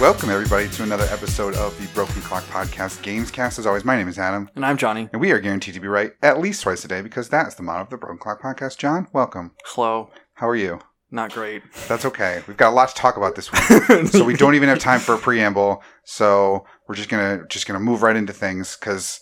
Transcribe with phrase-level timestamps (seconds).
[0.00, 3.58] Welcome, everybody, to another episode of the Broken Clock Podcast Gamescast.
[3.58, 5.10] As always, my name is Adam, And I'm Johnny.
[5.12, 7.62] and we are guaranteed to be right at least twice a day because that's the
[7.62, 8.78] motto of the Broken Clock Podcast.
[8.78, 9.52] John, welcome.
[9.66, 10.10] Hello.
[10.34, 10.80] How are you?
[11.10, 11.62] Not great.
[11.86, 12.42] That's okay.
[12.48, 15.00] We've got a lot to talk about this week, so we don't even have time
[15.00, 15.82] for a preamble.
[16.04, 19.20] So we're just gonna just gonna move right into things because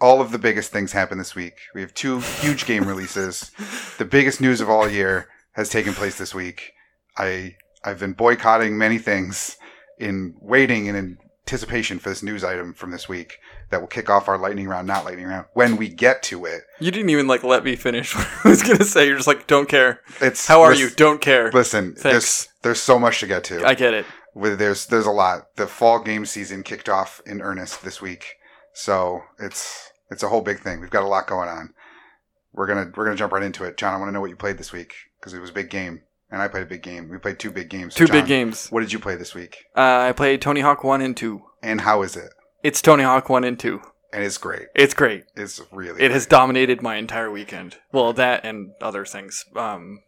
[0.00, 1.54] all of the biggest things happen this week.
[1.74, 3.50] We have two huge game releases.
[3.96, 6.72] The biggest news of all year has taken place this week.
[7.16, 9.56] I I've been boycotting many things
[9.98, 13.38] in waiting in anticipation for this news item from this week
[13.70, 16.62] that will kick off our lightning round, not lightning round, when we get to it.
[16.78, 19.06] You didn't even like let me finish what I was gonna say.
[19.06, 20.00] You're just like, don't care.
[20.20, 20.90] It's How are you?
[20.90, 21.50] Don't care.
[21.52, 22.02] Listen, Thanks.
[22.02, 23.64] there's there's so much to get to.
[23.66, 24.06] I get it.
[24.34, 25.54] there's there's a lot.
[25.56, 28.34] The fall game season kicked off in earnest this week,
[28.74, 30.80] so it's it's a whole big thing.
[30.80, 31.74] We've got a lot going on.
[32.52, 33.94] We're gonna we're gonna jump right into it, John.
[33.94, 36.02] I want to know what you played this week because it was a big game,
[36.30, 37.08] and I played a big game.
[37.08, 37.94] We played two big games.
[37.94, 38.68] So, Two big games.
[38.68, 41.42] What did you play this week, Uh, I played Tony Hawk One and Two.
[41.62, 42.32] and how is it?
[42.62, 43.80] It's Tony Hawk One and Two.
[44.12, 44.68] And it's great.
[44.74, 45.24] It's great.
[45.36, 47.76] It's really It has dominated my entire weekend.
[47.92, 49.44] Well, that and other things.
[49.54, 50.00] Um,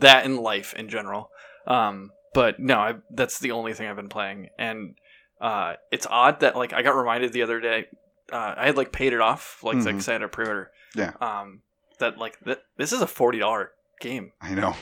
[0.00, 1.30] that and life in general.
[1.66, 4.94] Um, but no, I, that's the only thing I've been playing, and
[5.40, 7.86] uh, it's odd that like I got reminded the other day.
[8.30, 9.84] Uh, I had like paid it off, like Mhm.
[9.84, 10.70] because I had a pre-order.
[10.94, 11.12] Yeah.
[11.20, 11.62] Um,
[11.98, 14.74] that like th- this is a forty dollar game, I know.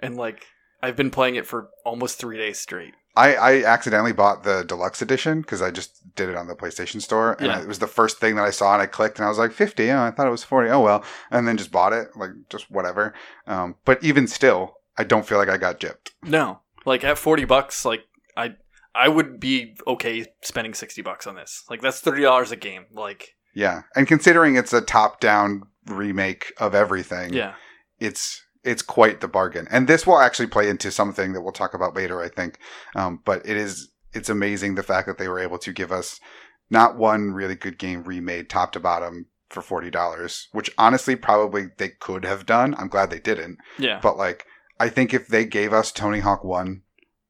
[0.00, 0.46] And like
[0.82, 2.94] I've been playing it for almost three days straight.
[3.16, 7.02] I, I accidentally bought the deluxe edition because I just did it on the PlayStation
[7.02, 7.60] Store, and Yeah.
[7.60, 9.50] it was the first thing that I saw, and I clicked, and I was like,
[9.52, 9.90] fifty.
[9.90, 10.70] Oh, I thought it was forty.
[10.70, 13.14] Oh well, and then just bought it, like just whatever.
[13.48, 16.10] Um, but even still, I don't feel like I got gypped.
[16.22, 18.04] No, like at forty bucks, like
[18.36, 18.54] I
[18.94, 21.64] I would be okay spending sixty bucks on this.
[21.68, 22.84] Like that's thirty dollars a game.
[22.92, 27.54] Like Yeah, and considering it's a top-down remake of everything, yeah,
[27.98, 29.66] it's it's quite the bargain.
[29.70, 32.58] And this will actually play into something that we'll talk about later, I think.
[32.94, 36.20] Um, but it is it's amazing the fact that they were able to give us
[36.70, 41.68] not one really good game remade top to bottom for forty dollars, which honestly probably
[41.78, 42.74] they could have done.
[42.78, 43.58] I'm glad they didn't.
[43.78, 44.44] yeah, But like
[44.78, 46.82] I think if they gave us Tony Hawk One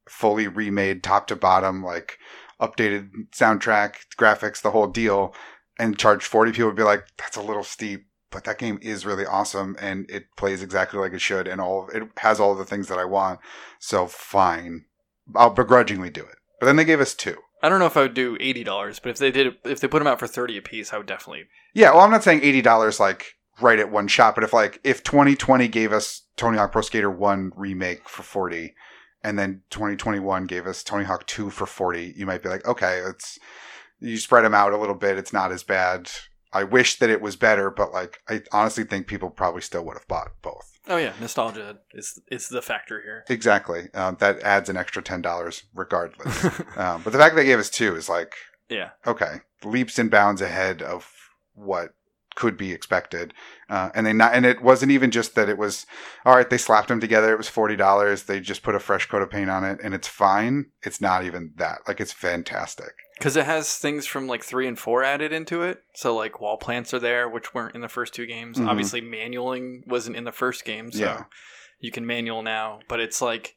[0.09, 2.19] fully remade top to bottom, like
[2.61, 5.35] updated soundtrack, graphics, the whole deal,
[5.79, 8.07] and charged forty, people would be like, that's a little steep.
[8.31, 11.89] But that game is really awesome and it plays exactly like it should and all
[11.95, 13.41] it has all the things that I want.
[13.79, 14.85] So fine.
[15.35, 16.37] I'll begrudgingly do it.
[16.61, 17.37] But then they gave us two.
[17.63, 19.89] I don't know if I would do eighty dollars, but if they did, if they
[19.89, 21.47] put them out for thirty a piece, I would definitely.
[21.75, 24.81] Yeah, well I'm not saying eighty dollars like right at one shot, but if like
[24.85, 28.75] if twenty twenty gave us Tony Hawk Pro Skater one remake for forty
[29.23, 33.03] and then 2021 gave us Tony Hawk 2 for 40, you might be like, okay,
[33.07, 33.39] it's
[34.01, 35.19] you spread them out a little bit.
[35.19, 36.11] It's not as bad.
[36.53, 39.97] I wish that it was better, but like I honestly think people probably still would
[39.97, 40.73] have bought both.
[40.89, 43.25] Oh yeah, nostalgia is is the factor here.
[43.29, 43.89] Exactly.
[43.93, 46.45] Um, that adds an extra ten dollars regardless.
[46.77, 48.35] um, but the fact that they gave us two is like,
[48.69, 51.11] yeah, okay, leaps and bounds ahead of
[51.55, 51.91] what
[52.39, 53.35] could be expected.
[53.69, 55.87] Uh, and they not, and it wasn't even just that it was
[56.25, 56.49] all right.
[56.49, 57.33] They slapped them together.
[57.33, 58.23] It was forty dollars.
[58.23, 60.67] They just put a fresh coat of paint on it, and it's fine.
[60.85, 61.79] It's not even that.
[61.89, 62.93] Like it's fantastic.
[63.19, 65.83] because it has things from like three and four added into it.
[65.97, 68.57] So like wall plants are there, which weren't in the first two games.
[68.59, 68.69] Mhm.
[68.69, 71.25] Obviously, manualing wasn't in the first game, so Yeah.
[71.81, 72.79] you can manual now.
[72.89, 73.57] But it's like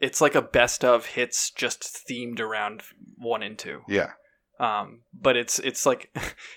[0.00, 2.82] it's like a best of hits just themed around
[3.16, 3.80] one and two.
[3.88, 4.12] Yeah.
[4.60, 6.10] Um, but it's it's like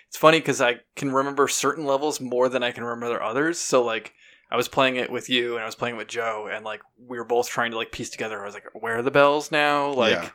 [0.07, 3.59] it's funny because I can remember certain levels more than I can remember others.
[3.59, 4.13] So like
[4.51, 6.81] I was playing it with you and I was playing it with Joe, and like
[6.97, 8.41] we were both trying to like piece together.
[8.41, 9.91] I was like, where are the bells now?
[9.91, 10.13] Like.
[10.13, 10.29] Yeah.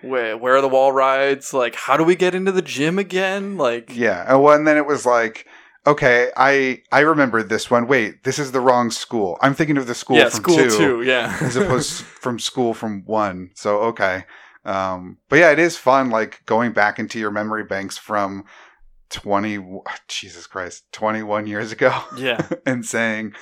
[0.00, 1.52] Where, where are the wall rides?
[1.52, 3.56] Like, how do we get into the gym again?
[3.56, 4.26] Like, Yeah.
[4.28, 5.44] Oh, well, and then it was like,
[5.88, 7.88] okay, I I remembered this one.
[7.88, 9.38] Wait, this is the wrong school.
[9.40, 11.36] I'm thinking of the school yeah, from school two, two, yeah.
[11.40, 13.50] as opposed from school from one.
[13.54, 14.24] So okay.
[14.68, 18.44] Um, but yeah, it is fun, like going back into your memory banks from
[19.08, 19.58] twenty.
[20.08, 23.32] Jesus Christ, twenty one years ago, yeah, and saying,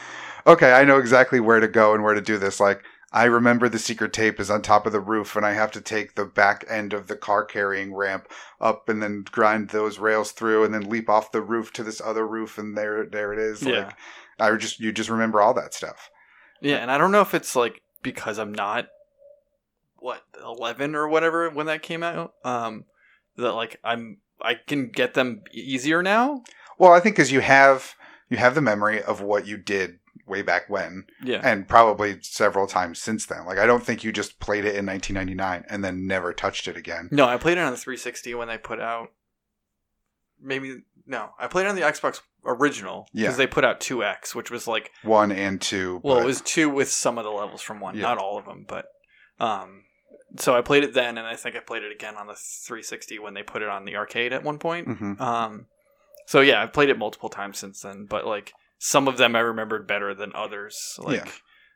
[0.47, 2.61] okay, I know exactly where to go and where to do this.
[2.61, 2.83] Like.
[3.13, 5.81] I remember the secret tape is on top of the roof, and I have to
[5.81, 8.29] take the back end of the car carrying ramp
[8.61, 12.03] up and then grind those rails through, and then leap off the roof to this
[12.05, 13.63] other roof, and there, there it is.
[13.63, 13.87] Yeah.
[13.87, 13.97] Like,
[14.39, 16.11] I just you just remember all that stuff.
[16.61, 16.77] yeah.
[16.79, 18.89] And I don't know if it's like because I'm not
[20.07, 22.35] what eleven or whatever when that came out.
[22.45, 22.85] Um,
[23.37, 26.43] that like I'm I can get them easier now.
[26.79, 27.95] Well, I think because you have
[28.31, 32.67] you have the memory of what you did way back when, Yeah, and probably several
[32.67, 33.45] times since then.
[33.47, 36.77] Like I don't think you just played it in 1999 and then never touched it
[36.77, 37.09] again.
[37.11, 39.09] no, I played it on the 360 when they put out.
[40.41, 43.37] Maybe no, I played it on the Xbox original because Yeah.
[43.37, 46.01] they put out 2X, which was like One and two.
[46.05, 48.03] Well, but- it was two with some of the levels from one, Yeah.
[48.03, 48.87] not all of them, but
[49.39, 49.85] um,
[50.39, 53.19] so I played it then, and I think I played it again on the 360
[53.19, 54.87] when they put it on the arcade at one point.
[54.89, 55.67] hmm Um,
[56.27, 59.41] so yeah, I've played it multiple times since then, but like some of them I
[59.41, 60.99] remembered better than others.
[60.99, 61.31] Like Yeah.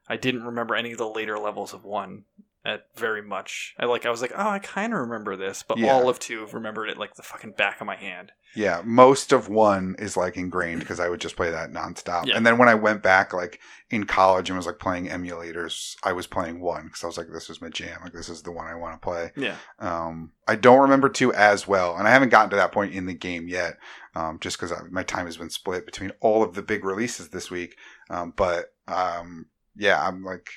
[0.08, 2.24] I didn't remember any of the later levels of one
[2.64, 3.74] at very much.
[3.78, 5.92] I like I was like, oh, I kind of remember this, but Yeah.
[5.92, 8.32] all of two remembered it like the fucking back of my hand.
[8.54, 12.26] Yeah, most of one is like ingrained because I would just play that nonstop.
[12.26, 12.36] Yeah.
[12.36, 13.60] And then when I went back, like
[13.90, 17.28] in college and was like playing emulators, I was playing one because I was like,
[17.32, 18.00] this is my jam.
[18.02, 19.30] Like this is the one I want to play.
[19.36, 22.92] Yeah, Um, I don't remember two as well, and I haven't gotten to that point
[22.92, 23.78] in the game yet,
[24.16, 27.50] um, just because my time has been split between all of the big releases this
[27.52, 27.76] week.
[28.10, 29.46] Um, but um,
[29.76, 30.50] yeah, I'm like,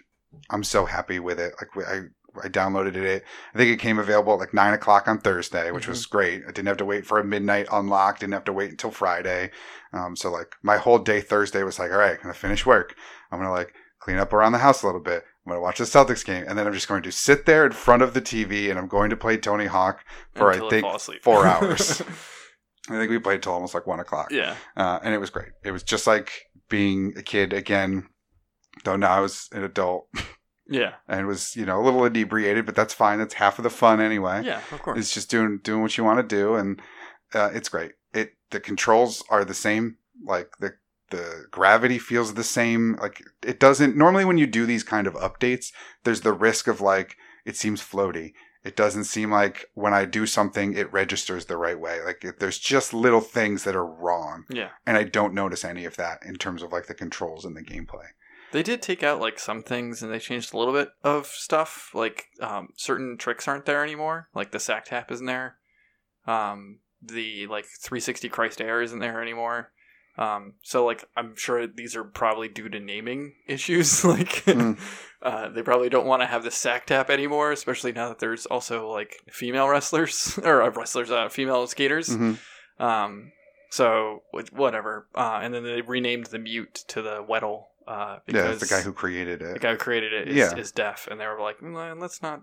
[0.50, 1.54] I'm so happy with it.
[1.60, 2.02] Like I.
[2.44, 3.24] I downloaded it.
[3.54, 6.42] I think it came available at like nine o'clock on Thursday, which was great.
[6.42, 8.18] I didn't have to wait for a midnight unlock.
[8.18, 9.52] Didn't have to wait until Friday.
[9.94, 12.96] Um, so like my whole day Thursday was like, all right, I'm gonna finish work.
[13.32, 15.24] I'm gonna like clean up around the house a little bit.
[15.46, 17.66] I'm going to watch the Celtics game, and then I'm just going to sit there
[17.66, 20.70] in front of the TV, and I'm going to play Tony Hawk for Until I
[20.70, 22.02] think four hours.
[22.90, 25.50] I think we played till almost like one o'clock, yeah, uh, and it was great.
[25.64, 26.32] It was just like
[26.70, 28.08] being a kid again,
[28.84, 30.08] though now I was an adult
[30.68, 33.20] yeah, and was you know a little inebriated, but that's fine.
[33.20, 34.44] That's half of the fun anyway.
[34.44, 34.62] yeah.
[34.72, 35.00] Of course.
[35.00, 36.82] It's just doing doing what you want to do, and
[37.34, 37.94] uh, it's great.
[38.14, 39.98] It the controls are the same.
[40.24, 40.76] Like the
[41.10, 42.98] the gravity feels the same.
[43.02, 45.72] Like it doesn't normally when you do these kind of updates,
[46.04, 48.34] there's the risk of like it seems floaty.
[48.64, 52.02] It doesn't seem like when I do something, it registers the right way.
[52.02, 54.70] Like it, there's just little things that are wrong, yeah.
[54.86, 57.62] and I don't notice any of that in terms of like the controls and the
[57.62, 58.08] gameplay.
[58.54, 61.90] They did take out like some things and they changed a little bit of stuff.
[61.94, 64.30] Like um, certain tricks aren't there anymore.
[64.36, 65.58] Like the sack tap isn't there.
[66.28, 69.72] Um, the like 360 Christ Air isn't there anymore.
[70.20, 74.06] Um, so like I'm sure these are probably due to naming issues.
[74.06, 74.78] like Mm.
[75.24, 78.46] uh, they probably don't want to have the sack tap anymore, especially now that there's
[78.46, 82.10] also like female wrestlers or uh, wrestlers, uh, female skaters.
[82.10, 82.38] Mhm.
[82.80, 83.32] Um,
[83.72, 84.22] so
[84.52, 85.08] whatever.
[85.16, 87.64] Uh, and then they renamed the mute to the Weddle.
[87.88, 89.54] Uh, Yeah, it's the guy who created it.
[89.54, 90.56] the guy who created it is, Yeah.
[90.56, 92.42] is deaf, and they were like, "Mm, "Let's not,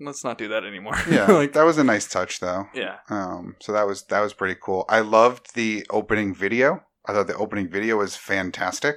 [0.00, 2.66] let's not do that anymore." Yeah, like, that was a nice touch though.
[2.74, 4.84] yeah, Um, so that was that was pretty cool.
[4.88, 6.82] I loved the opening video.
[7.06, 8.96] I thought the opening video was fantastic,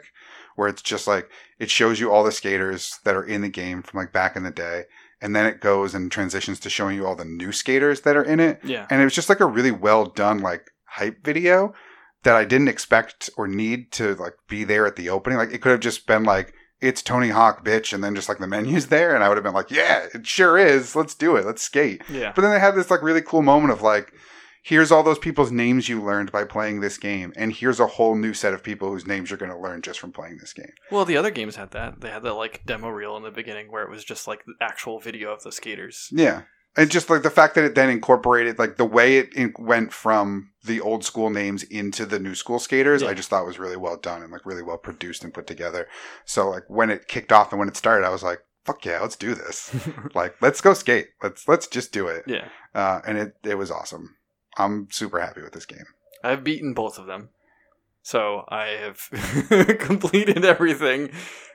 [0.56, 1.30] where it's just like
[1.60, 4.44] it shows you all the skaters that are in the game from like back in
[4.44, 4.84] the day,
[5.22, 8.24] and then it goes and transitions to showing you all the new skaters that are
[8.24, 11.74] in it, yeah, and it was just like a really well done like hype video
[12.24, 15.38] that I didn't expect or need to like be there at the opening.
[15.38, 18.40] Like it could have just been like it's Tony Hawk, bitch, and then just like
[18.40, 20.96] the menus there, and I would have been like, yeah, it sure is.
[20.96, 21.46] Let's do it.
[21.46, 22.02] Let's skate.
[22.10, 24.12] yeah, But then they had this like really cool moment of like,
[24.66, 28.16] here's all those people's names you learned by playing this game, and here's a whole
[28.16, 30.74] new set of people whose names you're going to learn just from playing this game.
[30.92, 32.02] Well, the other games had that.
[32.02, 34.56] They had the like demo reel in the beginning where it was just like the
[34.60, 36.10] actual video of the skaters.
[36.12, 36.42] Yeah.
[36.76, 39.94] And just like the fact that it then incorporated like the way it in- went
[39.94, 43.10] from the old school names into the new school skaters, Yeah.
[43.10, 45.88] I just thought was really well done and like really well produced and put together.
[46.26, 49.00] So like when it kicked off and when it started, I was like, "Fuck yeah,
[49.02, 49.76] let's do this!
[50.16, 51.10] like let's go skate.
[51.22, 54.16] Let's let's just do it." yeah, Uh, and it it was awesome.
[54.58, 55.86] I'm super happy with this game.
[56.24, 57.30] I've beaten both of them,
[58.02, 59.10] so I have
[59.80, 61.12] completed everything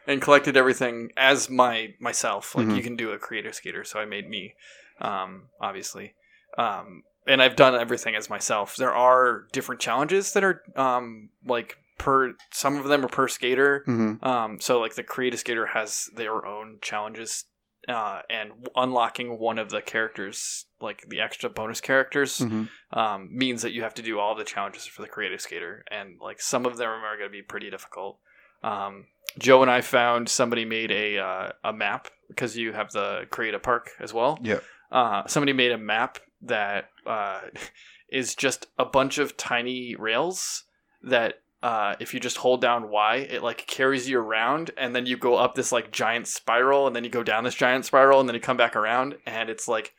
[0.06, 2.54] and collected everything as my myself.
[2.54, 2.76] Like Mhm.
[2.76, 4.54] you can do a creator skater, so I made me,
[5.00, 6.14] um, obviously,
[6.56, 8.76] um, and I've done everything as myself.
[8.76, 13.84] There are different challenges that are um, like per some of them are per skater.
[13.86, 14.24] Mm-hmm.
[14.24, 17.44] Um, so like the creative skater has their own challenges,
[17.88, 22.98] uh, and unlocking one of the characters, like the extra bonus characters, Mm-hmm.
[22.98, 26.18] um, means that you have to do all the challenges for the creative skater, and
[26.20, 28.18] like some of them are going to be pretty difficult.
[28.62, 29.06] Um,
[29.38, 33.54] Joe and I found somebody made a uh, a map because you have the create
[33.54, 34.38] a park as well.
[34.42, 34.64] Yep.
[34.90, 37.40] Uh, somebody made a map that uh,
[38.10, 40.64] is just a bunch of tiny rails
[41.02, 45.06] that uh, if you just hold down Y, it like carries you around, and then
[45.06, 48.20] you go up this like giant spiral, and then you go down this giant spiral,
[48.20, 49.92] and then you come back around, and it's like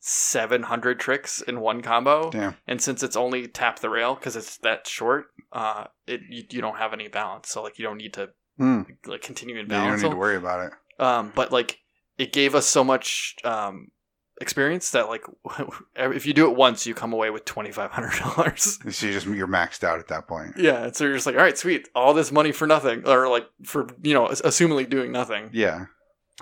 [0.00, 2.30] 700 tricks in one combo.
[2.30, 2.56] Damn.
[2.66, 6.60] And since it's only tap the rail because it's that short, uh, it you, you
[6.60, 8.30] don't have any balance, so like you don't need to
[8.60, 8.86] Mm.
[9.06, 10.72] like continue in Yeah, you don't need to worry about it.
[11.00, 11.78] um, but like
[12.16, 13.92] it gave us so much um,
[14.40, 15.24] experience that like
[15.96, 18.78] if you do it once, you come away with twenty five hundred dollars.
[18.90, 20.54] So you just you're maxed out at that point.
[20.56, 23.46] yeah, so you're just like, all right, sweet, all this money for nothing, or like
[23.64, 25.50] for you know, ass- assumingly doing nothing.
[25.52, 25.86] Yeah,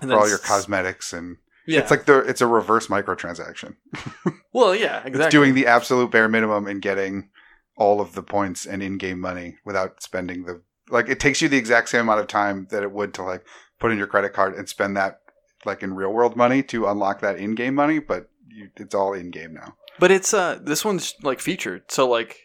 [0.01, 1.37] And for all your cosmetics and
[1.67, 3.77] Yeah, it's like the it's a reverse microtransaction.
[4.53, 5.21] well, yeah, exactly.
[5.25, 7.31] It's doing the absolute bare minimum and getting
[7.77, 11.59] all of the points and in-game money without spending the like it takes you the
[11.59, 13.45] exact same amount of time that it would to like
[13.81, 15.21] put in your credit card and spend that
[15.67, 19.13] like in real world money to unlock that in game money, but you, it's all
[19.13, 19.75] in game now.
[19.99, 21.83] But it's uh this one's like featured.
[21.91, 22.39] So like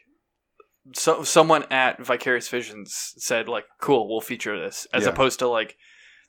[0.95, 5.09] so someone at Vicarious Visions said like cool, we'll feature this as Yeah.
[5.09, 5.77] opposed to like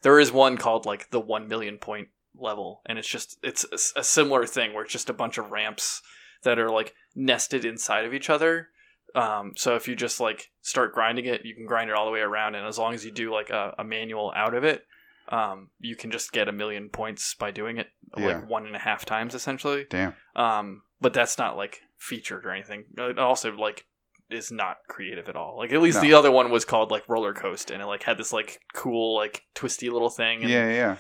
[0.03, 3.65] there is one called like the 1 million point level and it's just it's
[3.97, 6.03] a similar thing where it's just a bunch of ramps
[6.43, 8.69] that are like nested inside of each other.
[9.15, 12.11] Um, so if you just like start grinding it, you can grind it all the
[12.11, 14.85] way around, and as long as you do like a, a manual out of it,
[15.33, 18.27] um, you can just get a million points by doing it Yeah.
[18.27, 19.87] like one and a half times essentially.
[19.91, 20.15] Damn.
[20.37, 22.85] Um, but that's not like featured or anything.
[22.97, 23.87] It also like
[24.31, 25.57] is not creative at all.
[25.59, 26.03] Like at least No.
[26.03, 29.17] the other one was called like Roller Coast, and it like had this like cool
[29.17, 30.43] like twisty little thing.
[30.43, 30.97] And, Yeah, yeah.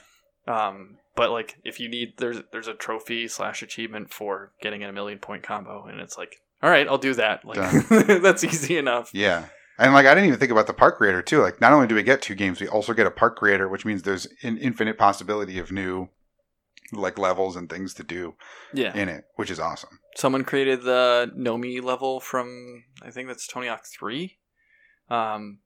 [0.67, 4.93] Um, but like if you need there's there's a trophy slash achievement for getting a
[4.93, 7.45] million point combo, and it's like all right, I'll do that.
[7.45, 7.89] Like
[8.23, 9.11] that's easy enough.
[9.13, 9.47] Yeah.
[9.83, 11.43] And like I didn't even think about the park creator too.
[11.43, 13.85] Like not only do we get two games, we also get a park creator, which
[13.85, 16.09] means there's an infinite possibility of new
[16.93, 18.35] like levels and things to do
[18.73, 18.95] Yeah.
[18.95, 19.99] in it, which is awesome.
[20.17, 24.39] Someone created the Nomi level from I think that's Tony Hawk three,
[25.09, 25.59] um,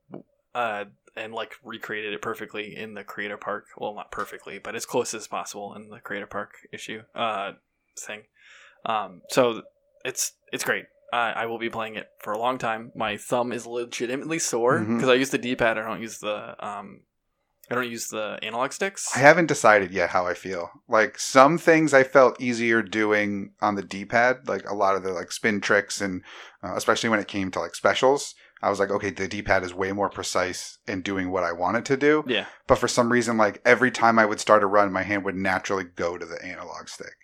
[0.55, 3.67] uh, and like recreated it perfectly in the Creator Park.
[3.77, 7.53] Well, not perfectly, but as close as possible in the Creator Park issue uh
[7.99, 8.23] thing.
[8.87, 9.63] Um, so
[10.07, 10.87] it's it's great.
[11.13, 12.93] I I will be playing it for a long time.
[12.95, 15.79] My thumb is legitimately sore because I use the D pad.
[15.79, 17.03] I don't use the um,
[17.71, 19.09] I don't use the analog sticks.
[19.17, 20.71] I haven't decided yet how I feel.
[20.89, 25.11] Like some things I felt easier doing on the D-pad, like a lot of the
[25.13, 26.23] like spin tricks and
[26.63, 29.75] uh, especially when it came to like specials, I was like, okay, the D-pad is
[29.75, 32.25] way more precise in doing what I want it to do.
[32.27, 35.25] yeah, But for some reason, like every time I would start a run, my hand
[35.25, 37.15] would naturally go to the analog stick.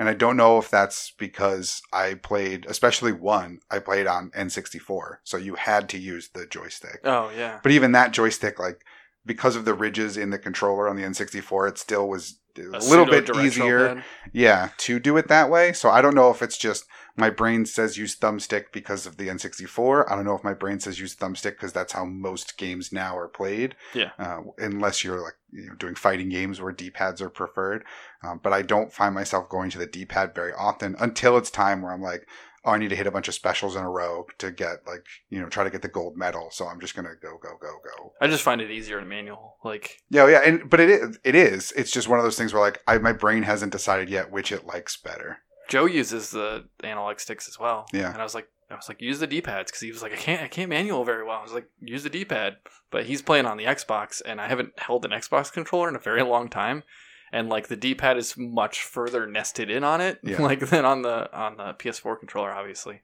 [0.00, 5.18] And I don't know if that's because I played, especially one, I played on N64.
[5.24, 7.00] So you had to use the joystick.
[7.04, 8.82] oh yeah, But even that joystick, like,
[9.26, 13.06] because of the ridges in the controller on the N64, it still was a, little
[13.06, 13.94] bit easier.
[13.94, 14.04] pad.
[14.32, 15.72] Yeah, to do it that way.
[15.72, 16.84] So I don't know if it's just
[17.16, 20.10] my brain says use thumbstick because of the N64.
[20.10, 23.16] I don't know if my brain says use thumbstick because that's how most games now
[23.16, 23.76] are played.
[23.94, 24.10] Yeah.
[24.18, 27.84] Uh, unless you're like you know, doing fighting games where D-pads are preferred.
[28.22, 31.82] Um, but I don't find myself going to the D-pad very often until it's time
[31.82, 32.26] where I'm like,
[32.64, 35.04] oh, I need to hit a bunch of specials in a row to get like
[35.28, 36.48] you know try to get the gold medal.
[36.50, 38.12] So I'm just gonna go go go go.
[38.20, 39.56] I just find it easier in manual.
[39.64, 41.72] Like Yeah, yeah, and but it is, it is.
[41.72, 44.52] It's just one of those things where like I my brain hasn't decided yet which
[44.52, 45.38] it likes better.
[45.68, 47.86] Joe uses the analog sticks as well.
[47.92, 48.10] Yeah.
[48.12, 50.12] And I was like, I was like, use the D pads because he was like,
[50.12, 51.38] I can't, I can't manual very well.
[51.38, 52.56] I was like, use the D pad,
[52.90, 56.00] but he's playing on the Xbox, and I haven't held an Xbox controller in a
[56.00, 56.84] very long time,
[57.32, 60.40] and like the D pad is much further nested in on it, Yeah.
[60.42, 63.00] like than on the on the PS4 controller, obviously.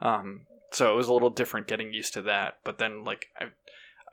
[0.00, 3.46] Um, so it was a little different getting used to that, but then like I,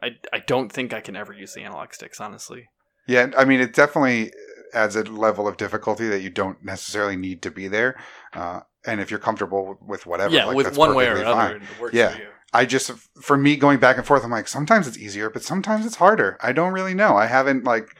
[0.05, 2.69] I, I don't think I can ever use the analog sticks, honestly.
[3.07, 4.31] Yeah, I mean, it definitely
[4.73, 7.97] adds a level of difficulty that you don't necessarily need to be there.
[8.33, 11.61] Uh, and if you're comfortable with whatever, yeah, like, with that's one way or fine.
[11.79, 12.09] works Yeah.
[12.09, 12.27] for you.
[12.53, 15.85] I just, for me, going back and forth, I'm like, sometimes it's easier, but sometimes
[15.85, 16.37] it's harder.
[16.41, 17.15] I don't really know.
[17.17, 17.95] I haven't like,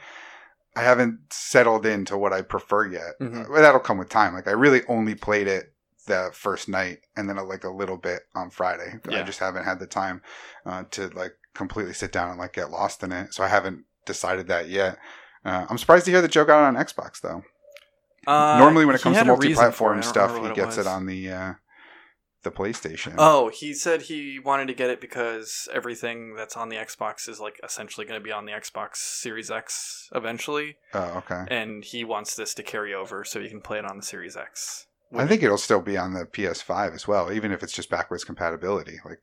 [0.78, 3.18] I haven't settled into what I prefer yet.
[3.20, 3.50] Mhm.
[3.50, 4.34] Uh, that'll come with time.
[4.34, 5.72] Like, I really only played it
[6.06, 8.94] the first night, and then like a little bit on Friday.
[9.08, 10.22] I just haven't had the time
[10.64, 13.34] uh, to like completely sit down and like get lost in it.
[13.34, 14.98] So I haven't decided that yet.
[15.44, 17.42] Uh, I'm surprised to hear that Joe got it on Xbox though.
[18.26, 19.96] Uh, Normally, when it comes to had a reason for it.
[19.96, 21.52] multi-platform stuff, he gets it, on the uh,
[22.48, 23.14] the PlayStation.
[23.18, 27.40] Oh, he said he wanted to get it because everything that's on the Xbox is
[27.40, 31.44] like essentially going to be on the Xbox Series X eventually, Oh, okay.
[31.48, 34.36] and he wants this to carry over so he can play it on the Series
[34.36, 34.86] X.
[35.16, 38.24] I think it'll still be on the PS5 as well, even if it's just backwards
[38.24, 38.98] compatibility.
[39.04, 39.20] Like,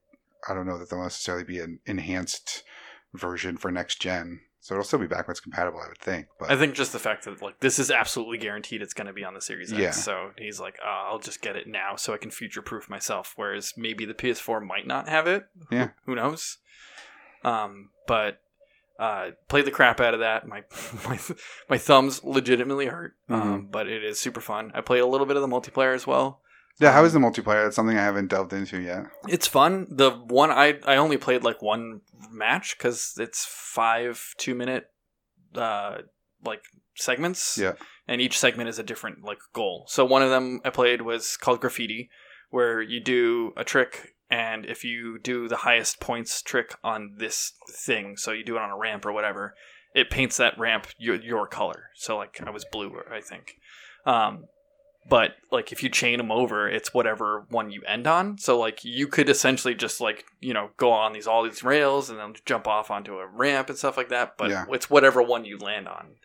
[0.49, 2.63] I don't know that there'll necessarily be an enhanced
[3.13, 6.25] version for next gen, so it'll still be backwards compatible, I would think.
[6.39, 9.13] But I think just the fact that like this is absolutely guaranteed it's going to
[9.13, 9.79] be on the Series X.
[9.79, 9.91] Yeah.
[9.91, 13.33] So he's like, oh, I'll just get it now so I can future proof myself.
[13.35, 15.45] Whereas maybe the PS4 might not have it.
[15.69, 15.89] Yeah.
[16.07, 16.57] Who knows?
[17.43, 18.41] Um, but
[18.97, 20.47] uh, played the crap out of that.
[20.47, 20.63] My
[21.07, 21.19] my
[21.69, 23.13] my thumbs legitimately hurt.
[23.29, 23.47] Mm-hmm.
[23.47, 24.71] Um, but it is super fun.
[24.73, 26.41] I played a little bit of the multiplayer as well.
[26.79, 27.63] Yeah, how um, the multiplayer?
[27.63, 29.05] That's something I haven't delved into yet.
[29.27, 29.87] It's fun.
[29.89, 34.85] The one I I only played like one match because it's five two minute
[35.55, 35.99] uh
[36.43, 36.63] like
[36.95, 37.57] segments.
[37.57, 37.73] Yeah.
[38.07, 39.85] And each segment is a different like goal.
[39.87, 42.09] So one of them I played was called graffiti,
[42.49, 47.53] where you do a trick and if you do the highest points trick on this
[47.69, 49.55] thing, so you do it on a ramp or whatever,
[49.93, 51.91] it paints that ramp your, your color.
[51.95, 53.55] So like I was blue, I think.
[54.05, 54.45] Um,
[55.07, 58.37] but like if you chain them over, it's whatever one you end on.
[58.37, 62.09] So like you could essentially just like you know go on these all these rails
[62.09, 64.37] and then jump off onto a ramp and stuff like that.
[64.37, 64.65] But Yeah.
[64.71, 66.15] it's whatever one you land on.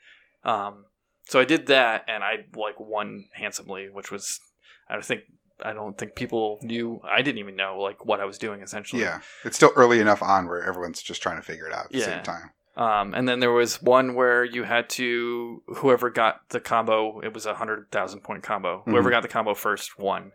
[0.45, 0.85] Um,
[1.29, 4.41] so I did that, and I like won handsomely, which was
[4.89, 5.23] I think
[5.63, 7.01] I don't think people knew.
[7.05, 9.03] I didn't even know like what I was doing essentially.
[9.03, 11.93] Yeah, it's still early enough on where everyone's just trying to figure it out at
[11.93, 12.51] the same time.
[12.81, 17.21] Um, and then there was one where you had to whoever got the combo.
[17.21, 18.83] It was a hundred thousand point combo.
[18.87, 19.13] Whoever Mhm.
[19.13, 20.33] got the combo first won.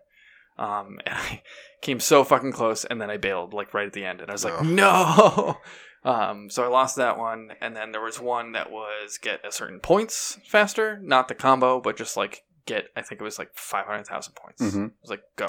[0.57, 1.41] Um, and I
[1.81, 4.33] came so fucking close, and then I bailed like right at the end, and I
[4.33, 4.65] was like, Ugh.
[4.65, 5.57] no.
[6.05, 9.51] Um, so I lost that one, and then there was one that was get a
[9.51, 12.89] certain points faster, not the combo, but just like get.
[12.95, 14.61] I think it was like five hundred thousand points.
[14.61, 14.89] Mhm.
[14.89, 15.47] It was like go.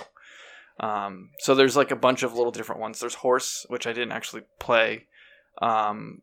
[0.81, 3.00] Um, so there's like a bunch of little different ones.
[3.00, 5.09] There's horse, which I didn't actually play.
[5.61, 6.23] Um,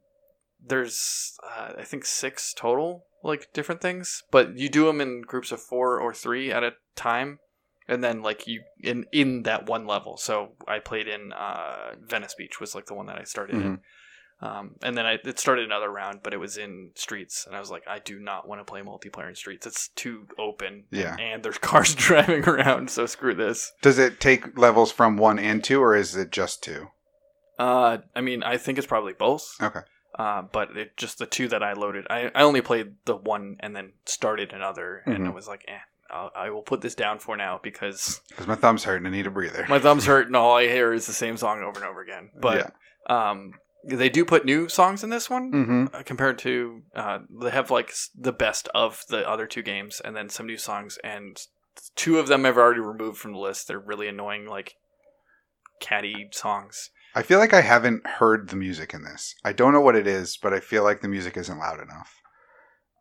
[0.65, 5.51] there's uh, I think six total like different things, but you do them in groups
[5.51, 7.39] of four or three at a time,
[7.87, 10.17] and then like you in in that one level.
[10.17, 13.79] So I played in uh, Venice Beach was like the one that I started in.
[14.41, 17.61] Um, and then I, it started another round, but it was in streets, and I
[17.61, 19.65] was like, I do not want to play multiplayer in streets.
[19.65, 21.15] It's too open, Yeah.
[21.17, 23.71] and there's cars driving around, so screw this.
[23.81, 26.87] Does it take levels from one and two, or is it just two?
[27.57, 29.47] Uh, I mean, I think it's probably both.
[29.61, 29.81] Okay.
[30.17, 32.05] Uh, but it just the two that I loaded.
[32.09, 35.29] I, I only played the one and then started another, and Mhm.
[35.29, 35.79] it was like, eh,
[36.11, 39.07] I'll, I will put this down for now because Because my thumb's hurting.
[39.07, 39.65] I need a breather.
[39.67, 42.29] my thumb's hurt and all I hear is the same song over and over again.
[42.39, 42.71] But
[43.09, 43.53] um,
[43.85, 45.51] they do put new songs in this one.
[45.51, 49.99] hmm uh, compared to uh, they have like the best of the other two games
[50.05, 51.37] and then some new songs and
[51.95, 54.75] two of them i've already removed from the list they're really annoying like
[55.79, 59.35] catty songs I feel like I haven't heard the music in this.
[59.43, 62.21] I don't know what it is, but I feel like the music isn't loud enough.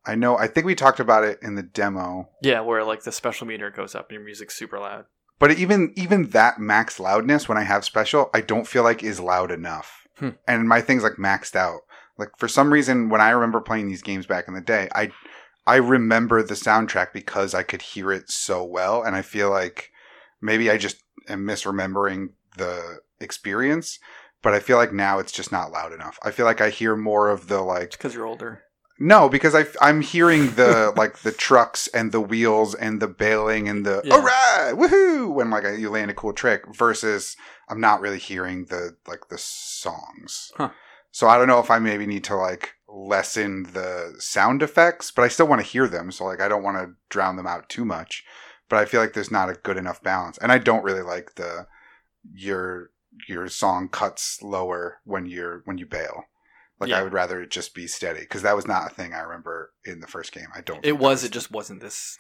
[0.05, 0.37] I know.
[0.37, 3.71] I think we talked about it in the demo, yeah where like the special meter
[3.71, 5.07] goes up and your music's super loud
[5.43, 9.19] but even even that max loudness when I have special, I don't feel like is
[9.19, 10.07] loud enough.
[10.19, 10.29] Hmm.
[10.47, 11.81] And my thing's like maxed out.
[12.17, 15.11] Like for some reason, when I remember playing these games back in the day, I
[15.67, 19.91] I remember the soundtrack because I could hear it so well, and I feel like
[20.41, 23.99] maybe I just am misremembering the experience.
[24.43, 26.19] But I feel like now it's just not loud enough.
[26.25, 28.63] I feel like I hear more of the like because you're older
[29.03, 33.69] no, because I, I'm hearing the like the trucks and the wheels and the bailing
[33.69, 34.15] and the Yeah.
[34.15, 36.63] all right, woohoo, when like you land a cool trick.
[36.73, 37.37] Versus,
[37.69, 40.53] I'm not really hearing the like the songs.
[40.57, 40.71] Huh.
[41.11, 45.23] So I don't know if I maybe need to like lessen the sound effects, but
[45.23, 46.13] I still want to hear them.
[46.13, 48.25] So like I don't want to drown them out too much.
[48.69, 51.35] But I feel like there's not a good enough balance, and I don't really like
[51.35, 51.67] the
[52.35, 52.91] your
[53.29, 56.25] your song cuts lower when you're when you bail.
[56.81, 56.99] Like Yeah.
[57.01, 59.73] I would rather it just be steady because that was not a thing I remember
[59.85, 60.49] in the first game.
[60.55, 60.85] I don't.
[60.85, 62.19] it was it just wasn't this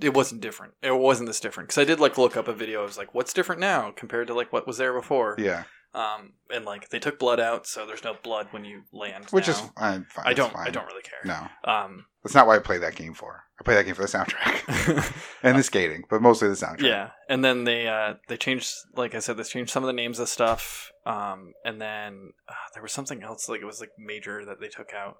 [0.00, 2.80] it wasn't different it wasn't this different because i did like look up a video
[2.80, 6.32] i was like what's different now compared to like what was there before Yeah, um
[6.50, 9.52] and like they took blood out so there's no blood when you land which now.
[9.52, 10.06] is fine.
[10.08, 10.66] fine i don't Fine.
[10.66, 13.42] i don't really care No, um that's not what I play that game for.
[13.60, 16.82] I play that game for the soundtrack and the skating, but mostly the soundtrack.
[16.82, 19.92] Yeah, and then they uh, they changed, like I said, they changed some of the
[19.92, 23.90] names of stuff, um, and then uh, there was something else, like it was like
[23.98, 25.16] major that they took out.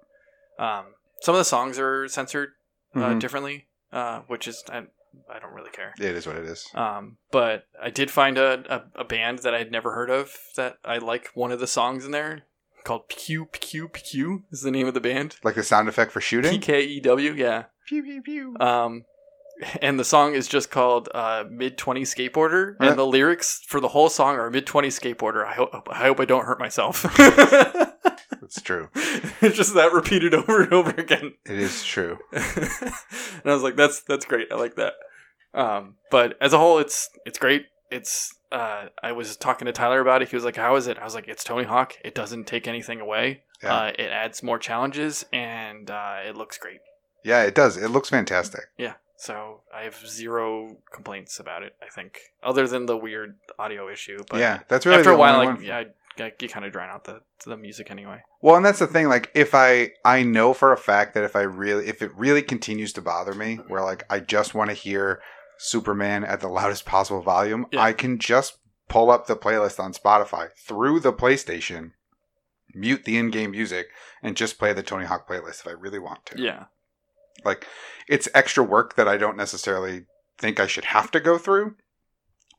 [0.57, 2.51] Um, some of the songs are censored
[2.95, 3.19] uh, Mhm.
[3.19, 4.83] differently, uh, which is I,
[5.29, 5.93] I don't really care.
[5.97, 6.67] it is what it is.
[6.73, 8.63] Um, but I did find a,
[8.95, 11.67] a, a band that I had never heard of that I like one of the
[11.67, 12.43] songs in there
[12.83, 15.37] called PKEW PKEW PKEW is the name of the band.
[15.43, 16.59] Like the sound effect for shooting.
[16.59, 17.65] PKEW, yeah.
[17.87, 18.55] Pew pew pew.
[18.59, 19.05] Um,
[19.81, 23.89] and the song is just called uh, "Mid Twenty Skateboarder," and the lyrics for the
[23.89, 27.03] whole song are "Mid Twenty Skateboarder." I hope I hope I don't hurt myself.
[28.53, 28.89] It's true.
[29.41, 32.19] it's just that repeated over and over again, It is true.
[32.31, 32.43] and
[33.45, 34.51] I was like, "That's that's great.
[34.51, 34.93] I like that."
[35.55, 37.65] Um, but as a whole, it's it's great.
[37.89, 40.29] It's uh, I was talking to Tyler about it.
[40.29, 41.95] He was like, "How is it?" I was like, "It's Tony Hawk.
[42.05, 43.41] It doesn't take anything away.
[43.63, 43.73] Yeah.
[43.75, 46.81] Uh, it adds more challenges, and uh, it looks great."
[47.23, 47.75] Yeah, it does.
[47.77, 48.65] It looks fantastic.
[48.77, 48.93] Yeah.
[49.15, 51.75] So I have zero complaints about it.
[51.81, 54.19] I think, other than the weird audio issue.
[54.29, 55.63] But yeah, that's really after a while, like one.
[55.63, 55.85] yeah, I,
[56.17, 58.21] you kind of drown out the the music anyway.
[58.41, 59.07] Well, and that's the thing.
[59.07, 62.41] Like, if I I know for a fact that if I really if it really
[62.41, 63.71] continues to bother me, mm-hmm.
[63.71, 65.21] where like I just want to hear
[65.57, 67.81] Superman at the loudest possible volume, Yeah.
[67.81, 68.57] I can just
[68.89, 71.91] pull up the playlist on Spotify through the PlayStation,
[72.73, 73.87] mute the in-game music,
[74.21, 76.41] and just play the Tony Hawk playlist if I really want to.
[76.41, 76.65] Yeah.
[77.43, 77.65] Like,
[78.07, 80.05] it's extra work that I don't necessarily
[80.37, 81.75] think I should have to go through.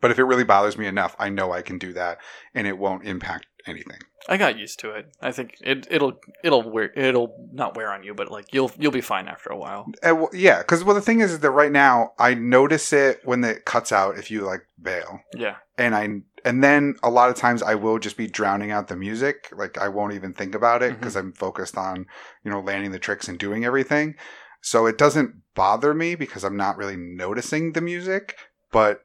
[0.05, 2.19] But if it really bothers me enough, I know I can do that,
[2.55, 3.97] and it won't impact anything.
[4.29, 5.07] I got used to it.
[5.23, 8.93] I think it it'll it'll wear it'll not wear on you, but like you'll you'll
[8.93, 9.87] be fine after a while.
[10.07, 13.23] Uh, well, yeah, because well, the thing is, is that right now I notice it
[13.25, 15.55] when it cuts out if you like bail, Yeah.
[15.79, 16.09] and I
[16.45, 19.79] and then a lot of times I will just be drowning out the music, like
[19.79, 22.05] I won't even think about it because I'm focused on
[22.45, 24.17] you know landing the tricks and doing everything.
[24.61, 28.37] So it doesn't bother me because I'm not really noticing the music,
[28.71, 29.01] but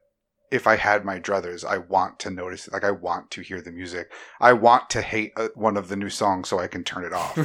[0.51, 2.73] if I had my druthers, I want to notice it.
[2.73, 4.11] Like I want to hear the music.
[4.39, 7.13] I want to hate uh, one of the new songs so I can turn it
[7.13, 7.37] off.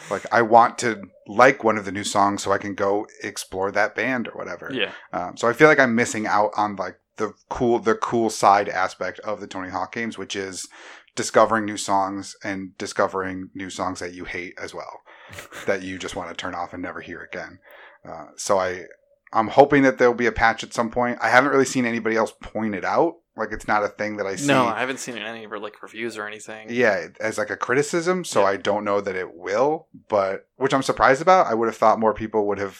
[0.10, 3.70] like I want to like one of the new songs so I can go explore
[3.72, 4.70] that band or whatever.
[4.72, 4.92] yeah.
[5.12, 8.68] Um, so I feel like I'm missing out on like the cool the cool side
[8.68, 10.68] aspect of the Tony Hawk games, which is
[11.14, 15.00] discovering new songs and discovering new songs that you hate as well,
[15.66, 17.58] that you just want to turn off and never hear again.
[18.08, 18.84] Uh, so I
[19.32, 21.18] I'm hoping that there'll be a patch at some point.
[21.22, 23.14] I haven't really seen anybody else point it out.
[23.34, 24.46] Like it's not a thing that I see.
[24.46, 26.68] No, I haven't seen any like reviews or anything.
[26.70, 28.24] Yeah, as like a criticism.
[28.24, 28.46] So Yeah.
[28.48, 31.46] I don't know that it will, but which I'm surprised about.
[31.46, 32.78] I would have thought more people would have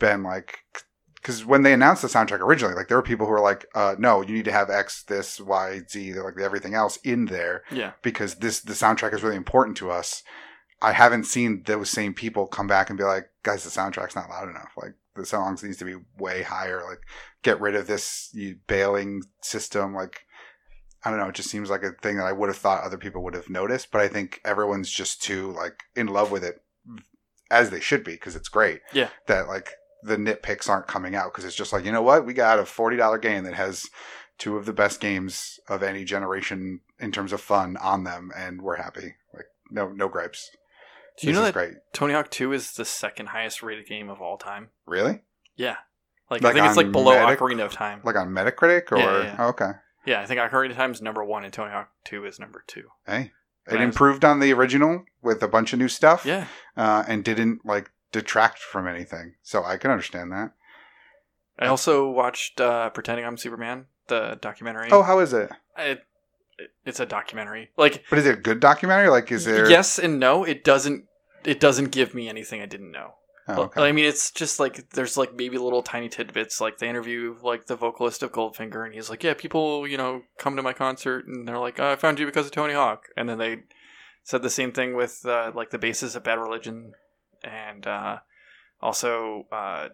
[0.00, 0.58] been like,
[1.14, 3.94] because when they announced the soundtrack originally, like there were people who were like, uh,
[4.00, 7.92] "No, you need to have X, this, Y, Z, like everything else in there Yeah.
[8.02, 10.24] because this the soundtrack is really important to us."
[10.80, 14.28] I haven't seen those same people come back and be like, "Guys, the soundtrack's not
[14.28, 14.72] loud enough.
[14.76, 16.82] Like the songs needs to be way higher.
[16.88, 17.00] Like
[17.42, 19.94] get rid of this you bailing system.
[19.94, 20.26] Like
[21.04, 21.28] I don't know.
[21.28, 23.50] It just seems like a thing that I would have thought other people would have
[23.50, 26.62] noticed, but I think everyone's just too like in love with it,
[27.50, 28.80] as they should be, because it's great.
[28.92, 29.08] Yeah.
[29.26, 29.72] That like
[30.02, 32.64] the nitpicks aren't coming out because it's just like you know what we got a
[32.64, 33.88] forty dollar game that has
[34.38, 38.62] two of the best games of any generation in terms of fun on them, and
[38.62, 39.14] we're happy.
[39.34, 40.50] Like no no gripes.
[41.18, 41.74] Do you this know that great.
[41.92, 44.70] Tony Hawk 2 is the second highest rated game of all time?
[44.86, 45.22] Really?
[45.56, 45.76] Yeah.
[46.30, 48.00] Like, Like I think it's like below Metac- Ocarina of Time.
[48.04, 49.36] Like on Metacritic or Yeah, yeah.
[49.38, 49.72] Oh, okay.
[50.06, 52.64] yeah, I think Ocarina of Time is number one and Tony Hawk 2 is number
[52.66, 52.84] two.
[53.06, 53.32] Hey,
[53.66, 53.82] it Right.
[53.82, 56.24] improved on the original with a bunch of new stuff.
[56.24, 56.46] Yeah.
[56.76, 59.34] uh, and didn't like detract from anything.
[59.42, 60.52] So I can understand that.
[61.58, 64.88] I also watched uh, Pretending I'm Superman, the documentary.
[64.90, 65.32] Oh, how is?
[65.34, 66.04] It, it-
[66.84, 67.70] it's a documentary.
[67.76, 69.08] Like, But is it a good documentary?
[69.08, 69.68] Like, is there?
[69.68, 70.44] yes and no.
[70.44, 71.06] It doesn't.
[71.44, 73.14] It doesn't give me anything I didn't know.
[73.48, 73.82] Oh, okay.
[73.82, 76.60] I mean, it's just like there's like maybe little tiny tidbits.
[76.60, 80.22] Like they interview like the vocalist of Goldfinger, and he's like, "Yeah, people, you know,
[80.38, 83.06] come to my concert, and they're like, oh, I found you because of Tony Hawk."
[83.16, 83.62] And then they
[84.22, 86.92] said the same thing with uh, like the basis of Bad Religion,
[87.42, 88.18] and uh,
[88.80, 89.88] also uh,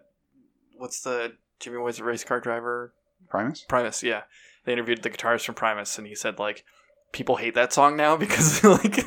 [0.77, 2.93] what's the Jerry Was race car driver
[3.29, 3.65] Primus.
[3.67, 4.03] Primus?
[4.03, 4.21] Yeah,
[4.69, 6.63] they interviewed the guitarist from Primus, and he said like
[7.11, 9.03] people hate that song now because like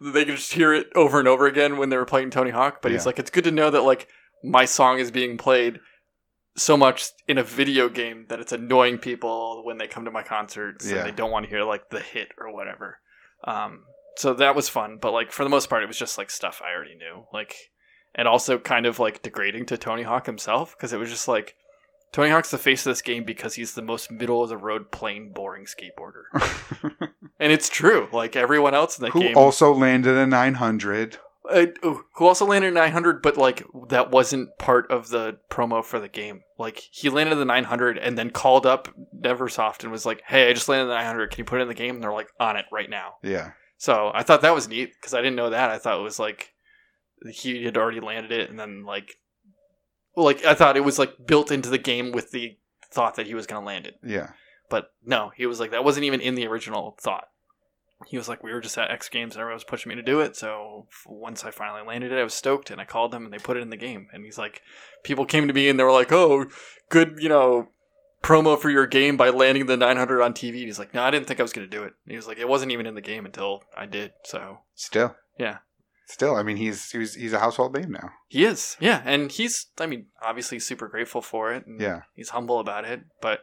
[0.00, 2.82] they can just hear it over and over again when they were playing Tony Hawk.
[2.82, 4.08] But he's like, it's good to know that like
[4.44, 5.80] my song is being played
[6.56, 10.22] so much in a video game that it's annoying people when they come to my
[10.22, 10.98] concerts Yeah.
[10.98, 12.98] and they don't want to hear like the hit or whatever.
[13.44, 13.84] Um,
[14.16, 16.60] so that was fun, but like for the most part, it was just like stuff
[16.62, 17.24] I already knew.
[17.32, 17.54] Like,
[18.14, 21.54] and also kind of like degrading to Tony Hawk himself because it was just like.
[22.12, 24.90] Tony Hawk's the face of this game because he's the most middle of the road,
[24.90, 27.10] plain, boring skateboarder.
[27.40, 28.08] And it's true.
[28.12, 29.22] Like everyone else in the game.
[29.22, 31.18] Who game, also landed a 900.
[31.48, 36.00] uh, who also landed a 900, but like that wasn't part of the promo for
[36.00, 36.42] the game.
[36.58, 40.52] Like he landed the 900 and then called up Neversoft and was like, "Hey, I
[40.52, 41.30] just landed the 900.
[41.30, 43.52] Can you put it in the game?" And they're like, "On it right now." Yeah.
[43.76, 45.70] So I thought that was neat because I didn't know that.
[45.70, 46.54] I thought it was like
[47.30, 49.14] he had already landed it and then like,
[50.18, 52.56] well, like I thought it was like built into the game with the
[52.90, 54.00] thought that he was going to land it.
[54.02, 54.30] Yeah.
[54.68, 57.28] But no, he was like, that wasn't even in the original thought.
[58.08, 60.02] He was like, we were just at X Games and everyone was pushing me to
[60.02, 60.34] do it.
[60.34, 63.38] So once I finally landed it, I was stoked and I called them and they
[63.38, 64.08] put it in the game.
[64.12, 64.60] And he's like,
[65.04, 66.46] people came to me and they were like, oh,
[66.88, 67.68] good, you know,
[68.20, 70.54] promo for your game by landing the 900 on TV.
[70.54, 71.94] He's like, no, I didn't think I was going to do it.
[72.04, 74.14] And he was like, it wasn't even in the game until I did.
[74.24, 75.14] So Still.
[75.38, 75.58] Yeah.
[76.08, 78.10] Still, I mean, he's he's he's a household name now.
[78.28, 78.76] he is.
[78.80, 79.02] Yeah.
[79.04, 81.66] And he's, I mean, obviously super grateful for it.
[81.66, 82.02] And Yeah.
[82.14, 83.40] he's humble about it, but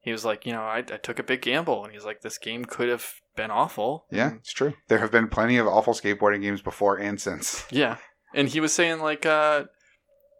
[0.00, 2.36] he was like, you know, I, I took a big gamble, and he's like, this
[2.38, 4.06] game could have been awful.
[4.10, 4.74] Yeah, And- it's true.
[4.88, 7.64] There have been plenty of awful skateboarding games before and since.
[7.70, 7.96] yeah.
[8.34, 9.64] And he was saying like, uh,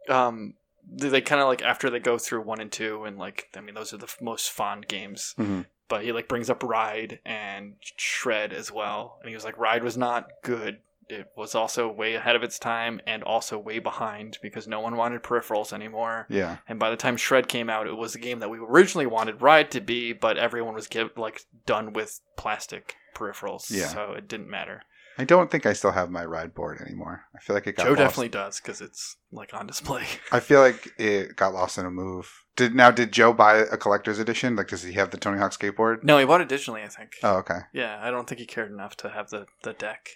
[0.09, 0.55] um,
[0.91, 3.61] they, they kind of like after they go through one and two, and like, I
[3.61, 5.35] mean, those are the f- most fond games.
[5.39, 5.67] Mhm.
[5.89, 9.83] But he like brings up Ride and Shred as well, and he was like, Ride
[9.85, 10.79] was not good.
[11.11, 14.97] It was also way ahead of its time and also way behind because no one
[14.97, 16.27] wanted peripherals anymore.
[16.29, 16.59] Yeah.
[16.69, 19.43] And by the time Shred came out, it was the game that we originally wanted
[19.43, 23.89] Ride to be, but everyone was give, like done with plastic peripherals, Yeah.
[23.89, 24.83] so it didn't matter.
[25.19, 27.25] I don't think I still have my ride board anymore.
[27.37, 27.99] I feel like it got Joe lost.
[27.99, 30.05] definitely does because it's like on display.
[30.33, 32.33] I feel like it got lost in a move.
[32.57, 34.57] Did now did Joe buy a collector's edition?
[34.57, 36.05] Like does he have the Tony Hawk skateboard?
[36.05, 37.17] no, he bought it digitally, I think.
[37.23, 37.59] Oh, okay.
[37.75, 40.09] Yeah, I don't think he cared enough to have the the deck.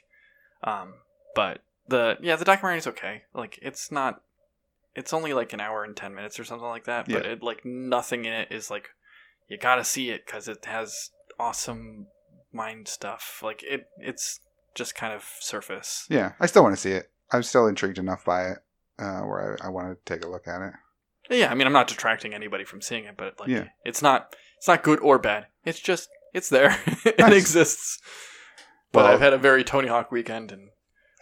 [0.62, 0.94] Um,
[1.34, 3.22] but the yeah, the documentary is okay.
[3.34, 4.22] Like it's not.
[4.94, 7.06] It's only like an hour and ten minutes or something like that.
[7.06, 7.32] But Yeah.
[7.32, 8.90] it like nothing in it is like
[9.48, 12.06] you gotta see it because it has awesome
[12.52, 13.40] mind stuff.
[13.42, 14.40] Like it, it's
[14.74, 16.06] just kind of surface.
[16.08, 17.10] Yeah, I still want to see it.
[17.32, 18.58] I'm still intrigued enough by it.
[18.98, 20.72] uh, where I, I want to take a look at it.
[21.30, 23.68] Yeah, I mean, I'm not detracting anybody from seeing it, but like, Yeah.
[23.84, 25.46] it's not it's not good or bad.
[25.64, 26.78] It's just it's there.
[27.04, 27.32] it Nice.
[27.32, 27.98] exists.
[28.94, 30.70] But Well- I've had a very Tony Hawk weekend and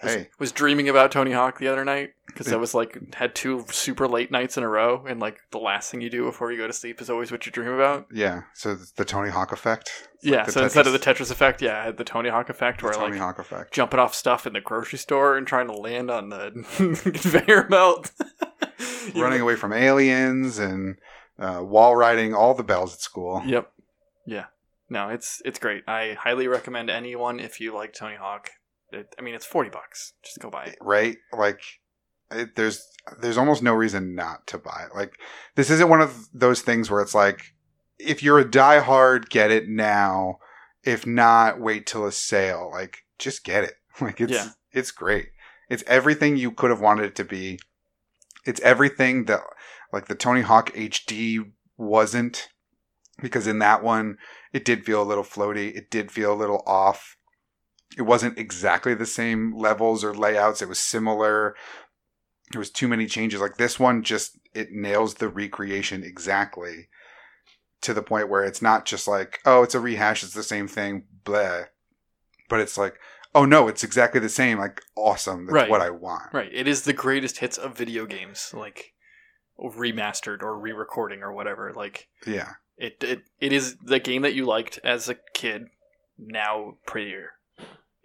[0.03, 0.29] was, Hey.
[0.39, 4.09] was dreaming about Tony Hawk the other night because I was like had two super
[4.09, 6.67] late nights in a row, and like the last thing you do before you go
[6.67, 8.07] to sleep is always what you dream about.
[8.13, 10.09] Yeah, so the Tony Hawk effect.
[10.23, 12.49] Yeah, like so instead of the Tetris- Tetris effect, yeah, I had the Tony Hawk
[12.51, 13.73] effect the where Tony like Hawk effect.
[13.73, 16.51] jumping off stuff in the grocery store and trying to land on the
[17.23, 18.11] conveyor belt.
[19.15, 20.97] Running away from aliens and
[21.39, 23.43] uh, wall riding, all the bells at school.
[23.47, 23.71] Yep.
[24.27, 24.45] Yeah.
[24.93, 25.85] No, it's it's great.
[25.89, 28.51] I highly recommend anyone if you like Tony Hawk.
[28.93, 30.13] It, I mean, it's forty bucks.
[30.23, 30.77] Just go buy it.
[30.83, 31.17] Right?
[31.37, 31.61] Like,
[32.31, 32.87] it, there's
[33.21, 34.95] there's almost no reason not to buy it.
[34.95, 35.19] Like,
[35.55, 37.55] this isn't one of those things where it's like,
[37.99, 40.39] if you're a diehard, get it now.
[40.85, 42.69] If not, wait till a sale.
[42.71, 43.75] Like, just get it.
[44.01, 44.49] Like, it's Yeah.
[44.73, 45.29] it's great.
[45.71, 47.59] It's everything you could have wanted it to be.
[48.45, 49.41] It's everything that
[49.93, 52.49] like the Tony Hawk HD wasn't
[53.23, 54.19] because in that one
[54.53, 55.75] it did feel a little floaty.
[55.75, 57.17] It did feel a little off.
[57.97, 60.61] It wasn't exactly the same levels or layouts.
[60.61, 61.55] It was similar.
[62.51, 63.41] There was too many changes.
[63.41, 66.89] Like this one just it nails the recreation exactly
[67.81, 70.69] to the point where it's not just like, oh, it's a rehash, it's the same
[70.69, 71.63] thing, blah.
[72.49, 72.97] But it's like,
[73.35, 74.59] oh no, it's exactly the same.
[74.59, 75.47] Like awesome.
[75.47, 75.71] That's Right.
[75.71, 76.33] what I want.
[76.35, 76.51] Right.
[76.53, 78.93] It is the greatest hits of video games, like
[79.59, 81.73] remastered or re-recording or whatever.
[81.75, 82.53] Like Yeah.
[82.83, 85.67] It it, it is the game that you liked as a kid,
[86.19, 87.31] now prettier,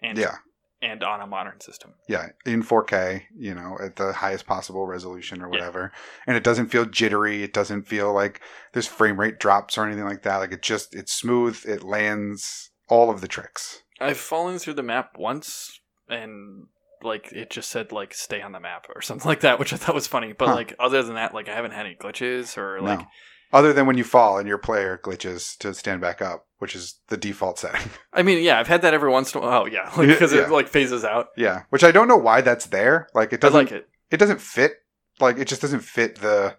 [0.02, 0.36] and Yeah.
[0.82, 1.96] and on a modern system.
[2.08, 5.52] Yeah, in 4K, you know, at the highest possible resolution or Yeah.
[5.52, 5.92] whatever.
[6.28, 7.42] And it doesn't feel jittery.
[7.44, 8.42] It doesn't feel like
[8.74, 10.38] there's frame rate drops or anything like that.
[10.38, 11.60] Like it just, it's smooth.
[11.66, 13.82] It lands all of the tricks.
[14.00, 16.68] I've fallen through the map once and
[17.02, 19.78] like it just said like stay on the map or something like that, which I
[19.78, 20.34] thought was funny.
[20.34, 20.56] But Huh.
[20.56, 23.06] like other than that, like I haven't had any glitches or like no.
[23.54, 27.00] Other than when you fall and your player glitches to stand back up, which is
[27.08, 27.90] the default setting.
[28.14, 29.62] I mean, yeah, I've had that every once in a while.
[29.64, 30.42] Oh yeah, because Yeah.
[30.44, 31.28] it like phases out.
[31.38, 33.08] yeah, which I don't know why that's there.
[33.14, 33.90] Like it doesn't, I like it.
[34.12, 34.74] it doesn't fit.
[35.20, 36.56] Like it just doesn't fit the,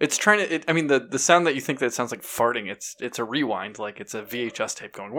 [0.00, 0.54] It's trying to.
[0.54, 2.68] It, I mean, the the sound that you think that sounds like farting.
[2.70, 3.78] It's it's a rewind.
[3.78, 5.12] Like it's a VHS tape going.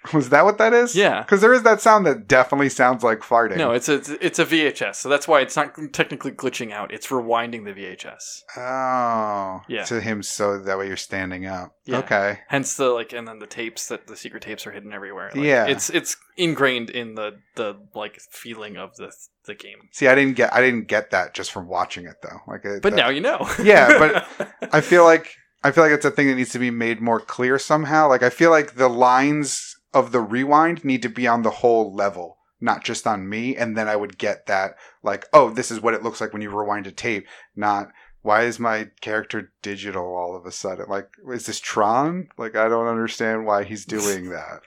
[0.14, 0.94] was that what that is?
[0.96, 1.22] Yeah.
[1.22, 3.56] Because there is that sound that definitely sounds like farting.
[3.58, 4.96] No, it's a it's a VHS.
[4.96, 6.92] So that's why it's not technically glitching out.
[6.92, 8.40] It's rewinding the VHS.
[8.56, 9.84] Oh, Yeah.
[9.84, 11.74] To him, so that way you're standing up.
[11.84, 11.98] Yeah.
[11.98, 12.38] Okay.
[12.48, 15.30] Hence the like, and then the tapes that the secret tapes are hidden everywhere.
[15.34, 15.66] Like, Yeah.
[15.66, 19.12] it's it's ingrained in the the like feeling of the
[19.46, 19.88] the game.
[19.92, 22.40] See, I didn't get, I didn't get that just from watching it though.
[22.46, 23.48] Like, it, But that- now you know.
[23.62, 25.34] Yeah, but I feel like,
[25.64, 28.08] I feel like it's a thing that needs to be made more clear somehow.
[28.08, 31.94] Like, I feel like the lines of the rewind need to be on the whole
[31.94, 33.56] level, not just on me.
[33.56, 36.42] And then I would get that, like, oh, this is what it looks like when
[36.42, 37.26] you rewind a tape.
[37.56, 37.88] Not
[38.22, 40.86] why is my character digital all of a sudden?
[40.88, 42.28] Like, is this Tron?
[42.36, 44.60] Like, I don't understand why he's doing that.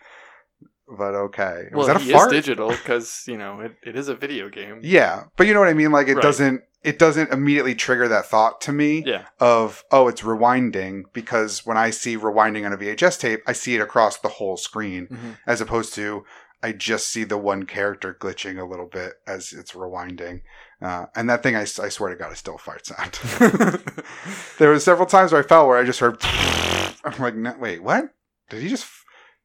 [0.86, 2.34] But okay, well, was that a he fart?
[2.34, 4.80] is digital because you know it, it is a video game.
[4.84, 5.92] Yeah, but you know what I mean.
[5.92, 6.22] Like it Right.
[6.22, 9.26] doesn't it doesn't immediately trigger that thought to me Yeah.
[9.40, 13.76] of oh it's rewinding because when I see rewinding on a VHS tape, I see
[13.76, 15.38] it across the whole screen Mhm.
[15.48, 16.26] as opposed to
[16.66, 20.44] I just see the one character glitching a little bit as it's rewinding.
[20.82, 23.20] Uh, and that thing, I swear to God, is still a fart sound.
[24.60, 26.18] there were several times where I felt where I just heard.
[26.24, 28.06] I'm like, no, wait, what?
[28.50, 28.86] Did he just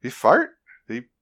[0.00, 0.50] did he fart?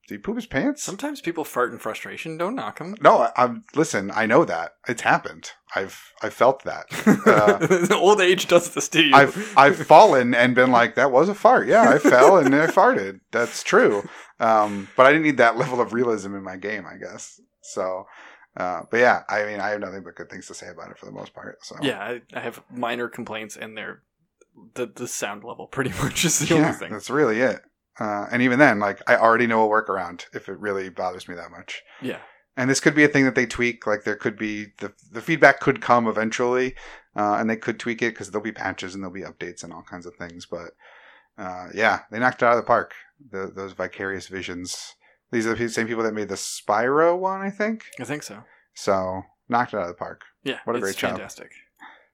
[0.09, 0.83] Did he, poop his pants?
[0.83, 2.39] Sometimes people fart in frustration.
[2.39, 2.95] Don't knock them.
[3.01, 4.13] No, I, I'm listen.
[4.15, 5.51] I know that it's happened.
[5.75, 6.87] I've I felt that.
[7.27, 9.15] Uh, Old age does this to you.
[9.15, 11.67] I've I've fallen and been like that was a fart.
[11.67, 13.21] Yeah, I fell and I farted.
[13.33, 14.09] That's true.
[14.39, 16.85] Um, but I didn't need that level of realism in my game.
[16.87, 18.07] I guess so.
[18.57, 20.99] Uh, but yeah, I mean, I have nothing but good things to say about it
[20.99, 21.59] for the most part.
[21.63, 24.03] So yeah, I, I have minor complaints, and they're
[24.75, 26.93] the the sound level pretty much is the yeah, only thing.
[26.93, 27.61] that's really it.
[27.99, 31.35] Uh, and even then, like I already know a workaround if it really bothers me
[31.35, 31.83] that much.
[32.03, 32.19] Yeah,
[32.57, 33.87] and this could be a thing that they tweak.
[33.87, 36.75] Like there could be the the feedback could come eventually,
[37.17, 39.73] uh, and they could tweak it because there'll be patches and there'll be updates and
[39.73, 40.45] all kinds of things.
[40.47, 40.73] But
[41.39, 42.93] uh, yeah, they knocked it out of the park.
[43.31, 44.95] The, those vicarious visions.
[45.33, 47.85] These are the same people that made the Spyro one, I think.
[47.99, 48.45] I think so.
[48.75, 50.23] So knocked it out of the park.
[50.45, 51.13] Yeah, What a great job.
[51.13, 51.51] fantastic.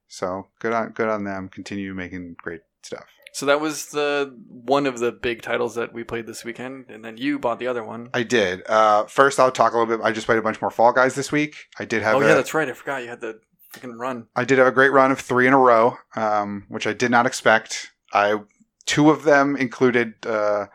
[0.09, 1.49] So good on good on them.
[1.49, 3.07] Continue making great stuff.
[3.33, 7.03] So that was the one of the big titles that we played this weekend, and
[7.03, 8.11] then you bought the other one.
[8.12, 8.62] I did.
[8.68, 10.05] Uh, first, I'll talk a little bit.
[10.05, 11.57] I just played a bunch more Fall Guys this week.
[11.79, 12.68] I did have oh a, yeah, that's right.
[12.68, 13.40] I forgot you had the
[13.73, 14.27] freaking run.
[14.37, 17.11] I did have a great run of three in a row, um, which I did
[17.11, 17.90] not expect.
[18.12, 18.37] I
[18.85, 20.66] two of them included uh,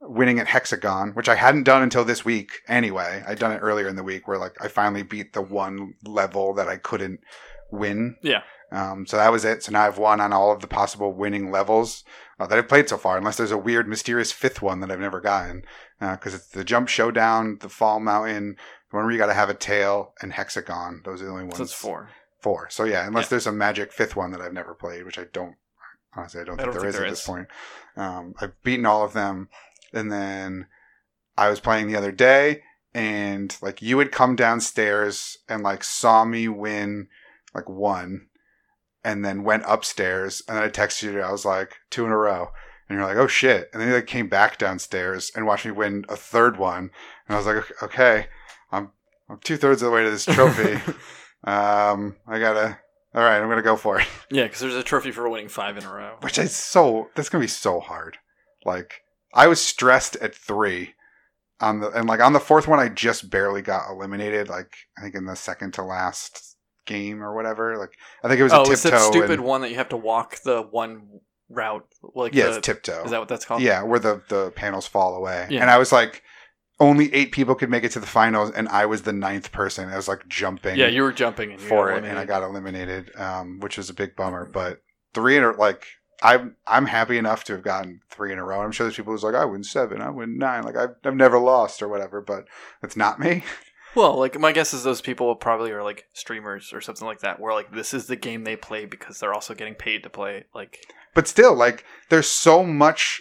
[0.00, 2.62] winning at Hex-A-Gone, which I hadn't done until this week.
[2.66, 5.94] Anyway, I'd done it earlier in the week, where like I finally beat the one
[6.04, 7.20] level that I couldn't
[7.70, 8.16] win.
[8.22, 8.42] Yeah.
[8.72, 9.62] Um, so that was it.
[9.62, 12.04] So now I've won on all of the possible winning levels
[12.40, 14.98] uh, that I've played so far, unless there's a weird, mysterious fifth one that I've
[14.98, 15.62] never gotten.
[16.00, 18.56] Because it's the Jump Showdown, the Fall Mountain,
[18.90, 21.02] the one where you got to have a tail, and Hex-A-Gone.
[21.04, 21.58] Those are the only ones.
[21.58, 22.08] So it's four.
[22.40, 22.68] Four.
[22.70, 23.30] So yeah, unless Yeah.
[23.30, 25.56] there's a magic fifth one that I've never played, which I don't.
[26.16, 27.48] Honestly, I don't I think don't there think is there at this point.
[27.96, 29.48] Um, I've beaten all of them,
[29.92, 30.66] and then
[31.36, 32.62] I was playing the other day,
[32.94, 37.08] and like you had come downstairs and like saw me win
[37.54, 38.28] like one,
[39.04, 41.20] and then went upstairs, and then I texted you.
[41.20, 42.48] I was like two in a row,
[42.88, 45.72] and you're like, oh shit, and then you like came back downstairs and watched me
[45.72, 46.90] win a third one,
[47.26, 48.26] and I was like, okay,
[48.70, 48.90] I'm
[49.28, 50.74] I'm two thirds of the way to this trophy.
[51.44, 52.78] um, I gotta.
[53.14, 54.06] All right, I'm gonna go for it.
[54.30, 56.16] Yeah, because there's a trophy for winning five in a row.
[56.20, 57.10] Which is so.
[57.14, 58.18] That's gonna be so hard.
[58.64, 59.02] Like
[59.34, 60.94] I was stressed at three.
[61.60, 64.48] On the and like on the fourth one, I just barely got eliminated.
[64.48, 66.51] Like I think in the second to last
[66.86, 67.76] game or whatever.
[67.76, 68.98] Like I think it was a oh, it's tiptoe.
[68.98, 71.86] that stupid and- one that you have to walk the one route.
[72.14, 73.04] Like yeah, the, it's tiptoe.
[73.04, 73.62] Is that what that's called?
[73.62, 75.46] Yeah, where the the panels fall away.
[75.50, 75.60] Yeah.
[75.60, 76.22] And I was like,
[76.80, 79.88] only eight people could make it to the finals, and I was the ninth person.
[79.88, 80.76] I was like jumping.
[80.76, 83.94] Yeah, you were jumping you for it, and I got eliminated, um, which was a
[83.94, 84.46] big bummer.
[84.46, 84.82] But
[85.14, 85.86] three in a like,
[86.22, 88.60] I'm I'm happy enough to have gotten three in a row.
[88.60, 91.14] I'm sure there's people who's like, I win seven, I win nine, like I've I've
[91.14, 92.20] never lost or whatever.
[92.20, 92.46] But
[92.82, 93.44] it's not me.
[93.94, 97.40] Well, like my guess is those people probably are like streamers or something like that,
[97.40, 100.44] where like this is the game they play because they're also getting paid to play.
[100.54, 100.78] Like,
[101.14, 103.20] But still, like, there's so much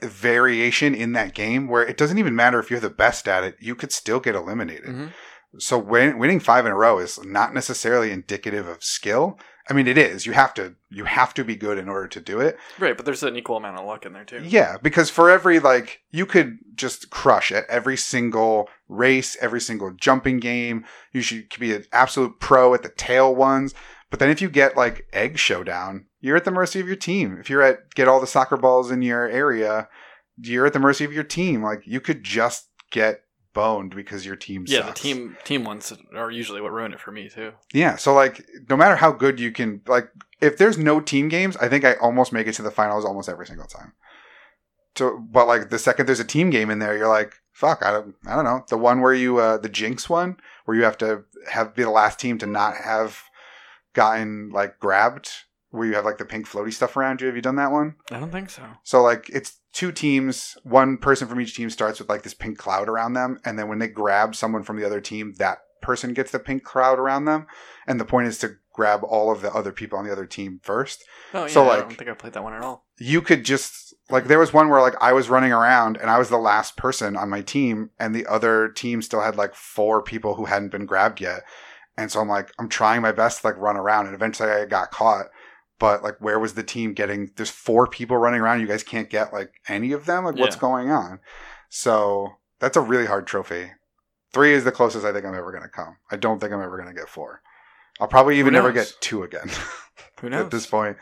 [0.00, 3.56] variation in that game where it doesn't even matter if you're the best at it.
[3.60, 4.86] You could still get eliminated.
[4.86, 5.12] Mhm.
[5.58, 9.38] So win, winning five in a row is not necessarily indicative of skill.
[9.70, 10.26] I mean, it is.
[10.26, 12.58] You have to you have to be good in order to do it.
[12.78, 12.96] right?
[12.96, 14.42] But there's an equal amount of luck in there too.
[14.44, 19.92] Yeah, because for every like you could just crush at every single race, every single
[19.92, 20.84] jumping game.
[21.12, 23.74] You should could be an absolute pro at the tail ones.
[24.10, 27.38] But then if you get like egg showdown, you're at the mercy of your team.
[27.40, 29.88] If you're at get all the soccer balls in your area,
[30.36, 31.62] you're at the mercy of your team.
[31.62, 33.22] Like you could just get
[33.54, 35.00] boned because your team Yeah, sucks.
[35.00, 37.52] the team team ones are usually what ruin it for me too.
[37.72, 40.08] Yeah, so like no matter how good you can like
[40.40, 43.28] if there's no team games, I think I almost make it to the finals almost
[43.28, 43.92] every single time.
[44.96, 47.90] So but like the second there's a team game in there, you're like, fuck, I
[47.90, 48.64] don't I don't know.
[48.68, 51.90] The one where you uh the Jinx one where you have to have be the
[51.90, 53.22] last team to not have
[53.94, 55.30] gotten like grabbed
[55.72, 57.26] where you have like the pink floaty stuff around you.
[57.26, 57.96] Have you done that one?
[58.10, 58.62] I don't think so.
[58.84, 62.58] So like it's two teams, one person from each team starts with like this pink
[62.58, 66.14] cloud around them, and then when they grab someone from the other team, that person
[66.14, 67.46] gets the pink cloud around them.
[67.86, 70.60] And the point is to grab all of the other people on the other team
[70.62, 71.04] first.
[71.34, 72.86] Oh yeah, So, like, I don't think I played that one at all.
[72.98, 76.18] You could just like there was one where like I was running around and I
[76.18, 80.02] was the last person on my team, and the other team still had like four
[80.02, 81.42] people who hadn't been grabbed yet.
[81.96, 84.64] And so I'm like, I'm trying my best to like run around, and eventually I
[84.64, 85.26] got caught.
[85.82, 87.32] But like, where was the team getting?
[87.34, 88.60] There's four people running around.
[88.60, 90.24] You guys can't get like any of them.
[90.24, 90.60] Like, what's Yeah.
[90.60, 91.18] going on?
[91.70, 93.72] So that's a really hard trophy.
[94.32, 95.96] Three is the closest I think I'm ever going to come.
[96.08, 97.42] I don't think I'm ever going to get four.
[98.00, 99.50] I'll probably even never get two again
[100.20, 100.44] Who knows?
[100.44, 100.98] at this point.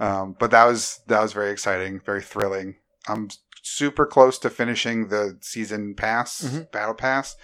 [0.00, 2.74] Um, but that was that was very exciting, very thrilling.
[3.06, 3.28] I'm
[3.62, 6.70] super close to finishing the season pass, Mhm.
[6.72, 7.36] battle pass.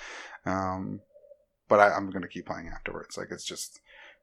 [0.44, 1.00] Um,
[1.68, 3.16] but I, I'm going to keep playing afterwards.
[3.16, 3.80] Like it's just,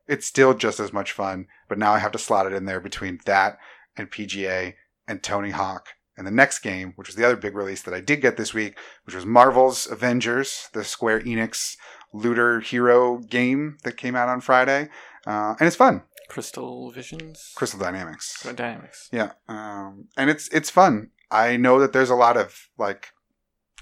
[0.09, 1.47] it's still just as much fun.
[1.69, 3.57] But now I have to slot it in there between that
[3.95, 4.73] and PGA
[5.07, 5.89] and Tony Hawk.
[6.17, 8.53] And the next game, which was the other big release that I did get this
[8.53, 11.77] week, which was Marvel's Avengers, the Square Enix
[12.11, 14.89] looter hero game that came out on Friday.
[15.25, 16.01] Uh, and it's fun.
[16.27, 17.53] Crystal Visions.
[17.55, 18.33] Crystal Dynamics.
[18.33, 19.09] Crystal Dynamics.
[19.11, 21.09] Yeah, um, and it's it's fun.
[21.31, 23.09] I know that there's a lot of like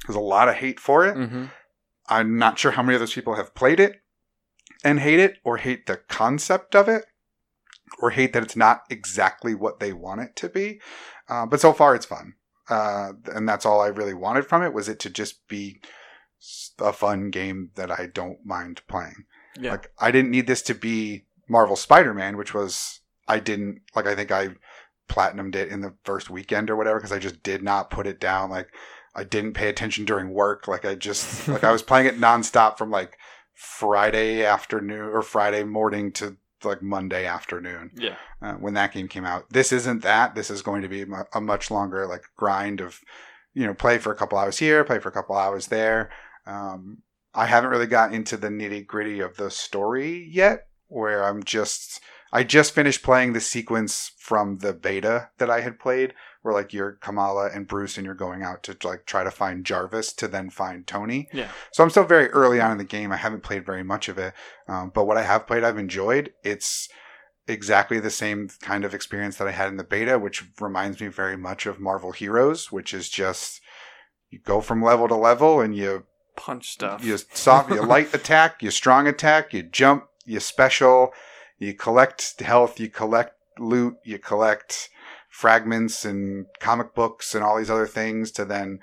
[0.06, 1.16] there's a lot of hate for it.
[1.16, 1.46] Mm-hmm.
[2.08, 4.02] I'm not sure how many of those people have played it
[4.84, 7.06] and hate it, or hate the concept of it,
[8.00, 10.80] or hate that it's not exactly what they want it to be.
[11.30, 12.34] Uh, but so far, it's fun,
[12.70, 15.82] uh, and that's all I really wanted from it was it to just be
[16.80, 19.26] a fun game that I don't mind playing.
[19.60, 19.72] Yeah.
[19.72, 24.16] Like I didn't need this to be Marvel Spider-Man, which was I didn't like I
[24.16, 24.50] think I
[25.10, 28.20] platinumed it in the first weekend or whatever because I just did not put it
[28.20, 28.68] down like
[29.16, 32.78] I didn't pay attention during work like I just like I was playing it nonstop
[32.78, 33.18] from like
[33.58, 38.16] Friday afternoon or Friday morning to like Monday afternoon yeah.
[38.40, 39.50] uh, when that game came out.
[39.50, 40.36] This isn't that.
[40.36, 43.02] This is going to be a much longer like grind of,
[43.56, 46.12] you know, play for a couple hours here, play for a couple hours there.
[46.46, 47.00] Um,
[47.34, 52.00] I haven't really got into the nitty gritty of the story yet, where I'm just,
[52.32, 56.14] I just finished playing the sequence from the beta that I had played,
[56.48, 59.66] where like you're Kamala and Bruce and you're going out to like try to find
[59.66, 61.28] Jarvis to then find Tony.
[61.34, 61.50] Yeah.
[61.72, 63.12] So I'm still very early on in the game.
[63.12, 64.34] I haven't played very much of it,
[64.68, 66.34] um, but what I have played, I've enjoyed.
[66.44, 66.88] It's
[67.50, 71.08] exactly the same kind of experience that I had in the beta, which reminds me
[71.08, 73.60] very much of Marvel Heroes, which is just
[74.30, 76.06] you go from level to level and you
[76.38, 77.04] Punch stuff.
[77.04, 81.12] you soft, you light attack, you strong attack, you jump, you special,
[81.58, 84.90] you collect health, you collect loot, you collect
[85.38, 88.80] fragments and comic books and all these other things to then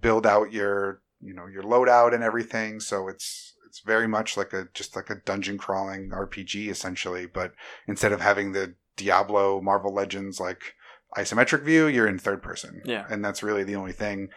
[0.00, 2.80] build out your you know your loadout and everything.
[2.80, 7.52] So it's it's very much like a just like a dungeon crawling RPG essentially, but
[7.86, 10.72] instead of having the Diablo Marvel Legends like
[11.18, 12.80] isometric view, you're in third person.
[12.86, 13.04] Yeah.
[13.10, 14.30] and that's really the only thing.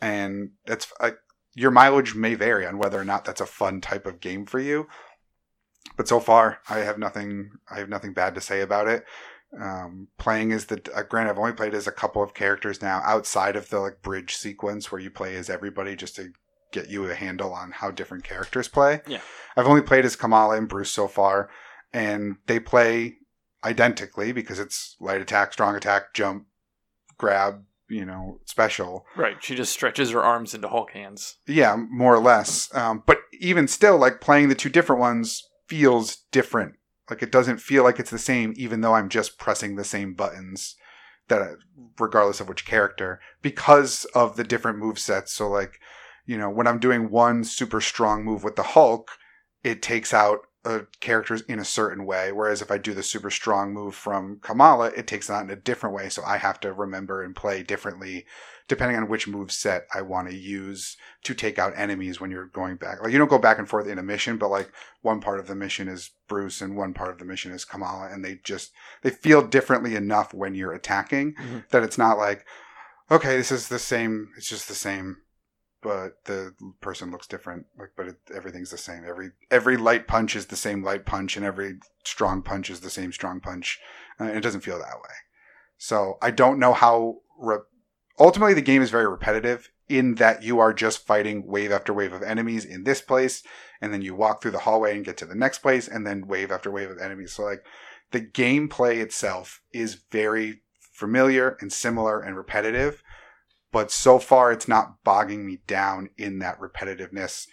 [0.00, 1.18] And that's like
[1.54, 4.60] your mileage may vary on whether or not that's a fun type of game for
[4.60, 4.86] you.
[5.98, 7.50] But so far, I have nothing.
[7.70, 9.04] I have nothing bad to say about it.
[9.60, 13.02] Um, playing as the uh, granted, I've only played as a couple of characters now,
[13.04, 16.32] outside of the like bridge sequence where you play as everybody just to
[16.72, 19.02] get you a handle on how different characters play.
[19.06, 19.20] Yeah.
[19.56, 21.50] I've only played as Kamala and Bruce so far,
[21.92, 23.16] and they play
[23.62, 26.46] identically because it's light attack, strong attack, jump,
[27.18, 29.04] grab, you know, special.
[29.16, 29.36] right.
[29.42, 31.36] She just stretches her arms into Hulk hands.
[31.46, 32.74] Yeah, more or less.
[32.74, 36.74] Um, but even still, like playing the two different ones feels different.
[37.10, 40.14] Like it doesn't feel like it's the same, even though I'm just pressing the same
[40.14, 40.76] buttons.
[41.28, 41.56] That
[41.98, 45.32] regardless of which character, because of the different move sets.
[45.32, 45.80] So like,
[46.26, 49.10] you know, when I'm doing one super strong move with the Hulk,
[49.62, 52.32] it takes out uh, characters in a certain way.
[52.32, 55.50] Whereas if I do the super strong move from Kamala, it takes it out in
[55.50, 56.08] a different way.
[56.08, 58.26] So I have to remember and play differently
[58.68, 62.46] depending on which move set I want to use to take out enemies when you're
[62.46, 63.02] going back.
[63.02, 64.70] Like you don't go back and forth in a mission, but like
[65.02, 68.08] one part of the mission is Bruce and one part of the mission is Kamala,
[68.10, 71.68] and they just they feel differently enough when you're attacking Mhm.
[71.70, 72.44] that it's not like
[73.10, 74.30] okay, this is the same.
[74.36, 75.18] It's just the same.
[75.82, 77.66] But the person looks different.
[77.76, 79.02] Like, but it, everything's the same.
[79.04, 82.88] Every every light punch is the same light punch, and every strong punch is the
[82.90, 83.80] same strong punch.
[84.20, 85.14] Uh, it doesn't feel that way.
[85.78, 87.16] So I don't know how.
[87.36, 87.58] Re-
[88.22, 92.12] ultimately, the game is very repetitive in that you are just fighting wave after wave
[92.12, 93.42] of enemies in this place,
[93.80, 96.26] and then you walk through the hallway and get to the next place, and then
[96.26, 97.32] wave after wave of enemies.
[97.32, 97.64] So like
[98.12, 100.62] the gameplay itself is very
[100.92, 103.02] familiar and similar and repetitive,
[103.72, 107.46] but so far it's not bogging me down in that repetitiveness.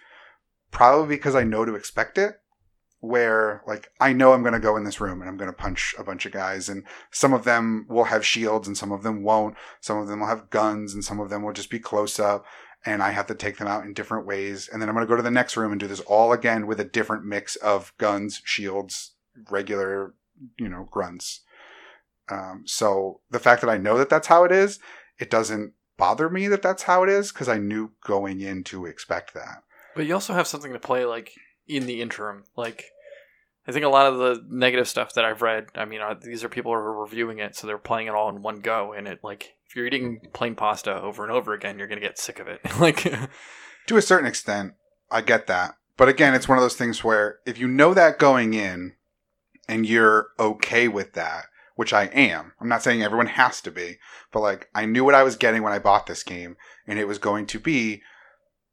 [0.72, 2.39] Probably because I know to expect it.
[3.02, 5.56] Where like I know I'm going to go in this room and I'm going to
[5.56, 9.04] punch a bunch of guys, and some of them will have shields and some of
[9.04, 9.56] them won't.
[9.80, 12.46] Some of them will have guns and some of them will just be close up,
[12.86, 14.70] and I have to take them out in different ways.
[14.72, 16.68] And then I'm going to go to the next room and do this all again
[16.68, 19.14] with a different mix of guns, shields,
[19.50, 20.14] regular,
[20.58, 21.42] you know, grunts.
[22.30, 24.80] Um, so the fact that I know that that's how it is,
[25.18, 28.86] it doesn't bother me that that's how it is because I knew going in to
[28.86, 29.64] expect that.
[29.96, 31.34] But you also have something to play like
[31.70, 32.44] in the interim.
[32.58, 32.86] Like
[33.68, 36.44] I think a lot of the negative stuff that I've read, I mean, uh, these
[36.44, 39.08] are people who are reviewing it, so they're playing it all in one go, and
[39.08, 42.40] it like if you're eating plain pasta over and over again, you're gonna get sick
[42.40, 42.60] of it.
[42.80, 43.06] like
[43.88, 44.74] To a certain extent,
[45.12, 45.76] I get that.
[45.98, 48.94] But again, it's one of those things where if you know that going in
[49.68, 51.46] and you're okay with that,
[51.76, 53.98] which I am, I'm not saying everyone has to be,
[54.32, 56.58] but like I knew what I was getting when I bought this game,
[56.88, 58.02] and it was going to be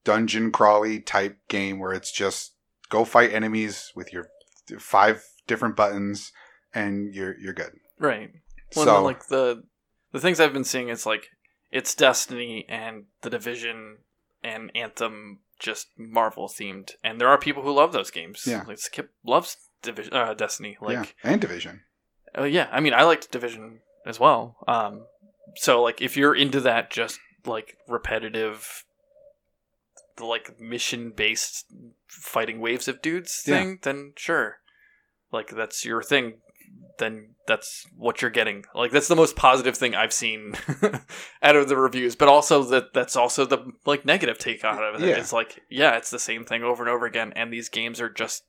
[0.05, 2.56] dungeon crawly type game where it's just
[2.91, 4.29] go fight enemies with your
[4.79, 6.33] five different buttons
[6.75, 7.73] and you're you're good.
[7.99, 8.31] right.
[8.75, 9.63] Well, so then, like the
[10.13, 11.29] the things I've been seeing, it's like
[11.71, 13.99] it's Destiny and the Division
[14.43, 18.45] and Anthem, just Marvel themed, and there are people who love those games.
[18.47, 18.65] Yeah.
[18.67, 20.77] like Skip loves Division, uh, Destiny.
[20.81, 21.83] Like, yeah, and division.
[22.35, 24.57] Oh yeah, I mean, I liked Division as well.
[24.69, 25.07] Um,
[25.55, 28.85] so like, if you're into that, just like repetitive,
[30.17, 31.67] the like mission based
[32.07, 33.55] fighting waves of dudes Yeah.
[33.59, 34.59] thing, then sure,
[35.33, 36.39] like that's your thing.
[36.99, 38.65] Then that's what you're getting.
[38.75, 40.55] Like that's the most positive thing I've seen
[41.43, 42.17] out of the reviews.
[42.17, 45.07] But also that that's also the like negative take out of it.
[45.07, 45.17] Yeah.
[45.17, 48.09] It's like yeah, it's the same thing over and over again, and these games are
[48.09, 48.45] just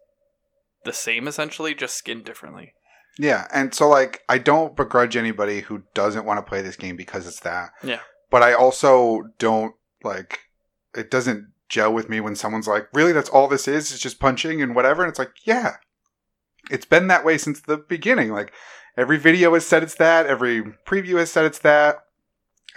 [0.85, 2.73] the same essentially, just skinned differently.
[3.19, 6.95] Yeah, and so like I don't begrudge anybody who doesn't want to play this game
[6.95, 7.71] because it's that.
[7.83, 7.99] Yeah.
[8.29, 10.39] But I also don't like
[10.95, 13.91] it doesn't gel with me when someone's like, "Really that's all this is?
[13.91, 15.77] It's just punching and whatever." And it's like, "Yeah.
[16.69, 18.31] It's been that way since the beginning.
[18.31, 18.51] Like
[18.97, 22.03] every video has said it's that, every preview has said it's that,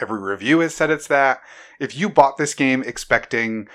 [0.00, 1.40] every review has said it's that.
[1.78, 3.68] If you bought this game expecting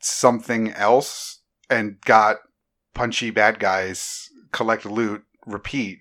[0.00, 1.40] something else
[1.70, 2.36] and got
[2.94, 6.00] punchy bad guys, collect loot, repeat,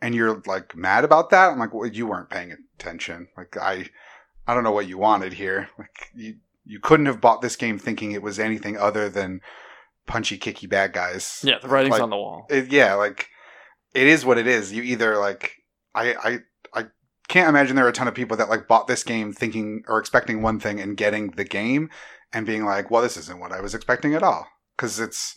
[0.00, 3.28] and you're like mad about that, I'm like, well, you weren't paying attention.
[3.36, 3.86] Like I,
[4.46, 5.68] I don't know what you wanted here.
[5.78, 9.40] Like you, you couldn't have bought this game thinking it was anything other than
[10.06, 11.40] punchy, kicky bad guys.
[11.42, 12.46] Yeah, the writing's Like, on the wall.
[12.50, 13.28] It, yeah, like
[13.94, 14.72] it is what it is.
[14.72, 15.52] You either like
[15.94, 16.38] I I
[16.74, 16.84] I
[17.28, 19.98] can't imagine there are a ton of people that like bought this game thinking or
[19.98, 21.90] expecting one thing and getting the game
[22.32, 24.46] and being like, well, this isn't what I was expecting at all
[24.76, 25.36] because it's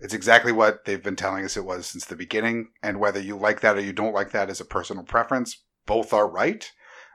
[0.00, 2.68] it's exactly what they've been telling us it was since the beginning.
[2.82, 5.64] And whether you like that or you don't like that is a personal preference.
[5.86, 6.70] Both are right.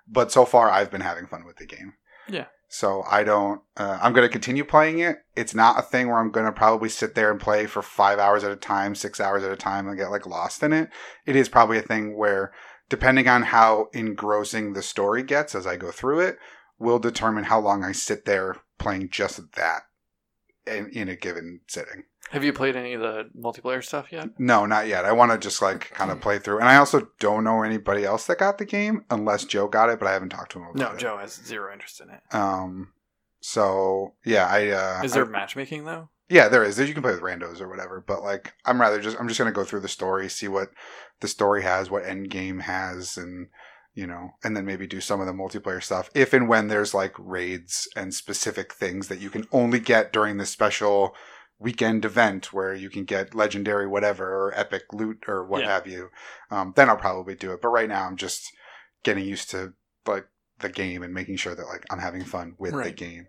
[0.07, 1.93] But so far, I've been having fun with the game.
[2.27, 2.45] Yeah.
[2.73, 3.61] So I don't.
[3.75, 5.17] Uh, I'm going to continue playing it.
[5.35, 8.17] It's not a thing where I'm going to probably sit there and play for five
[8.17, 10.89] hours at a time, six hours at a time, and get like lost in it.
[11.25, 12.53] It is probably a thing where,
[12.87, 16.37] depending on how engrossing the story gets as I go through it,
[16.79, 19.81] will determine how long I sit there playing just that
[20.67, 22.03] in, in a given sitting.
[22.31, 24.29] Have you played any of the multiplayer stuff yet?
[24.39, 25.03] No, not yet.
[25.03, 28.05] I want to just like kind of play through, and I also don't know anybody
[28.05, 30.65] else that got the game unless Joe got it, but I haven't talked to him
[30.65, 30.99] about No, it.
[30.99, 32.21] Joe has zero interest in it.
[32.33, 32.93] Um,
[33.41, 36.09] so yeah, I uh, Is there I- matchmaking though?
[36.29, 36.79] yeah, there is.
[36.79, 39.51] You can play with randos or whatever, but like I'm rather just I'm just gonna
[39.51, 40.69] go through the story, see what
[41.19, 43.49] the story has, what end game has, and
[43.93, 46.93] you know, and then maybe do some of the multiplayer stuff if and when there's
[46.93, 51.13] like raids and specific things that you can only get during this special
[51.59, 55.69] weekend event where you can get legendary whatever or epic loot or what Yeah.
[55.73, 56.09] have you.
[56.49, 57.61] Um, then I'll probably do it.
[57.61, 58.51] But right now I'm just
[59.03, 59.73] getting used to
[60.07, 60.25] like
[60.59, 63.27] the game and making sure that like I'm having fun with the game.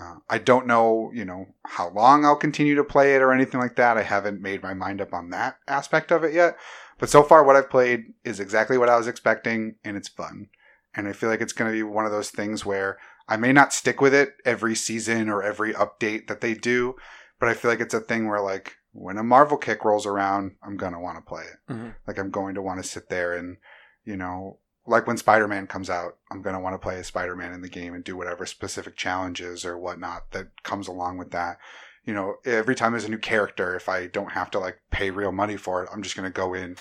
[0.00, 3.60] Uh, I don't know, you know, how long I'll continue to play it or anything
[3.60, 3.96] like that.
[3.96, 6.56] I haven't made my mind up on that aspect of it yet.
[7.02, 10.46] But so far, what I've played is exactly what I was expecting, and it's fun.
[10.94, 12.96] And I feel like it's going to be one of those things where
[13.26, 16.94] I may not stick with it every season or every update that they do,
[17.40, 20.52] but I feel like it's a thing where, like, when a Marvel kick rolls around,
[20.62, 21.72] I'm going to want to play it.
[21.72, 21.96] Mhm.
[22.06, 23.56] Like, I'm going to want to sit there and,
[24.04, 27.08] you know, like when Spider Man comes out, I'm going to want to play as
[27.08, 31.18] Spider Man in the game and do whatever specific challenges or whatnot that comes along
[31.18, 31.58] with that.
[32.04, 35.10] You know, every time there's a new character, if I don't have to like pay
[35.10, 36.76] real money for it, I'm just going to go in,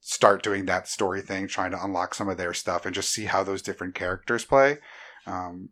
[0.00, 3.24] start doing that story thing, trying to unlock some of their stuff and just see
[3.24, 4.78] how those different characters play.
[5.26, 5.70] Um,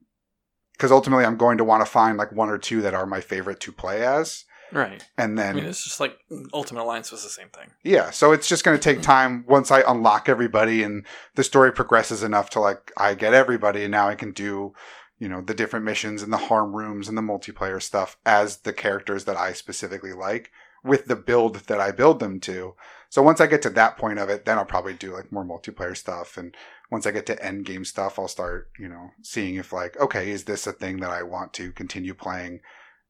[0.72, 3.20] because ultimately, I'm going to want to find like one or two that are my
[3.20, 5.04] favorite to play as, Right.
[5.18, 6.16] and then I mean, it's just like
[6.52, 7.70] Ultimate Alliance was the same thing.
[7.82, 11.72] yeah, so it's just going to take time once I unlock everybody and the story
[11.72, 14.72] progresses enough to like I get everybody and now I can do,
[15.18, 18.72] you know, the different missions and the harm rooms and the multiplayer stuff as the
[18.72, 20.50] characters that I specifically like
[20.84, 22.74] with the build that I build them to.
[23.10, 25.44] So once I get to that point of it, then I'll probably do like more
[25.44, 26.54] multiplayer stuff and
[26.90, 30.30] once I get to end game stuff, I'll start, you know, seeing if like, okay,
[30.30, 32.60] is this a thing that I want to continue playing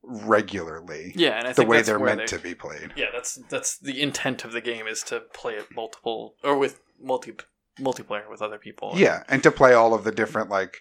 [0.02, 1.12] regularly?
[1.14, 2.92] Yeah, and I the way they're meant they- to be played.
[2.96, 6.80] Yeah, that's that's the intent of the game is to play it multiple or with
[7.00, 7.34] multi
[7.78, 8.92] multiplayer with other people.
[8.96, 10.80] Yeah, and to play all of the different like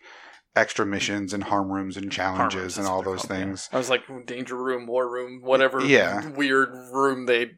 [0.58, 3.45] extra missions and harm rooms and challenges rooms, and all those called, yeah.
[3.45, 3.70] things.
[3.72, 5.80] I was like danger room, war room, whatever.
[5.82, 6.28] Yeah.
[6.30, 7.51] weird room they.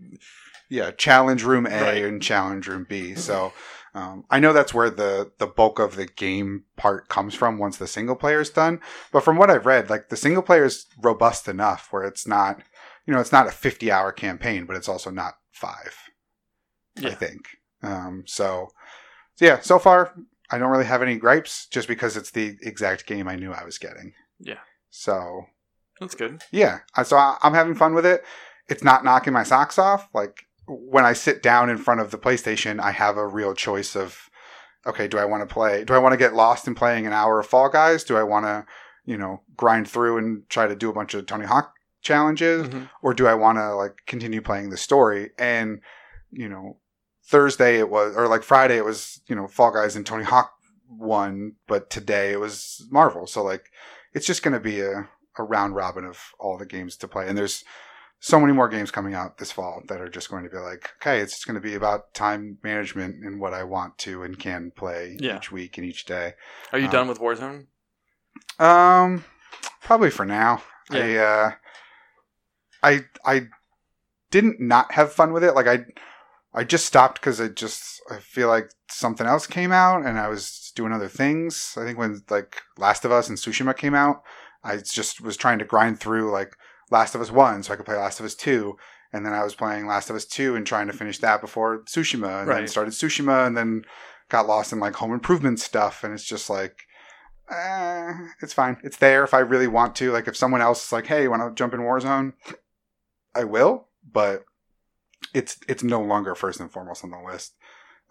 [0.69, 2.03] Yeah, challenge room A Right.
[2.03, 3.15] and challenge room B.
[3.15, 3.53] So
[3.95, 7.77] um, I know that's where the the bulk of the game part comes from once
[7.77, 8.79] the single player is done.
[9.11, 12.61] But from what I've read, like the single player is robust enough where it's not,
[13.07, 15.95] you know, it's not a fifty hour campaign, but it's also not five.
[17.03, 17.47] I think.
[17.81, 18.69] Um, so,
[19.35, 20.13] so yeah, so far
[20.51, 23.63] I don't really have any gripes, just because it's the exact game I knew I
[23.63, 24.13] was getting.
[24.39, 24.59] Yeah.
[24.89, 25.45] So
[25.99, 26.41] that's good.
[26.51, 28.23] yeah, so I- I'm having fun with it.
[28.67, 30.07] It's not knocking my socks off.
[30.13, 33.95] Like when I sit down in front of the PlayStation, I have a real choice
[33.95, 34.29] of,
[34.85, 35.83] okay, do I want to play?
[35.83, 38.03] Do I want to get lost in playing an hour of Fall Guys?
[38.03, 38.65] Do I want to,
[39.05, 42.67] you know, grind through and try to do a bunch of Tony Hawk challenges?
[42.69, 42.89] Mhm.
[43.01, 45.31] or do I want to like continue playing the story?
[45.37, 45.81] And
[46.31, 46.77] you know,
[47.29, 50.51] Thursday it was, or like Friday it was, you know, Fall Guys and Tony Hawk
[50.89, 53.27] won, but today it was Marvel.
[53.27, 53.65] So like,
[54.13, 55.07] it's just going to be a,
[55.37, 57.63] a round robin of all the games to play, and there's
[58.21, 60.89] so many more games coming out this fall that are just going to be like,
[60.99, 64.37] okay, it's just going to be about time management and what I want to and
[64.37, 65.37] can play Yeah.
[65.37, 66.33] each week and each day.
[66.73, 67.67] Are you Um, done with Warzone?
[68.59, 69.23] Um,
[69.81, 70.63] probably for now.
[70.91, 70.99] Yeah.
[70.99, 71.51] I uh,
[72.83, 73.47] I I
[74.31, 75.53] didn't not have fun with it.
[75.55, 75.85] Like I
[76.53, 80.27] I just stopped because I just I feel like something else came out and I
[80.27, 81.75] was doing other things.
[81.77, 84.23] I think when like Last of Us and Tsushima came out,
[84.63, 86.55] I just was trying to grind through like
[86.89, 88.77] Last of Us One so I could play Last of Us Two.
[89.11, 91.79] And then I was playing Last of Us 2 and trying to finish that before
[91.85, 92.41] Tsushima.
[92.41, 93.83] And then started Tsushima and then
[94.29, 96.03] got lost in like home improvement stuff.
[96.03, 96.83] And it's just like,
[97.49, 98.77] eh, it's fine.
[98.83, 100.11] It's there if I really want to.
[100.11, 102.33] Like if someone else is like, "Hey, you want to jump in Warzone?"
[103.35, 104.43] I will, but
[105.33, 107.53] it's it's no longer first and foremost on the list.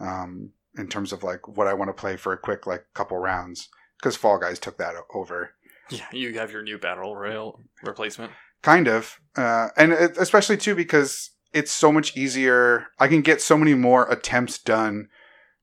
[0.00, 3.16] um, in terms of like what I want to play for a quick like couple
[3.18, 5.50] rounds because Fall Guys took that over.
[5.90, 8.32] Yeah, you have your new battle royale replacement.
[8.62, 12.88] Kind of, uh, and it, especially too because it's so much easier.
[12.98, 15.08] I can get so many more attempts done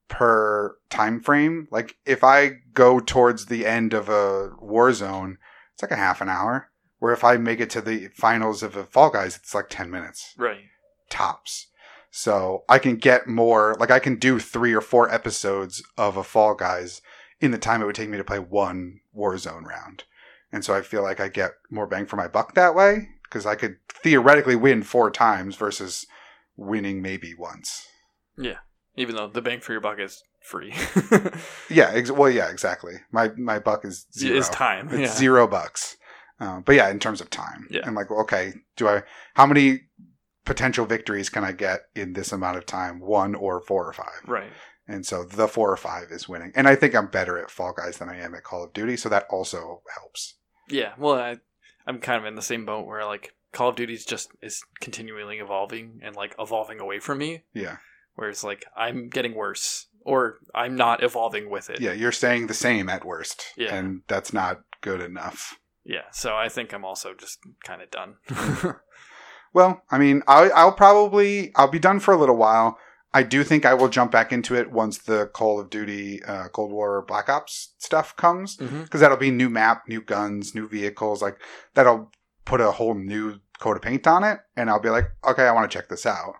[0.08, 1.68] per time frame.
[1.72, 5.38] Like if I go towards the end of a Warzone,
[5.74, 6.70] it's like a half an hour.
[7.00, 9.91] Where if I make it to the finals of a Fall Guys, it's like ten
[9.91, 10.62] minutes Right.
[11.10, 11.68] Tops.
[12.12, 13.76] So I can get more.
[13.80, 17.01] Like I can do three or four episodes of a Fall Guys
[17.41, 20.06] in the time it would take me to play one Warzone round.
[20.51, 23.45] And so I feel like I get more bang for my buck that way because
[23.45, 26.06] I could theoretically win four times versus
[26.56, 27.86] winning maybe once.
[28.38, 28.60] Yeah.
[28.95, 30.74] Even though the bang for your buck is free.
[31.70, 32.93] Yeah, ex- well, yeah, exactly.
[33.12, 34.38] My my buck is zero.
[34.38, 34.88] is time.
[34.89, 35.08] It's yeah.
[35.08, 35.97] zero bucks.
[36.39, 37.82] Um, but yeah, in terms of time, Yeah.
[37.86, 39.01] I'm like, okay, do I?
[39.34, 39.82] How many
[40.46, 43.00] potential victories can I get in this amount of time?
[43.00, 44.22] One or four or five?
[44.28, 44.52] Right.
[44.88, 46.52] And so the four or five is winning.
[46.56, 48.96] And I think I'm better at Fall Guys than I am at Call of Duty,
[48.98, 50.36] so that also helps.
[50.70, 50.93] Yeah.
[50.98, 51.38] Well, I,
[51.88, 55.38] I'm kind of in the same boat where like Call of Duty's just is continually
[55.39, 57.43] evolving and like evolving away from me.
[57.54, 57.78] Yeah,
[58.14, 61.82] Whereas like I'm getting worse or I'm not evolving with it.
[61.82, 63.74] yeah, you're staying the same at worst, Yeah.
[63.74, 65.58] and that's not good enough.
[65.84, 66.04] Yeah.
[66.12, 68.16] So I think I'm also just kind of done.
[69.56, 72.78] Well, I mean, I, I'll probably I'll be done for a little while.
[73.14, 76.49] I do think I will jump back into it once the Call of Duty uh,
[76.49, 78.84] Cold War Black Ops stuff comes mm-hmm.
[78.84, 81.22] because that'll be new map, new guns, new vehicles.
[81.22, 81.39] Like
[81.74, 82.12] that'll
[82.43, 85.53] put a whole new coat of paint on it, and I'll be like, okay, I
[85.53, 86.34] want to check this out.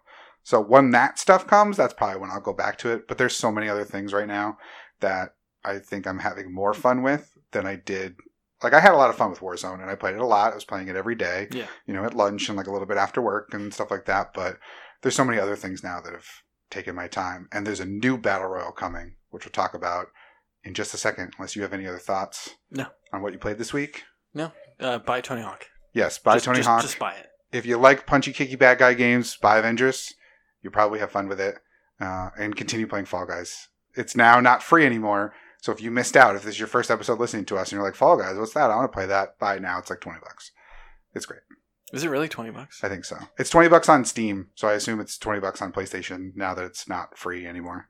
[0.43, 3.07] So when that stuff comes, that's probably when I'll go back to it.
[3.07, 4.57] But there's so many other things right now
[4.99, 8.18] that I think I'm having more fun with than I did.
[8.64, 10.51] Like I had a lot of fun with Warzone, and I played it a lot.
[10.51, 11.68] I was playing it every day, Yeah.
[11.86, 14.34] you know, at lunch and like a little bit after work and stuff like that.
[14.34, 14.58] But
[15.01, 16.28] there's so many other things now that have
[16.70, 20.08] taken my time, and there's a new battle royal coming, which we'll talk about
[20.64, 21.34] in just a second.
[21.38, 22.88] Unless you have any other thoughts, No.
[23.14, 24.03] on what you played this week.
[24.78, 25.66] Uh, buy Tony Hawk.
[25.93, 26.82] Yes, buy Just- Tony just, Hawk.
[26.82, 27.28] Just buy it.
[27.53, 30.14] if you like punchy, kicky, bad guy games, buy Avengers.
[30.62, 31.60] You'll probably have fun with it,
[32.01, 33.70] uh, and continue playing Fall Guys.
[33.95, 35.34] It's now not free anymore.
[35.66, 37.78] So if you missed out, if this is your first episode listening to us, and
[37.78, 38.70] you're like, "Fall Guys, what's that?
[38.70, 39.80] I want to play that." Buy it now.
[39.80, 40.51] It's like twenty bucks.
[41.16, 41.39] It's great.
[41.91, 42.84] Is it really twenty bucks?
[42.84, 43.18] I think so.
[43.39, 46.66] It's twenty bucks on Steam, so I assume it's twenty bucks on PlayStation now that
[46.66, 47.89] it's not free anymore.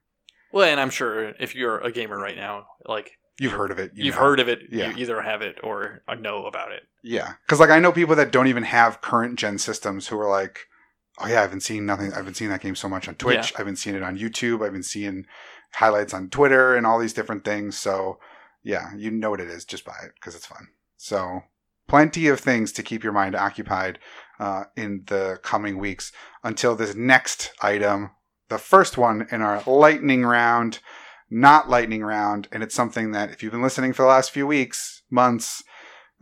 [0.53, 3.91] Well, and I'm sure if you're a gamer right now, like You've heard of it.
[3.93, 4.91] You have heard of it, Yeah.
[4.91, 6.84] you either have it or know about it.
[7.03, 10.30] Yeah, because like I know people that don't even have current gen systems who are
[10.30, 10.67] like,
[11.20, 12.13] "Oh yeah, I've been seeing nothing.
[12.13, 13.53] I've been seeing that game so much on Twitch.
[13.57, 14.66] I've been seeing it on YouTube.
[14.66, 15.26] I've been seeing
[15.74, 18.20] highlights on Twitter and all these different things." So
[18.63, 19.66] yeah, you know what it is.
[19.66, 20.68] Just buy it because it's fun.
[20.97, 21.41] So
[21.88, 23.99] plenty of things to keep your mind occupied
[24.39, 26.11] uh, in the coming weeks
[26.43, 28.11] until this next item,
[28.49, 30.80] the first one in our lightning round.
[31.28, 34.45] Not lightning round, and it's something that if you've been listening for the last few
[34.45, 35.63] weeks, months,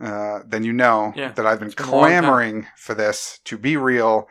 [0.00, 2.22] uh, then you know Yeah, that I've been been a long time.
[2.22, 4.26] clamoring for this to be real.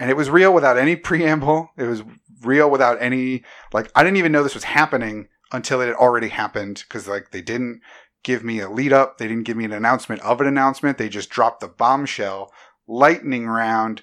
[0.00, 1.70] And it was real without any preamble.
[1.76, 2.02] It was
[2.42, 3.42] real without any,
[3.72, 7.30] like, I didn't even know this was happening until it had already happened because, like,
[7.30, 7.80] they didn't
[8.22, 9.18] give me a lead up.
[9.18, 10.98] They didn't give me an announcement of an announcement.
[10.98, 12.52] They just dropped the bombshell
[12.86, 14.02] lightning round.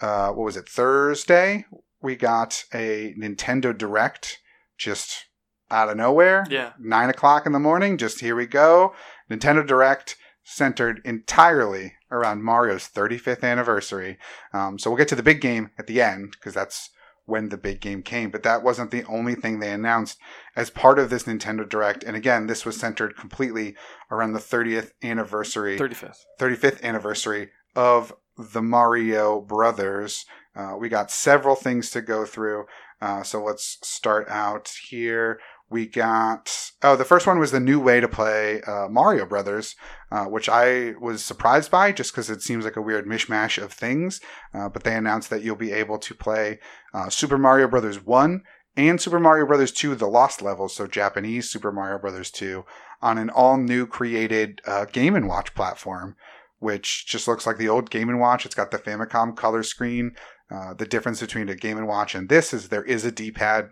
[0.00, 0.68] Uh, what was it?
[0.68, 1.66] Thursday?
[2.00, 4.38] We got a Nintendo Direct
[4.78, 5.26] just
[5.70, 6.72] out of nowhere Yeah.
[6.78, 7.96] nine o'clock in the morning.
[7.98, 8.94] Just here we go.
[9.30, 10.16] Nintendo Direct
[10.48, 14.16] centered entirely around Mario's 35th anniversary.
[14.52, 16.90] Um, so we'll get to the big game at the end because that's
[17.24, 18.30] when the big game came.
[18.30, 20.18] But that wasn't the only thing they announced
[20.54, 22.04] as part of this Nintendo Direct.
[22.04, 23.74] And again, this was centered completely
[24.08, 26.24] around the 30th anniversary, Thirty fifth.
[26.38, 30.26] 35th anniversary of the Mario Brothers.
[30.54, 32.66] Uh, we got several things to go through.
[33.02, 35.40] Uh, so let's start out here.
[35.68, 39.74] We got oh, the first one was the new way to play uh, Mario Brothers,
[40.12, 43.72] uh, which I was surprised by, just because it seems like a weird mishmash of
[43.72, 44.20] things.
[44.54, 46.60] Uh, but they announced that you'll be able to play
[46.94, 48.42] uh, Super Mario Brothers One
[48.76, 52.64] and Super Mario Brothers Two: The Lost Levels, so Japanese Super Mario Brothers Two,
[53.02, 56.14] on an all new created uh, Game and Watch platform,
[56.58, 58.46] which just looks like the old Game and Watch.
[58.46, 60.12] It's got the Famicom color screen.
[60.48, 63.70] Uh, the difference between a Game and Watch and this is there is a D-pad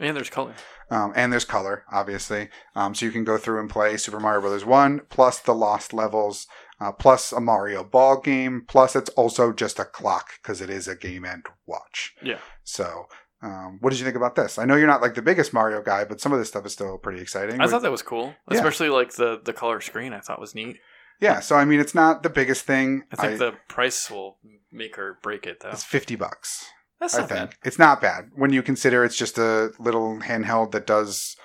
[0.00, 0.54] And there's color.
[0.90, 2.48] um, and there's color, obviously.
[2.74, 5.92] Um, so you can go through and play Super Mario Brothers 1, plus the Lost
[5.92, 6.46] Levels,
[6.80, 10.88] uh, plus a Mario Ball game, plus it's also just a clock because it is
[10.88, 12.14] a game and watch.
[12.22, 12.38] Yeah.
[12.64, 13.06] So,
[13.42, 14.58] um, what did you think about this?
[14.58, 16.72] I know you're not like the biggest Mario guy, but some of this stuff is
[16.72, 17.60] still pretty exciting.
[17.60, 18.56] I thought that was cool, Yeah.
[18.58, 20.12] especially like the the color screen.
[20.12, 20.78] I thought was neat.
[21.20, 23.04] yeah, so I mean, it's not the biggest thing.
[23.12, 24.38] I think the price will
[24.72, 25.70] make or break it though.
[25.70, 26.66] it's 50 bucks.
[27.02, 27.56] That's I not think bad.
[27.64, 31.36] it's not bad when you consider it's just a little handheld that does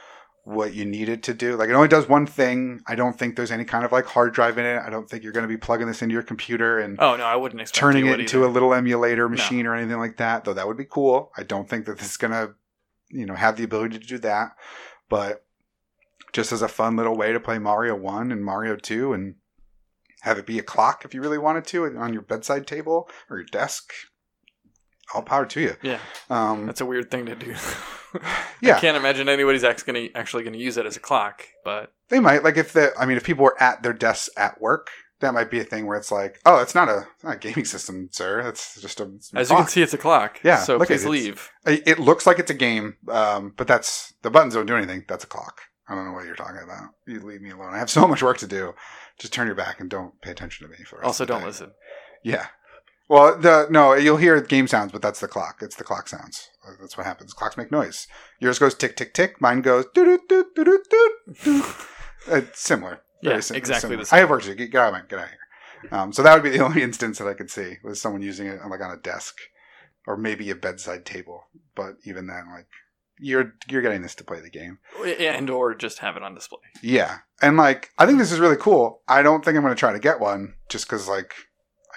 [0.44, 1.58] what you need it to do.
[1.58, 2.80] Like it only does one thing.
[2.88, 4.78] I don't think there's any kind of like hard drive in it.
[4.80, 7.26] I don't think you're going to be plugging this into your computer and Oh no,
[7.26, 8.48] I wouldn't expect turning you it would into either.
[8.48, 10.46] a little emulator machine or anything like that.
[10.46, 11.32] Though that would be cool.
[11.36, 12.54] I don't think that this is going to,
[13.10, 14.52] you know, have the ability to do that.
[15.10, 15.44] But
[16.34, 19.36] just as a fun little way to play Mario One and Mario Two and
[20.22, 23.38] have it be a clock if you really wanted to on your bedside table or
[23.38, 23.92] your desk.
[25.14, 25.76] All power to you.
[25.82, 26.00] Yeah,
[26.30, 27.56] Um, that's a weird thing to do.
[28.62, 28.78] Yeah.
[28.78, 31.44] I can't imagine anybody's actually gonna actually gonna use it as a clock.
[31.64, 34.60] But They might like if the I mean if people were at their desks at
[34.60, 34.90] work,
[35.20, 37.40] that might be a thing where it's like, oh, it's not a, it's not a
[37.40, 38.40] gaming system, sir.
[38.40, 39.04] It's just a.
[39.16, 40.40] it's as you can see, it's a clock.
[40.44, 41.10] Yeah, So please it.
[41.10, 41.52] leave.
[41.68, 45.04] it it looks like it's a game, um, but that's the buttons don't do anything.
[45.08, 45.62] That's a clock.
[45.88, 46.90] I don't know what you're talking about.
[47.06, 47.74] You leave me alone.
[47.74, 48.74] I have so much work to do.
[49.20, 50.84] Just turn your back and don't pay attention to me.
[50.86, 51.48] For Also, don't day.
[51.48, 51.72] listen.
[52.24, 52.48] Yeah.
[53.10, 55.60] Well, the no, you'll hear game sounds, but that's the clock.
[55.62, 56.50] It's the clock sounds.
[56.82, 57.34] That's what happens.
[57.34, 58.08] Clocks make noise.
[58.40, 59.40] Yours goes tick tick tick.
[59.40, 61.44] Mine goes doot doot doot doot doot.
[61.44, 61.66] doot.
[62.28, 63.02] It's similar.
[63.24, 64.00] Very Yeah, sim- exactly similar.
[64.02, 64.18] the same.
[64.18, 64.56] I have work to do.
[64.56, 65.90] Get, get out of my, get out of here.
[65.92, 68.48] Um, so that would be the only instance that I could see was someone using
[68.48, 69.36] it like on a desk
[70.06, 71.44] or maybe a bedside table.
[71.76, 72.68] But even then, like
[73.20, 74.80] you're you're getting this to play the game.
[75.06, 76.60] and or just have it on display.
[76.84, 79.02] Yeah, and like I think this is really cool.
[79.08, 81.34] I don't think I'm going to try to get one just because like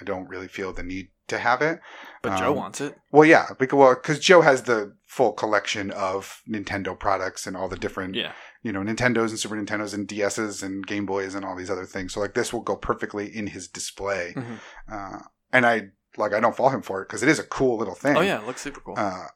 [0.01, 1.79] I don't really feel the need to have it.
[2.21, 2.95] But Joe Um, wants it.
[3.11, 7.67] Well, yeah, because well, because Joe has the full collection of Nintendo products and all
[7.69, 8.33] the different, Yeah.
[8.63, 11.85] you know, Nintendos and Super Nintendos and DSs and Game Boys and all these other
[11.85, 12.13] things.
[12.13, 14.59] So like this will go perfectly in his display, Mhm.
[14.91, 15.19] uh,
[15.53, 17.95] and I like I don't fault him for it because it is a cool little
[17.95, 18.17] thing.
[18.17, 18.95] Oh yeah, it looks super cool.
[18.97, 19.27] Uh,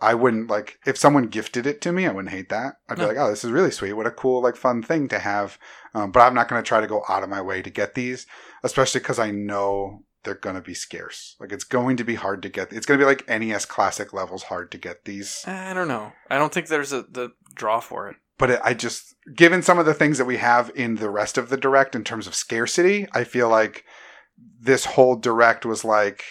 [0.00, 2.06] I wouldn't like if someone gifted it to me.
[2.06, 2.74] I wouldn't hate that.
[2.88, 3.04] I'd No.
[3.04, 3.94] be like, oh, this is really sweet.
[3.94, 5.58] What a cool, like, fun thing to have.
[5.94, 7.94] Um, but I'm not going to try to go out of my way to get
[7.94, 8.26] these,
[8.66, 11.36] especially because I know they're going to be scarce.
[11.40, 12.72] Like, it's going to be hard to get.
[12.72, 15.42] It's going to be like NES Classic levels hard to get these.
[15.46, 16.12] I don't know.
[16.28, 18.16] I don't think there's a the draw for it.
[18.38, 21.38] But it, I just, given some of the things that we have in the rest
[21.38, 23.84] of the direct in terms of scarcity, I feel like
[24.60, 26.22] this whole direct was like,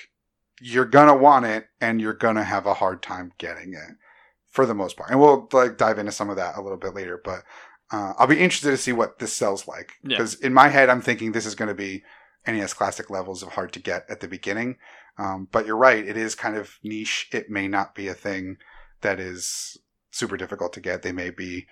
[0.62, 3.96] you're gonna want it and you're gonna have a hard time getting it
[4.52, 5.10] for the most part.
[5.10, 7.44] And we'll like dive into some of that a little bit later, but
[7.92, 10.10] uh, I'll be interested to see what this sells like Yeah.
[10.18, 12.04] because in my head I'm thinking this is going to be
[12.48, 14.78] NES classic levels of hard to get at the beginning.
[15.18, 17.30] Um, but you're right, it is kind of niche.
[17.32, 18.58] It may not be a thing
[19.02, 19.78] that is
[20.12, 21.02] super difficult to get.
[21.02, 21.68] They may be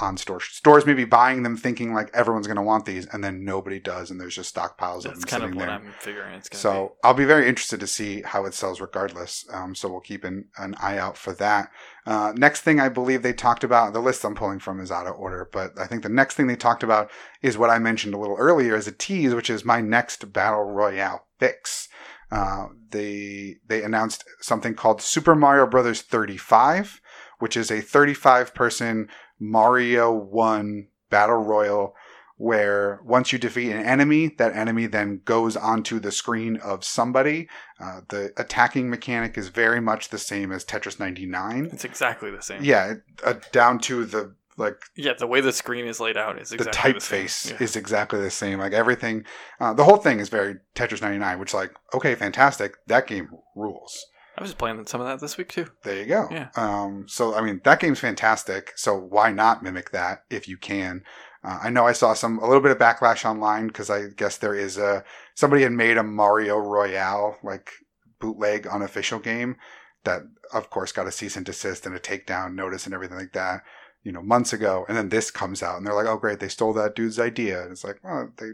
[0.00, 3.22] on store stores may be buying them thinking like everyone's going to want these and
[3.22, 5.70] then nobody does and there's just stockpiles of That's them kind sitting of what there.
[5.70, 9.44] I'm figuring it's gonna So I'll be very interested to see how it sells regardless.
[9.52, 11.70] Um, so we'll keep an, an eye out for that.
[12.06, 15.06] Uh, next thing I believe they talked about, the list I'm pulling from is out
[15.06, 17.10] of order, but I think the next thing they talked about
[17.42, 20.64] is what I mentioned a little earlier as a tease, which is my next Battle
[20.64, 21.88] Royale fix.
[22.30, 27.00] Uh, they, they announced something called Super Mario Brothers 35,
[27.38, 29.08] which is a 35 person
[29.38, 31.94] Mario 1 Battle Royal
[32.38, 37.48] where once you defeat an enemy, that enemy then goes onto the screen of somebody.
[37.80, 41.68] Uh, the attacking mechanic is very much the same as Tetris 99.
[41.72, 42.62] It's exactly the same.
[42.62, 46.50] Yeah, uh, down to the like Yeah, the way the screen is laid out is
[46.50, 47.26] the exactly the, same.
[47.26, 47.56] typeface Yeah.
[47.60, 48.60] is exactly the same.
[48.60, 49.24] Like everything,
[49.60, 52.74] uh, the whole thing is very Tetris 99, which like okay, fantastic.
[52.86, 54.06] That game rules.
[54.38, 55.66] I was playing some of that this week too.
[55.82, 56.28] There you go.
[56.30, 56.48] Yeah.
[56.54, 58.72] Um, so I mean, that game's fantastic.
[58.76, 61.02] So why not mimic that if you can?
[61.42, 64.38] Uh, I know I saw some a little bit of backlash online because I guess
[64.38, 67.72] there is a somebody had made a Mario Royale like
[68.20, 69.56] bootleg unofficial game
[70.04, 70.22] that
[70.52, 73.62] of course got a cease and desist and a takedown notice and everything like that.
[74.04, 76.38] You know, months ago, and then this comes out, and they're like, "Oh, great!
[76.38, 78.52] They stole that dude's idea." And it's like, well, they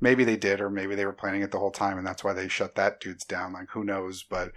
[0.00, 2.32] maybe they did, or maybe they were planning it the whole time, and that's why
[2.32, 3.52] they shut that dude's down.
[3.52, 4.24] Like, who knows?
[4.24, 4.50] But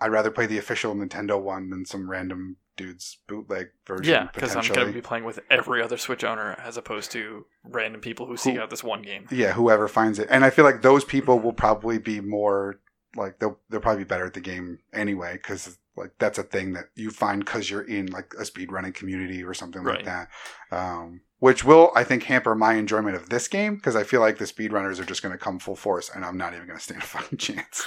[0.00, 4.12] I'd rather play the official Nintendo one than some random dude's bootleg version.
[4.12, 7.46] Yeah, because I'm going to be playing with every other Switch owner as opposed to
[7.64, 9.26] random people who seek out this one game.
[9.30, 12.80] yeah, whoever finds it, and I feel like those people will probably be more
[13.16, 16.74] like they'll they'll probably be better at the game anyway because like that's a thing
[16.74, 20.28] that you find because you're in like a speedrunning community or something like that.
[20.70, 24.38] Um, which will I think hamper my enjoyment of this game because I feel like
[24.38, 26.84] the speedrunners are just going to come full force and I'm not even going to
[26.84, 27.84] stand a fucking chance.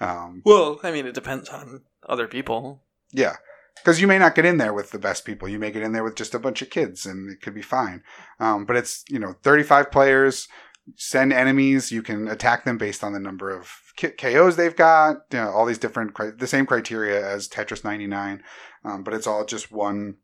[0.00, 2.82] Um, Well, I mean, it depends on other people.
[3.12, 3.36] Yeah.
[3.76, 5.48] Because you may not get in there with the best people.
[5.48, 7.62] You may get in there with just a bunch of kids and it could be
[7.62, 8.02] fine.
[8.38, 10.48] Um, but it's, you know, 35 players,
[10.96, 11.90] send enemies.
[11.92, 15.50] You can attack them based on the number of K- KOs they've got, you know,
[15.50, 18.42] all these different, cri- the same criteria as Tetris 99.
[18.84, 20.16] Um, but it's all just one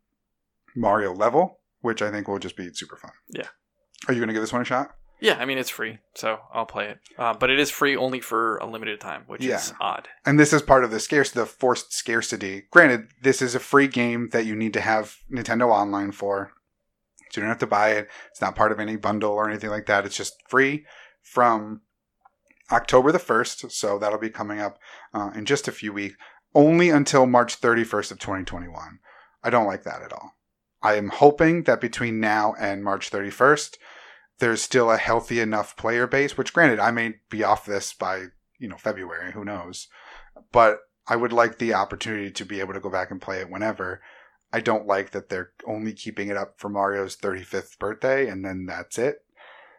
[0.74, 3.12] Mario level, which I think will just be super fun.
[3.31, 3.49] Yeah.
[4.09, 4.91] Are you going to give this one a shot?
[5.21, 6.99] Yeah, I mean it's free, so I'll play it.
[7.19, 9.57] Uh, but it is free only for a limited time, which Yeah.
[9.57, 10.09] is odd.
[10.27, 12.64] And this is part of the scarce, the forced scarcity.
[12.71, 16.53] Granted, this is a free game that you need to have Nintendo Online for,
[17.31, 18.09] so you don't have to buy it.
[18.31, 20.05] It's not part of any bundle or anything like that.
[20.05, 20.85] It's just free
[21.23, 21.81] from
[22.71, 23.71] October the first.
[23.73, 24.79] So that'll be coming up
[25.14, 26.17] uh, in just a few weeks,
[26.55, 28.99] only until March thirty first of twenty twenty one.
[29.43, 30.33] I don't like that at all.
[30.83, 33.79] I am hoping that between now and March thirty first,
[34.39, 36.37] there's still a healthy enough player base.
[36.37, 38.26] Which, granted, I may be off this by
[38.59, 39.32] you know February.
[39.32, 39.89] Who knows?
[40.53, 43.51] but I would like the opportunity to be able to go back and play it
[43.51, 44.01] whenever.
[44.53, 48.66] I don't like that they're only keeping it up for Mario's 35th birthday and then
[48.66, 49.18] that's it.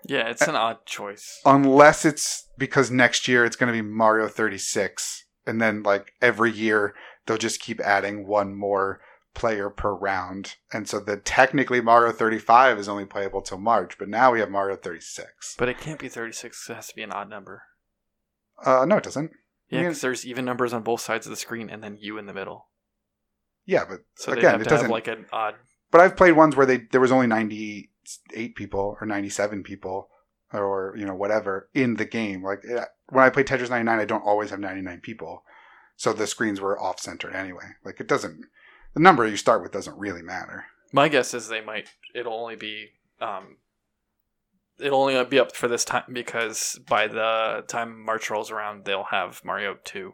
[0.05, 1.41] Yeah, it's an odd choice.
[1.45, 6.51] Unless it's because next year it's going to be Mario 36 and then like every
[6.51, 6.93] year
[7.25, 9.01] they'll just keep adding one more
[9.37, 10.55] player per round.
[10.73, 14.49] And so that technically Mario 35 is only playable till March, but now we have
[14.49, 15.55] Mario 36.
[15.57, 16.69] But it can't be 36.
[16.69, 17.61] It has to be an odd number.
[18.65, 19.31] Uh no, it doesn't.
[19.69, 22.25] Yeah, because there's even numbers on both sides of the screen and then you in
[22.25, 22.69] the middle.
[23.65, 25.55] Yeah, but So Again, have it doesn't- like an odd.
[25.91, 27.91] But I've played ones where they there was only ninety
[28.33, 30.09] eight people or ninety seven people
[30.51, 32.43] or you know whatever in the game.
[32.43, 32.63] Like
[33.09, 35.43] when I play Tetris ninety nine, I don't always have ninety nine people,
[35.95, 37.75] so the screens were off centered anyway.
[37.85, 38.41] Like it doesn't
[38.97, 40.65] the number you start with doesn't really matter.
[40.91, 41.87] My guess is they might.
[42.15, 42.87] It'll only be.
[43.21, 43.57] Um,
[44.79, 49.03] it'll only be up for this time because by the time March rolls around, they'll
[49.11, 50.13] have Mario two.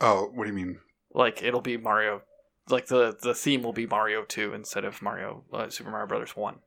[0.00, 0.78] Oh, what do you mean?
[1.12, 2.22] Like it'll be Mario.
[2.70, 6.36] Like the the theme will be Mario two instead of Mario uh, Super Mario Brothers
[6.36, 6.60] one.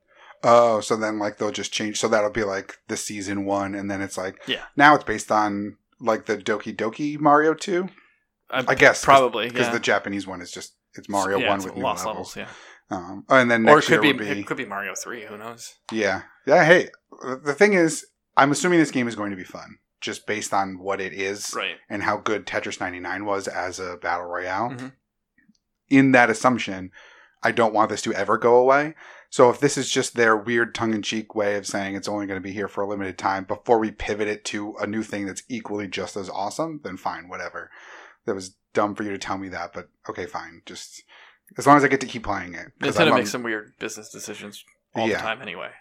[0.43, 1.99] Oh, so then like they'll just change.
[1.99, 4.65] So that'll be like the season one, and then it's like Yeah.
[4.75, 7.89] Now it's based on like the Doki Doki Mario two,
[8.51, 9.73] I guess probably because yeah.
[9.73, 12.35] the Japanese one is just it's Mario Yeah, one it's with new lost levels.
[12.35, 12.47] Yeah,
[12.89, 15.25] Um, and then or it next could year be, be it could be Mario three.
[15.25, 15.75] Who knows?
[15.91, 16.23] Yeah.
[16.45, 16.65] Yeah.
[16.65, 16.89] Hey,
[17.43, 20.79] the thing is, I'm assuming this game is going to be fun, just based on
[20.79, 21.75] what it is Right.
[21.89, 24.69] and how good Tetris 99 was as a battle royale.
[24.71, 24.93] Mhm.
[25.89, 26.91] In that assumption,
[27.43, 28.95] I don't want this to ever go away.
[29.29, 32.25] So if this is just their weird tongue in cheek way of saying it's only
[32.27, 35.03] going to be here for a limited time before we pivot it to a new
[35.03, 37.71] thing that's equally just as awesome, then fine, whatever.
[38.25, 40.61] That was dumb for you to tell me that, but okay, fine.
[40.65, 41.03] Just
[41.57, 42.67] as long as I get to keep playing it.
[42.79, 44.63] Nintendo makes some weird business decisions
[44.95, 45.17] all Yeah.
[45.17, 45.71] the time anyway.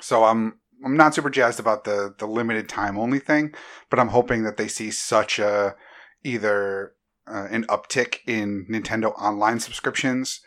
[0.00, 3.54] So I'm I'm not super jazzed about the the limited time only thing,
[3.88, 5.74] but I'm hoping that they see such a
[6.24, 6.92] either
[7.26, 10.40] uh, an uptick in Nintendo online subscriptions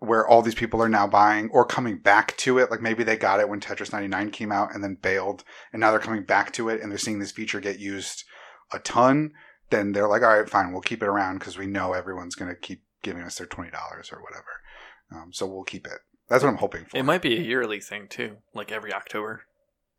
[0.00, 2.70] where all these people are now buying or coming back to it.
[2.70, 5.90] Like maybe they got it when Tetris 99 came out and then bailed, and now
[5.90, 8.24] they're coming back to it and they're seeing this feature get used
[8.72, 9.32] a ton.
[9.70, 12.50] Then they're like, all right, fine, we'll keep it around because we know everyone's going
[12.50, 14.60] to keep giving us their twenty dollars or whatever.
[15.12, 16.00] Um, so we'll keep it.
[16.28, 16.96] That's what I'm hoping for.
[16.96, 19.42] It might be a yearly thing too, like every October.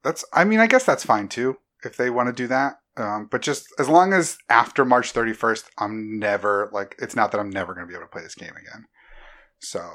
[0.04, 2.80] That's I mean I guess that's fine too if they want to do that.
[2.98, 7.40] Um, but just as long as after March 31st, I'm never like it's not that
[7.40, 8.86] I'm never going to be able to play this game again.
[9.60, 9.90] So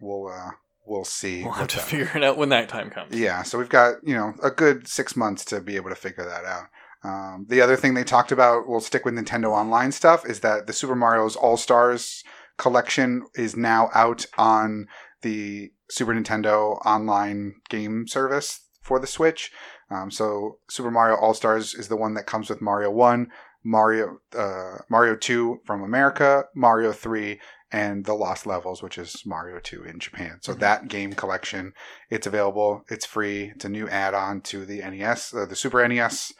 [0.00, 0.52] we'll uh,
[0.86, 1.44] we'll see.
[1.44, 3.14] We'll have to figure it out when that time comes.
[3.14, 6.24] Yeah, so we've got you know a good six months to be able to figure
[6.24, 6.64] that out.
[7.04, 10.66] Um, the other thing they talked about, we'll stick with Nintendo Online stuff, is that
[10.66, 12.24] the Super Mario's All Stars
[12.56, 14.88] collection is now out on
[15.22, 19.52] the Super Nintendo Online game service for the Switch.
[19.90, 23.28] Um, so Super Mario All Stars is the one that comes with Mario One,
[23.64, 27.40] Mario uh, Mario Two from America, Mario Three,
[27.72, 30.38] and the Lost Levels, which is Mario Two in Japan.
[30.42, 30.58] So Mhm.
[30.60, 31.72] that game collection
[32.10, 32.84] it's available.
[32.88, 33.52] It's free.
[33.54, 36.32] It's a new add-on to the NES, uh, the Super NES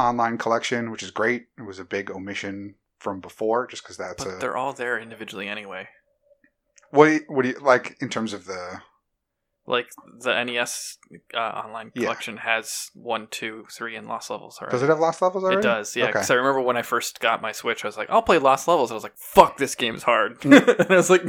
[0.00, 1.46] online collection, which is great.
[1.58, 4.98] It was a big omission from before, just because that's But a they're all there
[4.98, 5.88] individually anyway.
[6.90, 7.06] what.
[7.06, 8.82] do you- What do you like in terms of the?
[9.70, 9.86] Like
[10.18, 10.98] the NES
[11.34, 12.02] uh, online Yeah.
[12.02, 14.58] collection has one, two, three, and Lost Levels.
[14.60, 14.72] Already.
[14.72, 15.60] Does it have Lost Levels already?
[15.60, 16.04] It does, yeah.
[16.04, 16.12] Okay.
[16.12, 18.66] Because I remember when I first got my Switch, I was like, "I'll play Lost
[18.68, 21.22] Levels." I was like, "Fuck, this game's hard." and I was like,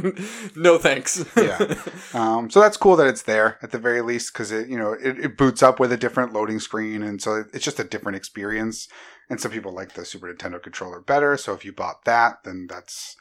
[0.56, 1.74] "No thanks." Yeah.
[2.14, 4.92] Um, so that's cool that it's there at the very least because it you know
[4.92, 8.16] it, it boots up with a different loading screen and so it's just a different
[8.16, 8.86] experience.
[9.30, 11.36] And some people like the Super Nintendo controller better.
[11.38, 13.16] So if you bought that, then that's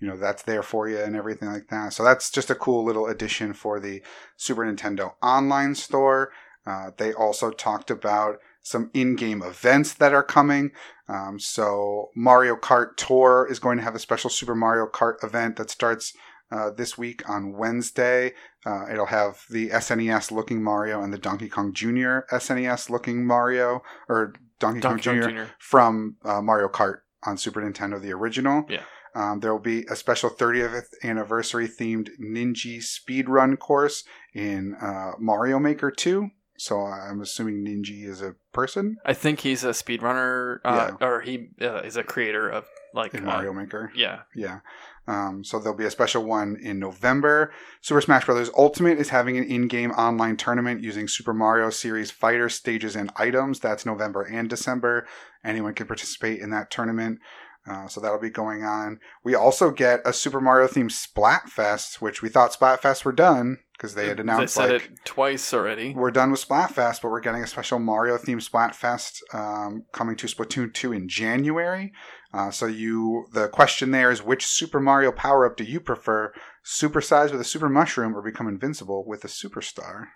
[0.00, 1.92] you know that's there for you and everything like that.
[1.92, 4.02] So that's just a cool little addition for the
[4.36, 6.32] Super Nintendo online store.
[6.66, 10.70] Uh, they also talked about some in-game events that are coming.
[11.08, 15.56] Um, so Mario Kart Tour is going to have a special Super Mario Kart event
[15.56, 16.12] that starts
[16.50, 18.32] uh, this week on Wednesday.
[18.66, 22.20] Uh, it'll have the SNES looking Mario and the Donkey Kong Jr.
[22.30, 25.38] SNES looking Mario or Donkey, Donkey Kong Kong Jr.
[25.38, 25.50] Jr.
[25.58, 28.64] from uh, Mario Kart on Super Nintendo, the original.
[28.68, 28.82] Yeah.
[29.18, 35.58] Um, there will be a special 30th anniversary themed Ninji speedrun course in uh, Mario
[35.58, 36.28] Maker 2.
[36.56, 41.50] So I'm assuming Ninji is a person I think he's a speedrunner, uh, or he
[41.60, 42.64] uh, is a creator of
[42.94, 43.92] like in uh, Mario Maker.
[43.94, 44.60] yeah, Yeah.
[45.08, 47.52] Um, so there'll be a special one in November.
[47.80, 48.50] Super Smash Bros.
[48.56, 53.58] Ultimate is having an in-game online tournament using Super Mario Series fighter stages and items.
[53.58, 55.06] That's November and December.
[55.42, 57.20] Anyone can participate in that tournament.
[57.68, 58.98] Uh, so that'll be going on.
[59.24, 63.94] We also get a Super Mario themed Splatfest, which we thought Splatfest were done because
[63.94, 65.94] they had announced they said like it twice already.
[65.94, 70.26] we're done with Splatfest, but we're getting a special Mario themed Splatfest um, coming to
[70.26, 71.92] Splatoon 2 in January.
[72.32, 76.32] Uh, so you, the question there is, which Super Mario power up do you prefer?
[76.64, 80.06] Supersize with a super mushroom, or become invincible with a superstar?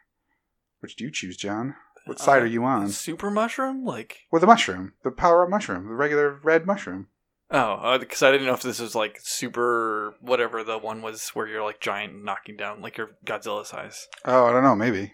[0.80, 1.74] Which do you choose, John?
[2.04, 2.88] What side Uh, are you on?
[2.88, 7.06] Super mushroom, like With a mushroom, the power up mushroom, the regular red mushroom.
[7.52, 11.46] Oh, because I didn't know if this was like super whatever the one was where
[11.46, 14.08] you're like giant knocking down like your Godzilla size.
[14.24, 15.12] Oh, I don't know, maybe.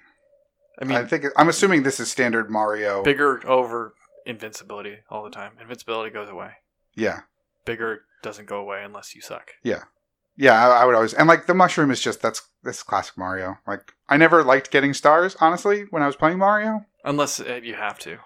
[0.80, 3.02] I mean, I think I'm assuming this is standard Mario.
[3.02, 5.52] bigger over invincibility all the time.
[5.60, 6.50] Invincibility goes away.
[6.94, 7.20] Yeah,
[7.64, 9.50] Bigger doesn't go away unless you suck.
[9.64, 9.82] yeah,
[10.52, 13.58] I, I would always and like the mushroom is just that's that's classic Mario.
[13.66, 16.86] Like I never liked getting stars, honestly, when I was playing Mario.
[17.04, 18.18] Unless uh, you have to.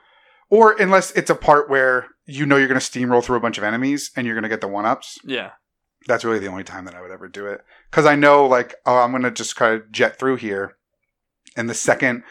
[0.50, 3.58] Or unless it's a part where you know you're going to steamroll through a bunch
[3.58, 5.18] of enemies and you're going to get the one ups.
[5.24, 5.50] Yeah.
[6.06, 7.60] That's really the only time that I would ever do it.
[7.90, 10.76] Because I know, like, oh, I'm going to just kind of jet through here.
[11.56, 12.24] And the second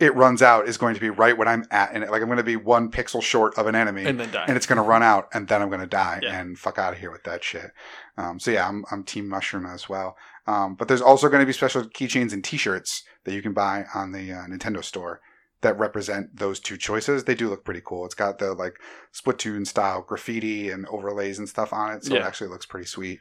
[0.00, 2.02] it runs out is going to be right when I'm at And.
[2.10, 4.04] Like, I'm going to be one pixel short of an enemy.
[4.04, 4.44] And then die.
[4.46, 6.38] and it's going to run out, and then I'm going to die Yeah.
[6.40, 7.70] and fuck out of here with that shit.
[8.18, 10.16] Um, so yeah, I'm, I'm Team Mushroom as well.
[10.46, 13.86] Um, but there's also going to be special keychains and T-shirts that you can buy
[13.94, 15.20] on the uh, Nintendo Store
[15.64, 17.24] that represent those two choices.
[17.24, 18.04] They do look pretty cool.
[18.06, 18.76] It's got the like
[19.12, 23.18] Splatoon style graffiti and overlays and stuff on it, so it actually looks pretty sweet.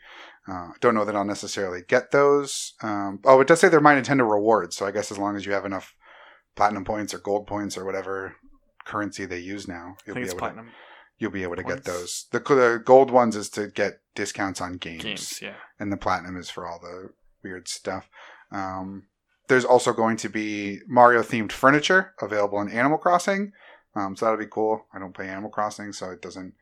[0.48, 2.74] Uh, don't know that I'll necessarily get those.
[2.84, 5.46] Um, oh, it does say they're my Nintendo rewards, so I guess as long as
[5.46, 5.96] you have enough
[6.56, 8.36] platinum points or gold points or whatever
[8.86, 10.70] currency they use now, you'll be able to platinum
[11.18, 12.28] you'll be able to get those.
[12.32, 15.40] The, the gold ones is to get discounts on games, games.
[15.42, 15.56] Yeah.
[15.80, 17.12] and the platinum is for all the
[17.44, 18.10] weird stuff.
[18.52, 19.04] Um,
[19.48, 23.52] there's also going to be Mario themed furniture available in Animal Crossing,
[23.96, 24.86] um, so that'll be cool.
[24.94, 26.54] I don't play Animal Crossing, so it doesn't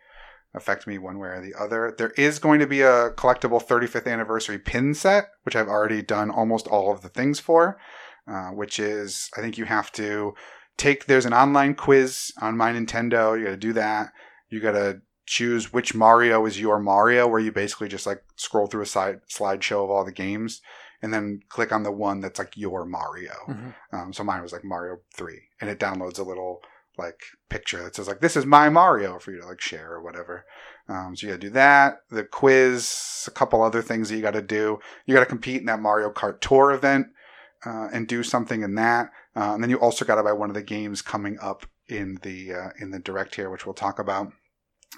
[0.53, 1.93] affect me one way or the other.
[1.97, 6.29] There is going to be a collectible 35th anniversary pin set, which I've already done
[6.29, 7.79] almost all of the things for,
[8.27, 10.34] uh, which is I think you have to
[10.77, 11.05] take.
[11.05, 13.38] There's an online quiz on my Nintendo.
[13.38, 14.11] You got to do that.
[14.49, 18.67] You got to choose which Mario is your Mario, where you basically just like scroll
[18.67, 20.61] through a side slideshow of all the games.
[21.02, 23.34] And then click on the one that's like your Mario.
[23.47, 23.74] Mhm.
[23.91, 26.62] Um, so mine was like Mario Three, and it downloads a little
[26.97, 30.02] like picture that says like this is my Mario for you to like share or
[30.02, 30.45] whatever.
[30.88, 32.02] Um, so you got to do that.
[32.10, 34.80] The quiz, a couple other things that you got to do.
[35.06, 37.08] You got to compete in that Mario Kart Tour event
[37.66, 39.12] uh, and do something in that.
[39.36, 42.20] Uh, and then you also got to buy one of the games coming up in
[42.24, 44.32] the uh, in the direct here, which we'll talk about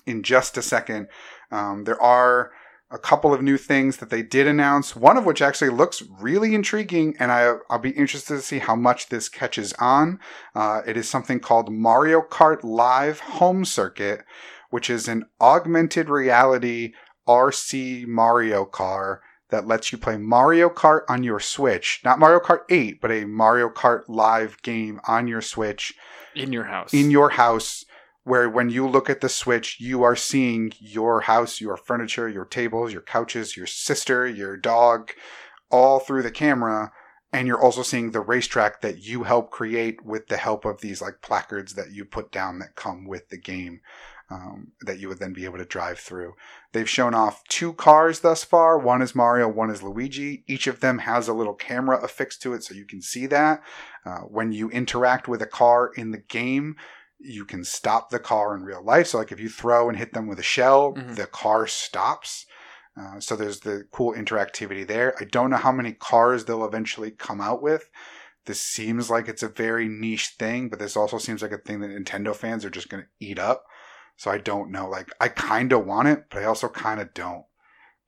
[0.06, 1.08] in just a second.
[1.52, 2.52] Um, there are
[2.94, 6.54] a couple of new things that they did announce, one of which actually looks really
[6.54, 10.20] intriguing, and I, I'll be interested to see how much this catches on.
[10.54, 14.24] Uh, it is something called Mario Kart Live Home Circuit,
[14.70, 16.94] which is an augmented reality
[17.28, 22.00] RC Mario car that lets you play Mario Kart on your Switch.
[22.06, 25.96] Not Mario Kart 8, but a Mario Kart Live game on your Switch
[26.36, 26.94] In your house.
[26.94, 27.86] in your house
[28.24, 32.46] where when you look at the switch you are seeing your house your furniture your
[32.46, 35.12] tables your couches your sister your dog
[35.74, 36.92] all through the camera.
[37.34, 41.02] And you're also seeing the racetrack that you help create with the help of these
[41.02, 43.82] like placards that you put down that come with the game
[44.30, 46.36] um, that you would then be able to drive through.
[46.74, 48.78] They've shown off two cars thus far.
[48.78, 50.44] One is mario one is luigi.
[50.48, 53.64] Each of them has a little camera affixed to it so you can see that.
[54.06, 56.76] Uh, when you interact with a car in the game
[57.24, 59.08] you can stop the car in real life.
[59.08, 61.16] So, like if you throw and hit them with a shell, Mhm.
[61.16, 62.46] the car stops.
[63.00, 65.16] Uh, so there's the cool interactivity there.
[65.20, 67.90] I don't know how many cars they'll eventually come out with.
[68.46, 71.80] This seems like it's a very niche thing, but this also seems like a thing
[71.80, 73.64] that Nintendo fans are just going to eat up.
[74.18, 74.88] So I don't know.
[74.88, 77.46] Like I kind of want it, but I also kind of don't.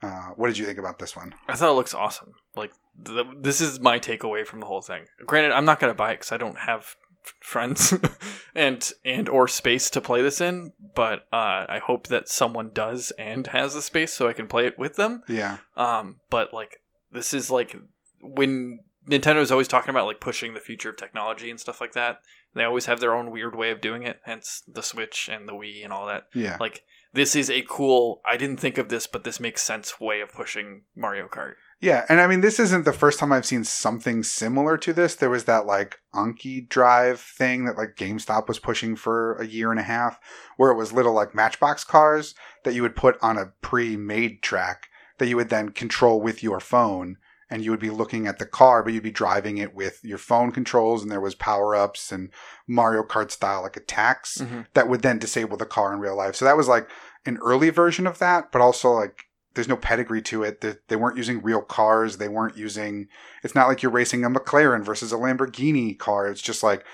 [0.03, 1.34] Uh, what did you think about this one?
[1.47, 2.34] I thought it looks awesome.
[2.55, 5.05] Like the, this is my takeaway from the whole thing.
[5.26, 6.95] Granted, I'm not going to buy it because I don't have
[7.39, 7.93] friends
[8.55, 10.73] and and or space to play this in.
[10.95, 14.65] But uh, I hope that someone does and has the space so I can play
[14.65, 15.23] it with them.
[15.28, 17.76] Yeah, Um, but like this is like
[18.21, 21.93] when Nintendo is always talking about like pushing the future of technology and stuff like
[21.93, 22.19] that.
[22.55, 24.21] They always have their own weird way of doing it.
[24.23, 26.28] Hence the Switch and the Wii and all that.
[26.34, 28.21] yeah, Like this is a cool.
[28.26, 31.55] I didn't think of this, but this makes sense way of pushing Mario Kart.
[31.82, 35.13] Yeah, and I mean, this isn't the first time I've seen something similar to this.
[35.15, 39.71] There was that like Anki Drive thing that like GameStop was pushing for a year
[39.71, 40.17] and a half,
[40.57, 44.88] where it was little like Matchbox cars that you would put on a pre-made track
[45.17, 47.17] that you would then control with your phone,
[47.49, 50.17] and you would be looking at the car, but you'd be driving it with your
[50.17, 52.30] phone controls, and there was power ups and
[52.67, 54.65] Mario Kart style like attacks Mhm.
[54.73, 56.36] that would then disable the car in real life.
[56.36, 56.89] So that was like
[57.26, 59.26] an early version of that, but also like
[59.56, 60.62] there's no pedigree to it.
[60.62, 62.18] They, they weren't using real cars.
[62.18, 63.08] They weren't using.
[63.43, 66.28] It's not like you're racing a McLaren versus a Lamborghini car.
[66.28, 66.86] It's just like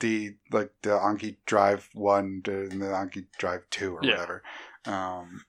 [0.00, 4.12] the like the Anki Drive one and the Anki Drive two or Yeah.
[4.14, 4.42] whatever.
[4.86, 5.44] Um,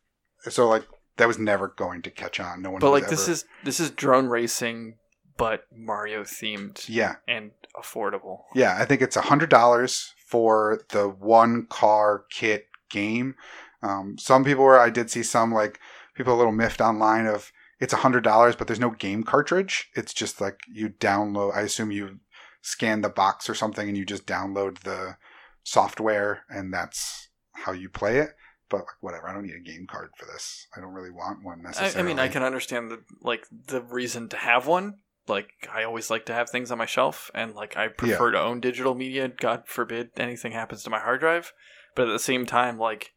[0.49, 0.83] so like
[1.17, 2.61] that was never going to catch on.
[2.61, 2.79] No one.
[2.79, 4.95] But like this is this is drone racing,
[5.37, 8.43] but Mario themed yeah and affordable.
[8.53, 8.75] yeah.
[8.79, 13.35] I think it's a hundred dollars for the one car kit game.
[13.83, 14.79] Um, some people were.
[14.79, 15.79] I did see some like
[16.21, 19.89] people a little miffed online of it's a hundred dollars, but there's no game cartridge.
[19.95, 21.55] It's just like you download.
[21.55, 22.19] I assume you
[22.61, 25.17] scan the box or something, and you just download the
[25.63, 28.35] software, and that's how you play it.
[28.69, 30.67] But like whatever, I don't need a game card for this.
[30.77, 31.99] I don't really want one necessarily.
[31.99, 34.99] I mean, I can understand the like the reason to have one.
[35.27, 38.39] Like I always like to have things on my shelf, and like I prefer to
[38.39, 39.27] own digital media.
[39.27, 41.51] God forbid anything happens to my hard drive.
[41.95, 43.11] But at the same time, like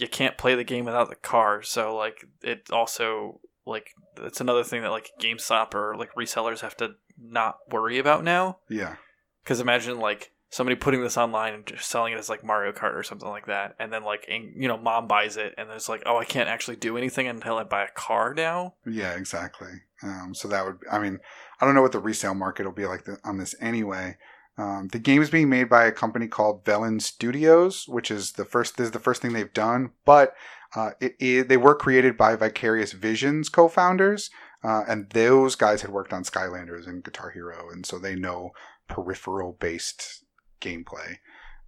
[0.00, 1.62] you can't play the game without the car.
[1.62, 6.76] So like it also like it's another thing that like GameStop or like resellers have
[6.78, 8.58] to not worry about now.
[8.68, 8.96] Yeah,
[9.44, 12.94] Because imagine like somebody putting this online and just selling it as like Mario Kart
[12.94, 15.88] or something like that, and then like and, you know mom buys it and it's
[15.88, 18.74] like oh I can't actually do anything until I buy a car now.
[18.86, 19.82] yeah, exactly.
[20.02, 20.78] Um, so that would.
[20.90, 21.18] I mean,
[21.60, 24.16] I don't know what the resale market will be like th- on this anyway.
[24.60, 28.44] Um, the game is being made by a company called Velan Studios, which is the
[28.44, 28.76] first.
[28.76, 30.34] This is the first thing they've done, but
[30.76, 34.28] uh, it, it, they were created by Vicarious Visions co-founders,
[34.62, 38.50] uh, and those guys had worked on Skylanders and Guitar Hero, and so they know
[38.88, 40.24] peripheral-based
[40.60, 41.16] gameplay.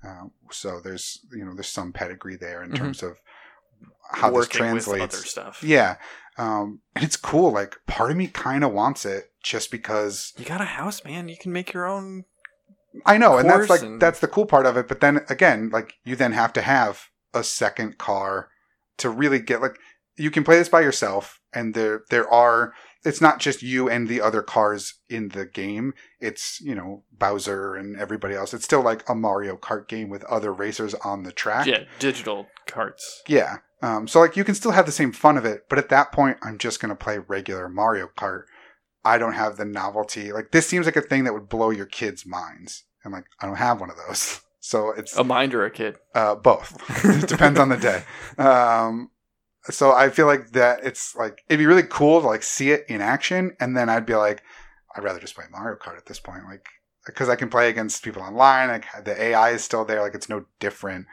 [0.07, 2.77] Uh, so there's you know there's some pedigree there in Mhm.
[2.77, 3.19] terms of
[4.13, 5.15] how this Working with translates.
[5.15, 5.63] other stuff.
[5.63, 5.97] Yeah.
[6.37, 7.53] Um, and it's cool.
[7.53, 11.29] Like, part of me kind of wants it just because You got a house, man.
[11.29, 12.25] You can make your own.
[13.07, 14.89] I know, and that's like and- that's the cool part of it.
[14.89, 18.49] But then again, like you then have to have a second car
[18.99, 19.79] to really get like
[20.17, 22.73] you can play this by yourself, and there there are.
[23.05, 25.93] It's not just you and the other cars in the game.
[26.21, 28.55] It's you know Bowser and everybody else.
[28.55, 31.67] It's still like a Mario Kart game with other racers on the track.
[31.67, 33.23] Yeah, digital carts.
[33.27, 33.57] Yeah.
[33.81, 36.13] Um, so like you can still have the same fun of it, but at that
[36.13, 38.45] point, I'm just gonna play regular Mario Kart.
[39.05, 40.33] I don't have the novelty.
[40.33, 43.47] Like this seems like a thing that would blow your kids' minds, and like I
[43.47, 44.41] don't have one of those.
[44.65, 45.97] So it's A mind or a kid.
[46.15, 46.81] uh, both.
[47.05, 48.05] it depends on the day.
[48.39, 49.11] Um,
[49.65, 52.85] so I feel like that it's like it'd be really cool to like see it
[52.89, 54.41] in action, and then I'd be like,
[54.95, 56.65] I'd rather just play Mario Kart at this point, like
[57.05, 58.69] because I can play against people online.
[58.69, 61.07] Like the AI is still there, like it's no different.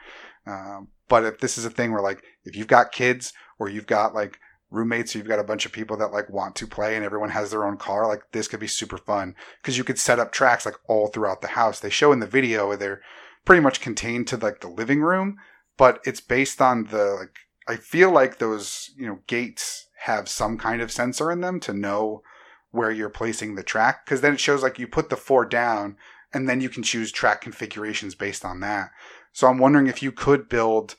[0.46, 3.88] Um, but if this is a thing where like if you've got kids or you've
[3.88, 4.38] got like
[4.70, 7.30] roommates or you've got a bunch of people that like want to play and everyone
[7.30, 9.34] has their own car like this could be super fun.
[9.60, 11.80] Because you could set up tracks like all throughout the house.
[11.80, 13.02] They show in the video where they're
[13.44, 15.38] pretty much contained to like the living room
[15.80, 20.58] but it's based on the like i feel like those you know gates have some
[20.58, 22.22] kind of sensor in them to know
[22.70, 25.96] where you're placing the track because then it shows like you put the four down
[26.32, 28.90] and then you can choose track configurations based on that.
[29.32, 30.96] So i'm wondering if you could build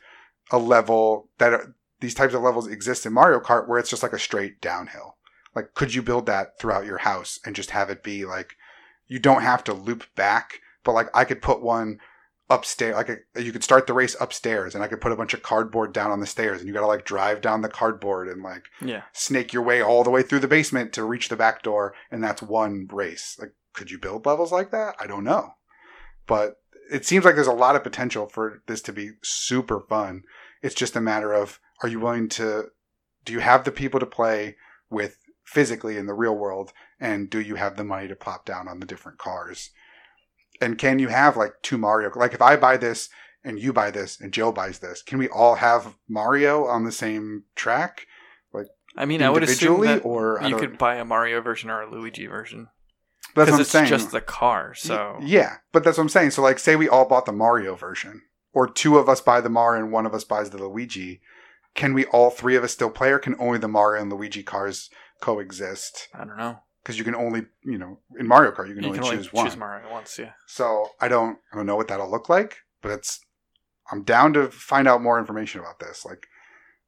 [0.52, 1.62] a level that
[2.02, 5.16] these types of levels exist in mario kart where it's just like a straight downhill.
[5.56, 8.56] Like could you build that throughout your house and just have it be like
[9.08, 12.00] you don't have to loop back but like i could put one
[12.50, 15.34] upstairs like a, you could start the race upstairs and i could put a bunch
[15.34, 18.42] of cardboard down on the stairs and you gotta like drive down the cardboard and
[18.44, 19.04] like Yeah.
[19.14, 22.22] snake your way all the way through the basement to reach the back door and
[22.24, 23.38] that's one race.
[23.40, 24.96] Like could you build levels like that?
[25.00, 25.52] I don't know.
[26.28, 26.56] But
[26.92, 30.24] it seems like there's a lot of potential for this to be super fun.
[30.62, 32.66] It's just a matter of are you willing to
[33.24, 34.56] do you have the people to play
[34.90, 38.68] with physically in the real world and do you have the money to plop down
[38.68, 39.72] on the different cars
[40.60, 43.10] and can you have like two mario like if i buy this
[43.44, 46.92] and you buy this and joe buys this can we all have mario on the
[46.92, 48.08] same track
[48.54, 48.68] like
[48.98, 51.82] I mean, I would assume individually that or you could buy a Mario version or
[51.82, 52.68] a Luigi version
[53.36, 54.74] that's what i'm it's saying just the car.
[54.74, 56.32] So yeah, but that's what I'm saying.
[56.32, 58.22] So like, say we all bought the Mario version,
[58.54, 61.22] or two of us buy the Mario and one of us buys the Luigi.
[61.76, 64.44] Can we all three of us still play, or can only the Mario and Luigi
[64.44, 64.90] cars
[65.22, 66.10] coexist?
[66.14, 66.60] I don't know.
[66.84, 69.18] Because you can only, you know, in Mario Kart you can You only can only
[69.18, 69.46] choose one.
[69.46, 70.18] choose Mario once.
[70.18, 70.32] Yeah.
[70.48, 73.20] So I don't, I don't know what that'll look like, but it's.
[73.92, 76.06] I'm down to find out more information about this.
[76.06, 76.28] Like,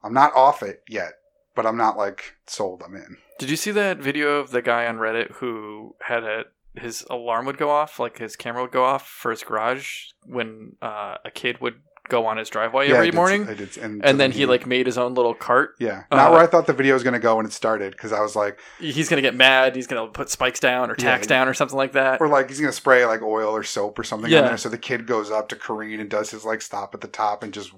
[0.03, 1.14] I'm not off it yet,
[1.53, 2.81] but I'm not like sold.
[2.85, 3.18] I'm in.
[3.39, 6.45] Did you see that video of the guy on Reddit who had a
[6.76, 10.76] his alarm would go off, like his camera would go off for his garage when
[10.81, 14.03] uh, a kid would go on his driveway Yeah, every did- morning, I did, and,
[14.05, 15.75] and then he like made his own little cart.
[15.80, 18.11] yeah, uh, not where I thought the video was gonna go when it started because
[18.11, 19.75] I was like, He's gonna get mad.
[19.75, 22.19] He's gonna put spikes down or Yeah, down or something like that.
[22.21, 24.39] or like he's gonna spray like oil or soap or something Yeah.
[24.41, 24.57] on there.
[24.57, 27.41] So the kid goes up to careen and does his like stop at the top
[27.43, 27.71] and just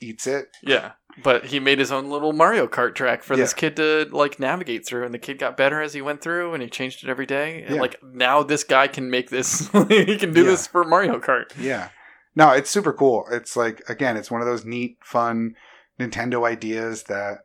[0.00, 0.48] eats it.
[0.62, 4.38] Yeah, but he made his own little Mario Kart track for this kid to like
[4.38, 7.08] navigate through, and the kid got better as he went through, and he changed it
[7.10, 7.62] every day.
[7.62, 7.80] And Yeah.
[7.80, 9.68] like now, this guy can make this.
[9.88, 10.50] he can do Yeah.
[10.50, 11.46] this for Mario Kart.
[11.58, 11.88] Yeah.
[12.36, 13.26] No, it's super cool.
[13.32, 15.54] It's like again, it's one of those neat, fun
[15.98, 17.38] Nintendo ideas that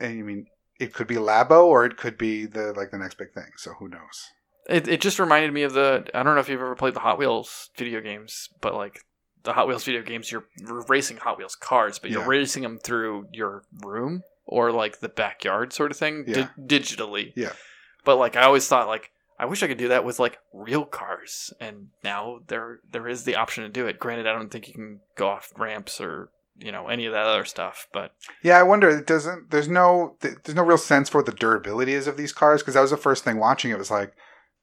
[0.00, 0.46] I mean,
[0.78, 3.50] it could be Labo or it could be the like the next big thing.
[3.56, 4.30] So who knows?
[4.68, 6.06] It it just reminded me of the.
[6.14, 9.00] I don't know if you've ever played the Hot Wheels video games, but like
[9.42, 10.44] the Hot Wheels video games, you're
[10.88, 12.28] racing Hot Wheels cars, but you're Yeah.
[12.28, 17.32] racing them through your room or like the backyard sort of thing, di- digitally.
[17.34, 17.52] Yeah.
[18.04, 19.10] But like I always thought, like
[19.40, 23.24] I wish I could do that with like real cars, and now there there is
[23.24, 23.98] the option to do it.
[23.98, 27.26] Granted, I don't think you can go off ramps or you know any of that
[27.26, 28.12] other stuff, but
[28.42, 28.88] Yeah, I wonder.
[28.90, 29.50] It doesn't.
[29.50, 30.16] There's no.
[30.20, 32.90] There's no real sense for what the durability is of these cars because that was
[32.90, 33.70] the first thing watching.
[33.70, 34.12] It was like,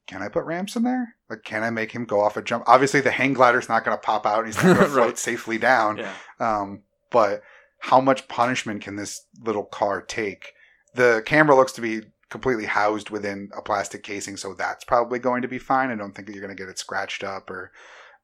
[0.08, 1.16] can I put ramps in there?
[1.30, 2.64] Like, can I make him go off a jump?
[2.68, 4.40] Obviously, the hang glider's not going to pop out.
[4.45, 5.18] and He's going to float Right.
[5.18, 5.98] safely down.
[5.98, 7.41] yeah, Um, but
[7.80, 10.54] how much punishment can this little car take?
[10.94, 15.41] The camera looks to be completely housed within a plastic casing, so that's probably going
[15.41, 15.91] to be fine.
[15.91, 17.72] I don't think that you're going to get it scratched up or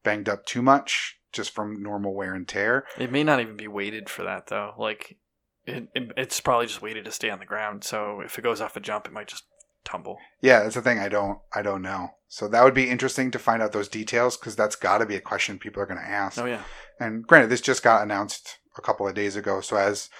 [0.02, 2.84] banged up too much just from normal wear and tear.
[2.96, 4.72] it may not even be weighted for that though.
[4.78, 5.16] Like
[5.66, 7.84] it, it it's probably just weighted to stay on the ground.
[7.84, 9.44] So if it goes off a jump, it might just
[9.84, 10.18] tumble.
[10.40, 10.98] Yeah, that's the thing.
[10.98, 11.38] I don't.
[11.54, 12.10] I don't know.
[12.28, 15.16] So that would be interesting to find out those details because that's got to be
[15.16, 16.38] a question people are going to ask.
[16.38, 16.62] Oh yeah,
[17.00, 19.60] And granted, this just got announced a couple of days ago.
[19.60, 20.10] So as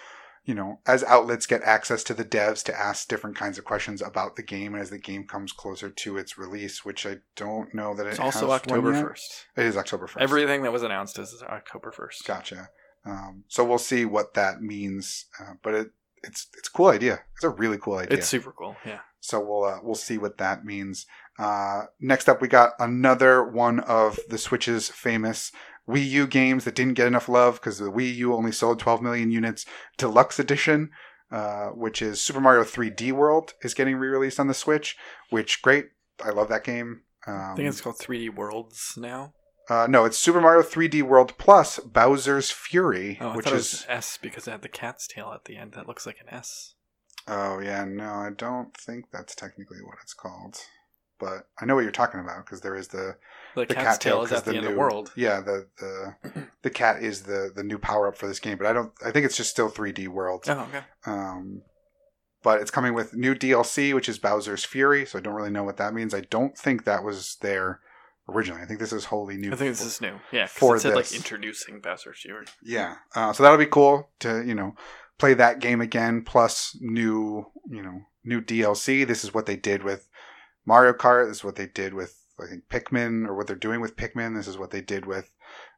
[0.44, 4.02] you know, as outlets get access to the devs to ask different kinds of questions
[4.02, 7.94] about the game, as the game comes closer to its release, which I don't know
[7.94, 9.46] that it's it also October first.
[9.56, 10.22] It is October first.
[10.22, 12.26] Everything that was announced is October first.
[12.26, 12.68] gotcha.
[13.06, 15.26] Um, so we'll see what that means.
[15.40, 15.90] Uh, but it
[16.22, 17.20] it's it's a cool idea.
[17.34, 18.18] It's a really cool idea.
[18.18, 18.76] It's super cool.
[18.84, 19.00] Yeah.
[19.20, 21.06] So we'll uh, we'll see what that means.
[21.38, 25.50] Uh, next up, we got another one of the Switch's famous
[25.88, 29.02] Wii U games that didn't get enough love because the Wii U only sold 12
[29.02, 29.66] million units.
[29.98, 30.90] Deluxe Edition,
[31.30, 34.96] uh, which is Super Mario 3D World, is getting re-released on the Switch.
[35.30, 35.86] Which great,
[36.24, 37.02] I love that game.
[37.26, 39.32] Um, I think it's called 3D Worlds now.
[39.70, 43.72] uh, no, it's Super Mario 3D World plus Bowser's Fury, Oh, which is it is
[43.72, 45.72] was S because it had the cat's tail at the end.
[45.72, 46.74] That looks like an S.
[47.26, 50.56] Oh yeah, no, I don't think that's technically what it's called.
[51.24, 53.16] But I know what you're talking about because there is the
[53.54, 55.10] The, the cat's cat tail tail is at the, end new, of the world.
[55.16, 58.66] Yeah, the the the cat is the the new power up for this game, but
[58.66, 58.92] I don't.
[59.02, 60.44] I think it's just still 3D World.
[60.48, 60.82] Oh, okay.
[61.06, 61.62] Um,
[62.42, 65.06] but it's coming with new DLC, which is Bowser's Fury.
[65.06, 66.12] So I don't really know what that means.
[66.12, 67.80] I don't think that was there
[68.28, 68.60] originally.
[68.60, 69.50] I think this is wholly new.
[69.50, 70.20] I think this is new.
[70.30, 71.10] Yeah, for it said this.
[71.10, 72.44] like introducing Bowser's Fury.
[72.62, 74.74] Yeah, uh, so that'll be cool to you know
[75.18, 76.20] play that game again.
[76.22, 79.06] Plus new you know new DLC.
[79.06, 80.06] This is what they did with
[80.66, 81.28] Mario Kart.
[81.28, 84.34] This is what they did with I think Pikmin, or what they're doing with Pikmin.
[84.36, 85.30] This is what they did with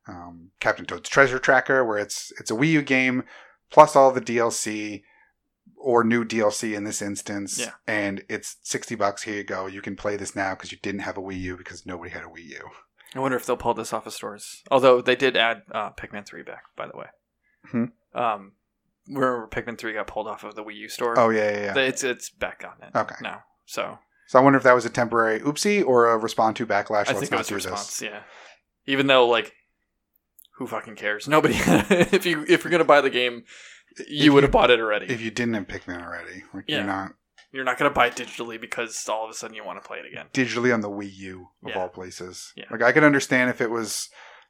[0.08, 3.24] um, Captain Toad's Treasure Tracker, where it's it's a Wii U game
[3.70, 5.02] plus all the DLC
[5.76, 7.58] or new DLC in this instance.
[7.58, 7.72] Yeah.
[7.86, 9.22] and it's sixty bucks.
[9.24, 9.66] Here you go.
[9.66, 12.22] You can play this now because you didn't have a Wii U because nobody had
[12.22, 12.68] a Wii U.
[13.14, 14.62] I wonder if they'll pull this off of stores.
[14.70, 17.06] Although they did add uh, Pikmin 3 back, by the way.
[17.70, 17.84] Hmm.
[18.14, 18.52] Um,
[19.08, 21.18] remember Pikmin 3 got pulled off of the Wii U store?
[21.18, 21.82] Oh yeah, yeah, yeah.
[21.82, 23.14] It's it's back on it Okay.
[23.22, 23.42] now.
[23.64, 27.08] So So I wonder if that was a temporary oopsie or a respond to backlash.
[27.08, 27.98] I think it was a response.
[27.98, 28.02] this.
[28.02, 28.20] Yeah.
[28.86, 29.52] Even though like,
[30.56, 31.28] who fucking cares?
[31.28, 31.54] Nobody.
[31.58, 33.44] if you if you're gonna buy the game,
[34.08, 35.06] you If would have bought it already.
[35.06, 36.78] If you didn't have Pikmin already, like Yeah.
[36.78, 37.12] you're not
[37.52, 39.98] you're not gonna buy it digitally because all of a sudden you want to play
[39.98, 40.26] it again.
[40.34, 41.78] digitally on the Wii U of Yeah.
[41.80, 42.52] all places.
[42.56, 42.64] Yeah.
[42.70, 44.08] Like I could understand if it was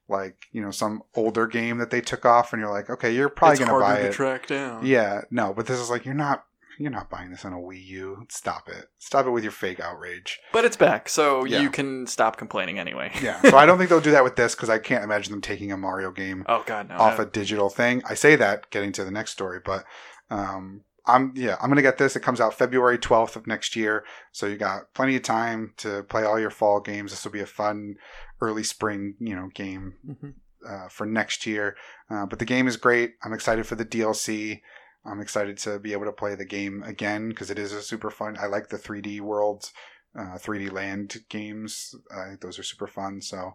[0.09, 3.29] like you know some older game that they took off, and you're like, okay, you're
[3.29, 4.13] probably it's gonna buy to it.
[4.13, 4.87] track down.
[4.87, 6.45] Yeah, no, but this is like you're not
[6.79, 8.27] you're not buying this on a Wii U.
[8.29, 8.87] Stop it.
[8.99, 10.39] Stop it with your fake outrage.
[10.53, 11.61] But it's back, so Yeah.
[11.61, 13.11] you can stop complaining anyway.
[13.23, 13.41] Yeah.
[13.43, 15.73] So I don't think they'll do that with this because I can't imagine them taking
[15.73, 16.97] a Mario game Oh god, no.
[16.97, 18.03] off a digital thing.
[18.09, 19.85] I say that getting to the next story, but
[20.31, 22.17] um, I'm yeah, I'm gonna get this.
[22.17, 26.03] It comes out February 12th of next year, so you got plenty of time to
[26.05, 27.13] play all your fall games.
[27.13, 27.95] This will be a fun
[28.41, 30.35] early spring, you know, game Mhm.
[30.69, 31.77] uh, for next year.
[32.11, 33.15] Uh, but the game is great.
[33.23, 34.63] I'm excited for the DLC.
[35.09, 38.11] I'm excited to be able to play the game again because it is a super
[38.11, 38.37] fun.
[38.41, 39.73] I like the 3D worlds,
[40.19, 41.95] uh, 3D land games.
[42.15, 43.21] I think those are super fun.
[43.21, 43.53] So,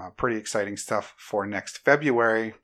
[0.00, 2.54] uh, pretty exciting stuff for next February.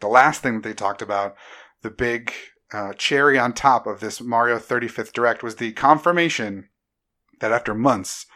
[0.00, 1.36] The last thing that they talked about,
[1.82, 2.32] the big
[2.72, 6.68] uh, cherry on top of this Mario 35th Direct was the confirmation
[7.40, 8.26] that after months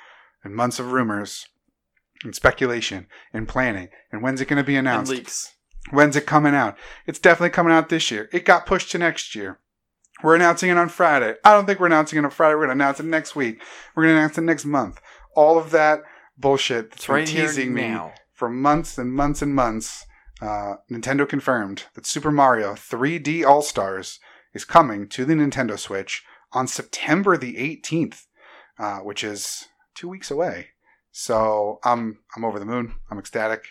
[0.44, 1.46] and months of rumors
[2.22, 5.10] and speculation and planning, and when's it going to be And announced?
[5.10, 5.54] leaks.
[5.90, 6.76] When's it coming out?
[7.06, 8.28] It's definitely coming out this year.
[8.32, 9.60] It got pushed to next year.
[10.22, 11.34] We're announcing it on Friday.
[11.44, 12.54] I don't think we're announcing it on Friday.
[12.54, 13.60] We're going to announce it next week.
[13.94, 15.00] We're going to announce it next month.
[15.34, 16.00] All of that
[16.38, 18.14] bullshit that's It's been right teasing me now.
[18.32, 20.06] for months and months and months.
[20.40, 24.18] Uh, Nintendo confirmed that Super Mario 3D All Stars
[24.54, 28.24] is coming to the Nintendo Switch on September the 18th,
[28.78, 30.68] uh, which is two weeks away.
[31.10, 32.94] So I'm I'm over the moon.
[33.10, 33.64] I'm ecstatic.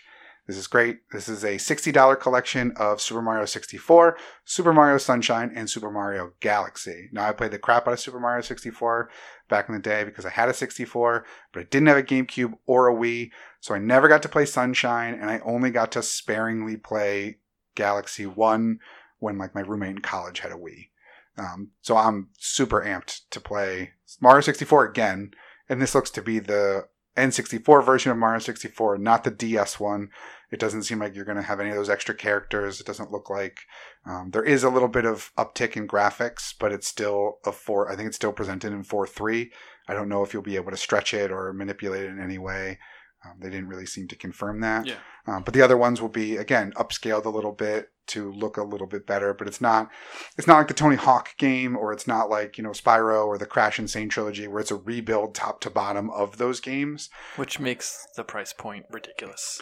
[0.46, 1.00] This is great.
[1.10, 6.32] This is a $60 collection of Super Mario 64, Super Mario Sunshine, and Super Mario
[6.38, 7.08] Galaxy.
[7.12, 9.10] Now, I played the crap out of Super Mario 64
[9.48, 12.54] back in the day because I had a 64, but I didn't have a GameCube
[12.64, 16.02] or a Wii, so I never got to play Sunshine, and I only got to
[16.02, 17.38] sparingly play
[17.74, 18.78] Galaxy 1
[19.18, 20.90] when like my roommate in college had a Wii.
[21.38, 25.32] Um, so I'm super amped to play Mario 64 again,
[25.68, 26.86] and this looks to be the
[27.16, 30.10] N64 version of Mario 64, not the DS one.
[30.50, 32.80] It doesn't seem like you're going to have any of those extra characters.
[32.80, 33.62] It doesn't look like
[34.04, 37.90] um, there is a little bit of uptick in graphics, but it's still a four.
[37.90, 39.50] I think it's still presented in four three.
[39.88, 42.38] I don't know if you'll be able to stretch it or manipulate it in any
[42.38, 42.78] way.
[43.24, 44.86] Um, they didn't really seem to confirm that.
[44.86, 44.96] Yeah.
[45.26, 48.62] Um, but the other ones will be again upscaled a little bit to look a
[48.62, 49.34] little bit better.
[49.34, 49.90] But it's not
[50.38, 53.38] it's not like the Tony Hawk game, or it's not like you know Spyro or
[53.38, 53.88] the Crash N.
[53.88, 57.10] Sane trilogy, where it's a rebuild top to bottom of those games.
[57.36, 59.60] Which makes the price point ridiculous.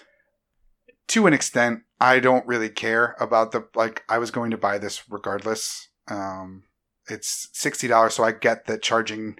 [1.09, 4.03] To an extent, I don't really care about the like.
[4.09, 5.89] I was going to buy this regardless.
[6.09, 6.65] Um,
[7.09, 9.37] it's sixty dollars, so I get that charging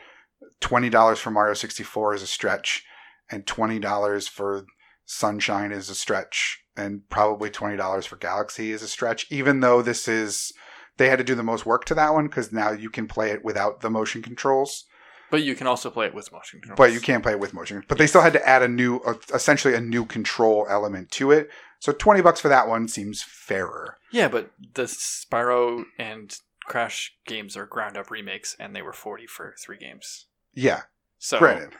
[0.61, 2.85] twenty dollars for Mario sixty four is a stretch,
[3.31, 4.67] and twenty dollars for
[5.07, 9.27] Sunshine is a stretch, and probably twenty dollars for Galaxy is a stretch.
[9.31, 10.53] Even though this is,
[10.99, 13.31] they had to do the most work to that one because now you can play
[13.31, 14.85] it without the motion controls,
[15.31, 16.77] But you can also play it with motion controls.
[16.79, 17.83] but you can't play it with motion.
[17.89, 21.31] But they still had to add a new, uh, essentially a new control element to
[21.31, 21.51] it.
[21.81, 23.99] So twenty bucks for that one seems fairer.
[24.11, 29.27] Yeah, but the Spyro and Crash games are ground up remakes, and they were forty
[29.27, 30.27] for three games.
[30.55, 30.83] Yeah,
[31.19, 31.73] So, granted,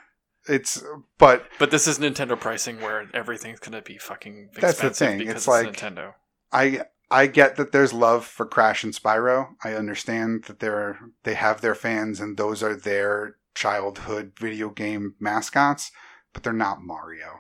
[0.49, 0.83] it's
[1.17, 5.19] but but this is Nintendo pricing where everything's gonna be fucking expensive That's the thing,
[5.19, 6.15] because it's it's, like- Nintendo.
[6.53, 6.83] I
[7.15, 9.51] I get that there's love for Crash and Spyro.
[9.63, 15.15] I understand that they're they have their fans and those are their childhood video game
[15.21, 15.93] mascots,
[16.33, 17.39] but they're not Mario.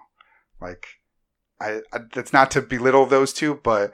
[0.61, 0.87] Like
[1.61, 3.93] I, I that's not to belittle those two, but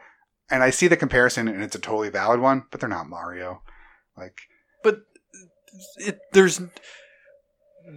[0.50, 3.62] and I see the comparison and it's a totally valid one, but they're not Mario.
[4.18, 4.42] Like
[4.84, 5.00] But
[5.96, 6.60] it, there's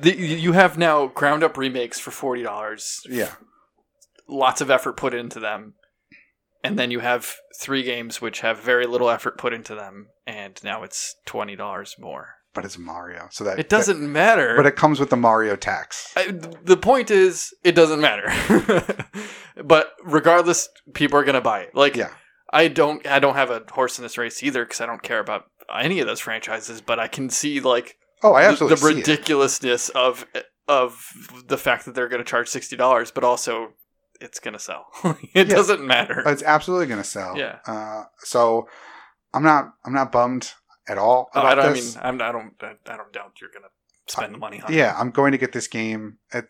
[0.01, 3.01] the, you have now ground up remakes for forty dollars.
[3.09, 3.33] yeah,
[4.27, 5.73] lots of effort put into them,
[6.63, 10.59] and then you have three games which have very little effort put into them, and
[10.63, 12.35] now it's twenty dollars more.
[12.53, 14.55] but it's Mario, so that It doesn't matter.
[14.55, 16.13] But it comes with the Mario tax.
[16.15, 18.29] I, the point is, it doesn't matter.
[19.63, 21.75] but regardless, people are gonna buy it.
[21.75, 22.11] Like, Yeah.
[22.51, 25.19] I don't, I don't have a horse in this race either because I don't care
[25.19, 26.81] about any of those franchises.
[26.81, 28.95] But I can see like Oh, I the- absolutely the, it.
[28.97, 30.25] ridiculousness of
[30.67, 31.07] of
[31.47, 33.69] the fact that they're going to charge sixty dollars, but also
[34.21, 34.85] it's going to sell.
[35.03, 35.55] it Yeah.
[35.55, 36.23] doesn't matter.
[36.25, 37.37] It's absolutely going to sell.
[37.37, 37.59] Yeah.
[37.65, 38.67] Uh, so
[39.33, 40.51] I'm not I'm not bummed
[40.87, 43.63] at all Oh, I, don't, I mean, I'm, I don't, I don't doubt you're going
[43.63, 44.75] to spend the money on it.
[44.75, 46.17] yeah, I'm going to get this game.
[46.33, 46.45] At,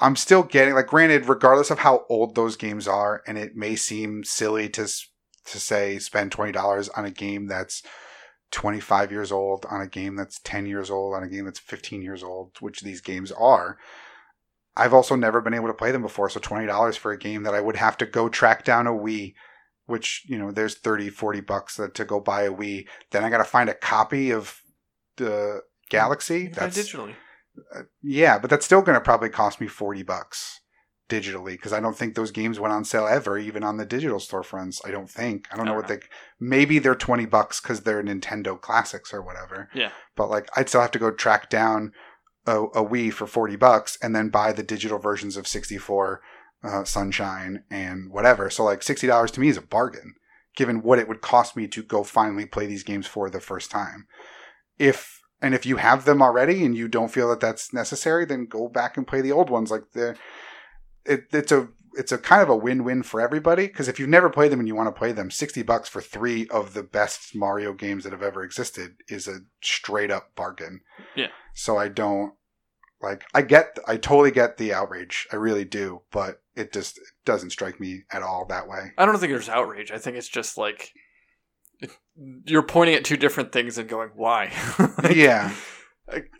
[0.00, 3.76] I'm still getting like granted, regardless of how old those games are, and it may
[3.76, 7.82] seem silly to to say spend twenty dollars on a game that's
[8.50, 12.02] 25 years old, on a game that's 10 years old, on a game that's 15
[12.02, 13.78] years old, which these games are.
[14.76, 17.42] I've also never been able to play them before, so twenty dollars for a game
[17.42, 19.34] that I would have to go track down a Wii.
[19.86, 22.86] Which you know, there's 30, 40 bucks to go buy a Wii.
[23.10, 24.62] Then I got to find a copy of
[25.16, 26.48] the Galaxy.
[26.48, 27.14] Buy digitally.
[27.74, 30.60] Uh, yeah, but that's still going to probably cost me 40 bucks
[31.12, 34.18] digitally because I don't think those games went on sale ever, even on the digital
[34.18, 34.80] storefronts.
[34.86, 35.46] I don't think.
[35.52, 35.98] I don't know I what they.
[36.40, 39.68] Maybe they're 20 bucks because they're Nintendo classics or whatever.
[39.74, 39.90] Yeah.
[40.16, 41.92] But like, I'd still have to go track down
[42.46, 46.20] a, a Wii for 40 bucks and then buy the digital versions of 64,
[46.64, 48.50] uh, Sunshine, and whatever.
[48.50, 50.14] So like, $60 to me is a bargain
[50.56, 53.70] given what it would cost me to go finally play these games for the first
[53.70, 54.06] time.
[54.78, 58.46] If and if you have them already and you don't feel that that's necessary, then
[58.46, 59.70] go back and play the old ones.
[59.70, 60.16] Like the
[61.04, 64.30] it, it's a it's a kind of a win-win for everybody because if you've never
[64.30, 67.34] played them and you want to play them, sixty bucks for three of the best
[67.34, 70.80] Mario games that have ever existed is a straight up bargain.
[71.16, 71.28] Yeah.
[71.54, 72.34] So I don't
[73.00, 75.26] like I get I totally get the outrage.
[75.32, 78.92] I really do, but it just it doesn't strike me at all that way.
[78.96, 79.90] I don't think there's outrage.
[79.90, 80.92] I think it's just like
[82.44, 84.52] you're pointing at two different things and going, "Why?"
[85.10, 85.52] yeah.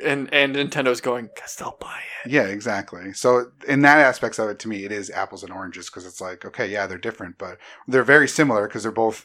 [0.04, 3.12] And and Nintendo's going, "Cause they'll buy it." Yeah, exactly.
[3.12, 6.20] So in that aspects of it, to me, it is apples and oranges because it's
[6.20, 7.58] like, okay, yeah, they're different, but
[7.88, 9.24] they're very similar because they're both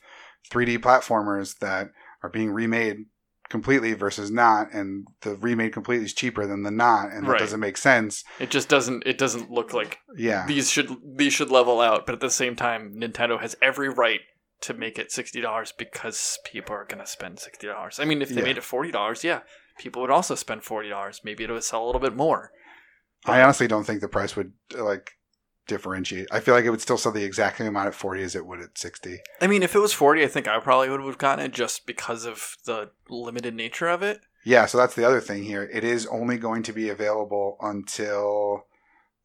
[0.49, 1.89] 3D platformers that
[2.23, 3.05] are being remade
[3.49, 7.39] completely versus not, and the remade completely is cheaper than the not, and that Right.
[7.39, 8.23] doesn't make sense.
[8.39, 9.03] It just doesn't.
[9.05, 12.05] It doesn't look like Yeah, these should these should level out.
[12.05, 14.21] But at the same time, Nintendo has every right
[14.61, 17.99] to make it sixty dollars because people are going to spend sixty dollars.
[17.99, 18.43] I mean, if they Yeah.
[18.43, 19.41] made it forty dollars, yeah,
[19.77, 21.21] people would also spend forty dollars.
[21.23, 22.51] Maybe it would sell a little bit more.
[23.25, 25.13] I honestly don't think the price would like
[25.67, 26.27] differentiate.
[26.31, 28.45] I feel like it would still sell the exact same amount at 40 as it
[28.45, 29.19] would at 60.
[29.41, 31.85] I mean, if it was forty, I think I probably would have gotten it just
[31.85, 34.21] because of the limited nature of it.
[34.43, 35.63] Yeah, so that's the other thing here.
[35.73, 38.63] It is only going to be available until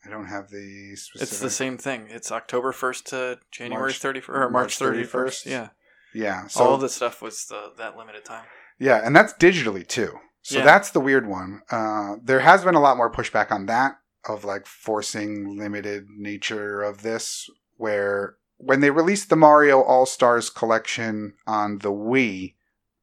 [0.05, 1.23] I don't have the specific.
[1.33, 2.09] It's the same thing.
[2.11, 5.47] It's October first to January March- thirty first or March March thirty 31st.
[5.47, 5.69] Yeah,
[6.15, 8.45] Yeah, so all of this stuff was the that limited time.
[8.79, 10.19] Yeah, and that's digitally too.
[10.43, 10.65] So Yeah.
[10.65, 11.63] that's the weird one.
[11.71, 13.99] Uh, there has been a lot more pushback on that
[14.29, 20.49] of like forcing limited nature of this, where when they released the Mario All Stars
[20.51, 22.55] collection on the Wii,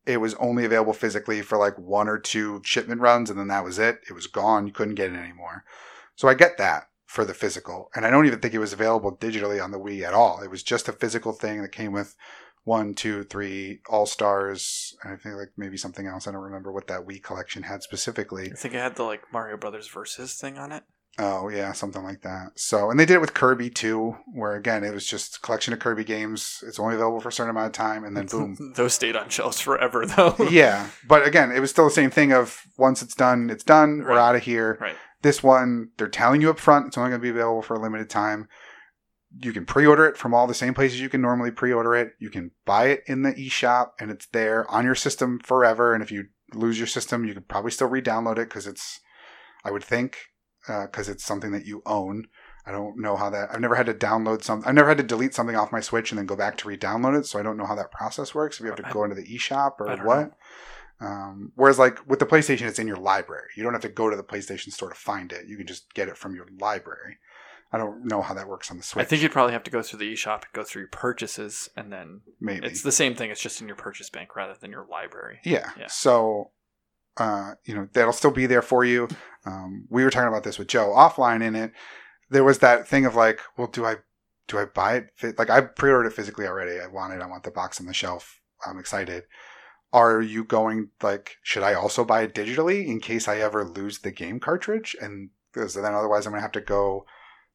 [0.06, 3.64] it was only available physically for like one or two shipment runs, and then that
[3.64, 4.00] was it.
[4.10, 4.66] It was gone.
[4.66, 5.66] You couldn't get it anymore.
[6.16, 9.16] So I get that for the physical, and I don't even think it was available
[9.16, 10.42] digitally on the Wii at all.
[10.42, 12.16] It was just a physical thing that came with
[12.64, 14.96] one, two, three All Stars.
[15.04, 16.28] And I think like maybe something else.
[16.28, 18.52] I don't remember what that Wii collection had specifically.
[18.52, 20.84] I think it had the like Mario Brothers versus thing on it.
[21.18, 22.52] Oh yeah, something like that.
[22.56, 25.74] So, and they did it with Kirby too, where again it was just a collection
[25.74, 26.64] of Kirby games.
[26.66, 28.74] It's only available for a certain amount of time, and then boom.
[28.76, 30.36] Those stayed on shelves forever though.
[30.50, 34.00] yeah, but again, it was still the same thing of once it's done, it's done.
[34.00, 34.78] We're out of here.
[34.80, 34.96] Right.
[35.22, 37.82] This one, they're telling you up front, it's only going to be available for a
[37.82, 38.48] limited time.
[39.38, 42.14] You can pre-order it from all the same places you can normally pre-order it.
[42.20, 45.94] You can buy it in the eShop, and it's there on your system forever.
[45.94, 49.02] And if you lose your system, you could probably still re-download it because it's,
[49.66, 50.18] I would think,
[50.68, 52.28] because it's something that you own.
[52.66, 53.50] I don't know how that.
[53.52, 54.62] I've never had to download some.
[54.66, 57.18] I've never had to delete something off my Switch and then go back to re-download
[57.18, 57.26] it.
[57.26, 58.58] So I don't know how that process works.
[58.60, 60.34] If you have to I- go into the eShop or what.
[61.02, 63.48] Um, whereas like with the PlayStation, it's in your library.
[63.56, 65.48] You don't have to go to the PlayStation store to find it.
[65.48, 67.18] You can just get it from your library.
[67.72, 69.04] I don't know how that works on the Switch.
[69.04, 71.70] I think you'd probably have to go through the eShop and go through your purchases,
[71.78, 73.30] and then maybe it's the same thing.
[73.30, 75.40] It's just in your purchase bank rather than your library.
[75.44, 75.70] yeah.
[75.78, 75.88] Yeah.
[75.88, 76.50] So,
[77.20, 79.08] uh, you know, that'll still be there for you.
[79.46, 81.44] Um, we were talking about this with Joe offline.
[81.44, 81.72] In it,
[82.30, 83.98] there was that thing of like, well, do I
[84.48, 85.38] do I buy it?
[85.38, 86.80] Like I pre-ordered it physically already.
[86.80, 87.22] I want it.
[87.22, 88.40] I want the box on the shelf.
[88.66, 89.24] I'm excited.
[89.92, 91.36] Are you going like?
[91.44, 94.96] Should I also buy it digitally in case I ever lose the game cartridge?
[95.02, 97.06] And because then otherwise I'm gonna have to go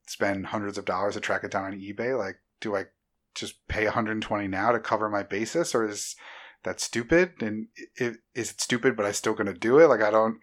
[0.07, 2.19] spend hundreds of dollars to track it down on eBay.
[2.19, 2.87] Like, do I
[3.35, 6.17] just pay 120 now to cover my basis, or is
[6.65, 7.33] that stupid?
[7.41, 7.69] And
[8.01, 9.87] i- is it stupid, but I still gonna do it?
[9.87, 10.39] Like, I don't.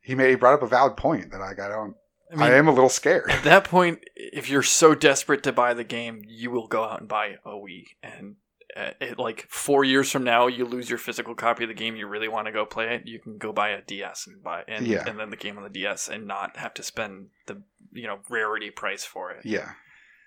[0.00, 1.94] He made he brought up a valid point that like I don't.
[2.36, 3.30] I I, am a little scared.
[3.30, 7.00] at that point, if you're so desperate to buy the game, you will go out
[7.00, 7.84] and buy a Wii.
[8.02, 8.36] And
[8.76, 11.96] uh, it, like four years from now, you lose your physical copy of the game.
[11.96, 13.02] You really want to go play it.
[13.06, 15.04] You can go buy a DS and buy and, Yeah.
[15.06, 17.62] and then the game on the DS and not have to spend the
[17.92, 19.46] you know rarity price for it.
[19.46, 19.70] Yeah,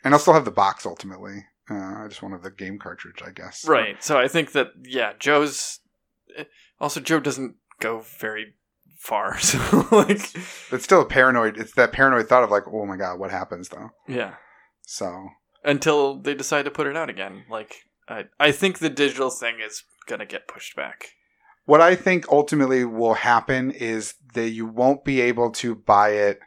[0.03, 1.45] and I'll still have the box ultimately.
[1.72, 3.65] Uh, I just wanted the game cartridge, I guess.
[3.65, 4.03] Right.
[4.03, 5.80] So I think that yeah, Joe's
[6.80, 8.56] also Joe doesn't go very
[8.99, 9.38] far.
[9.39, 9.57] So
[9.91, 10.30] like
[10.72, 11.57] It's still a paranoid.
[11.57, 13.89] It's that paranoid thought of like, oh my god, what happens though?
[14.07, 14.35] yeah,
[14.81, 15.30] So
[15.64, 17.45] until they decide to put it out again.
[17.49, 17.76] Like
[18.10, 21.06] I I think the digital thing is gonna get pushed back.
[21.65, 26.39] what I think ultimately will happen is that you won't be able to buy it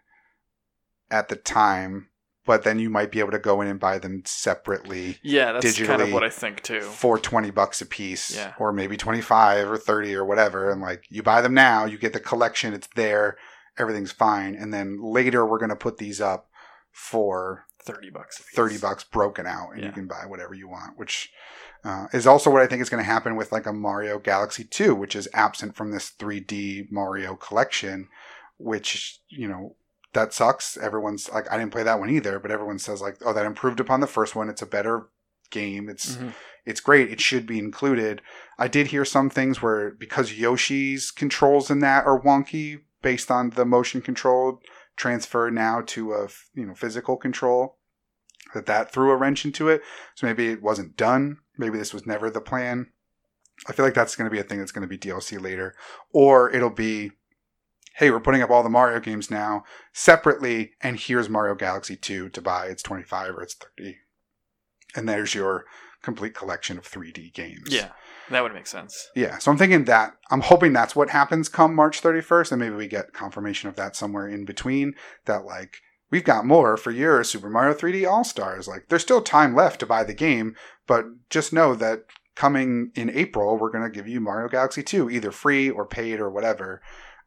[1.11, 2.09] at the time,
[2.47, 5.79] but then you might be able to go in and buy them separately Yeah, that's
[5.81, 6.81] kind of what I think too.
[6.81, 8.53] for 20 bucks a piece Yeah.
[8.59, 12.13] or maybe 25 or 30 or whatever and like you buy them now, you get
[12.13, 13.37] the collection, it's there,
[13.79, 16.49] everything's fine, and then later we're going to put these up
[16.93, 18.39] for Thirty bucks.
[18.55, 21.31] 30 bucks broken out and you can buy whatever you want which
[21.85, 24.65] uh, is also what i think is going to happen with like a mario galaxy
[24.65, 28.09] 2 which is absent from this 3d mario collection
[28.57, 29.77] which you know
[30.15, 30.77] that sucks.
[30.77, 33.81] Everyone's like i didn't play that one either but everyone says like oh that improved
[33.81, 34.49] upon the first one.
[34.49, 35.09] It's a better
[35.51, 35.89] game.
[35.89, 36.33] It's Mhm.
[36.65, 37.11] it's great.
[37.11, 38.23] It should be included.
[38.59, 43.51] I did hear some things where because yoshi's controls in that are wonky based on
[43.51, 44.61] the motion control
[44.97, 47.77] transfer now to a you know physical control
[48.55, 49.83] that that threw a wrench into it.
[50.15, 51.39] So maybe it wasn't done.
[51.59, 52.91] Maybe this was never the plan.
[53.69, 55.75] I feel like that's going to be a thing that's going to be dlc later.
[56.13, 57.13] Or it'll be
[57.97, 62.29] hey we're putting up all the mario games now separately and here's mario galaxy 2
[62.31, 63.97] to buy it's 25 or it's 30
[64.97, 65.65] and there's your
[66.05, 67.69] complete collection of 3D games.
[67.69, 67.89] Yeah,
[68.31, 69.09] that would make sense.
[69.17, 72.77] Yeah, so I'm thinking that I'm hoping that's what happens come March 31st, and maybe
[72.77, 74.95] we get confirmation of that somewhere in between.
[75.25, 75.79] That like
[76.11, 78.69] we've got more for your Super Mario 3D All Stars.
[78.69, 80.55] Like there's still time left to buy the game,
[80.87, 82.05] but just know that
[82.37, 86.21] coming in April, we're going to give you Mario Galaxy 2, either free or paid
[86.21, 86.83] or whatever.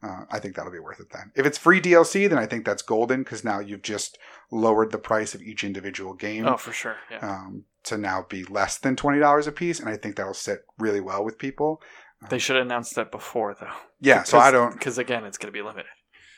[0.07, 1.31] Uh, I think that'll be worth it then.
[1.35, 4.17] If it's free DLC, then I think that's golden because now you've just
[4.51, 6.95] lowered the price of each individual game Oh, for sure.
[7.11, 7.19] Yeah.
[7.19, 10.59] um, to now be less than twenty dollars a piece, and I think that'll sit
[10.79, 11.81] really well with people.
[12.29, 13.71] they should have announced that before, though.
[13.99, 14.73] Yeah, so I don't.
[14.73, 15.91] Because again, it's going to be limited.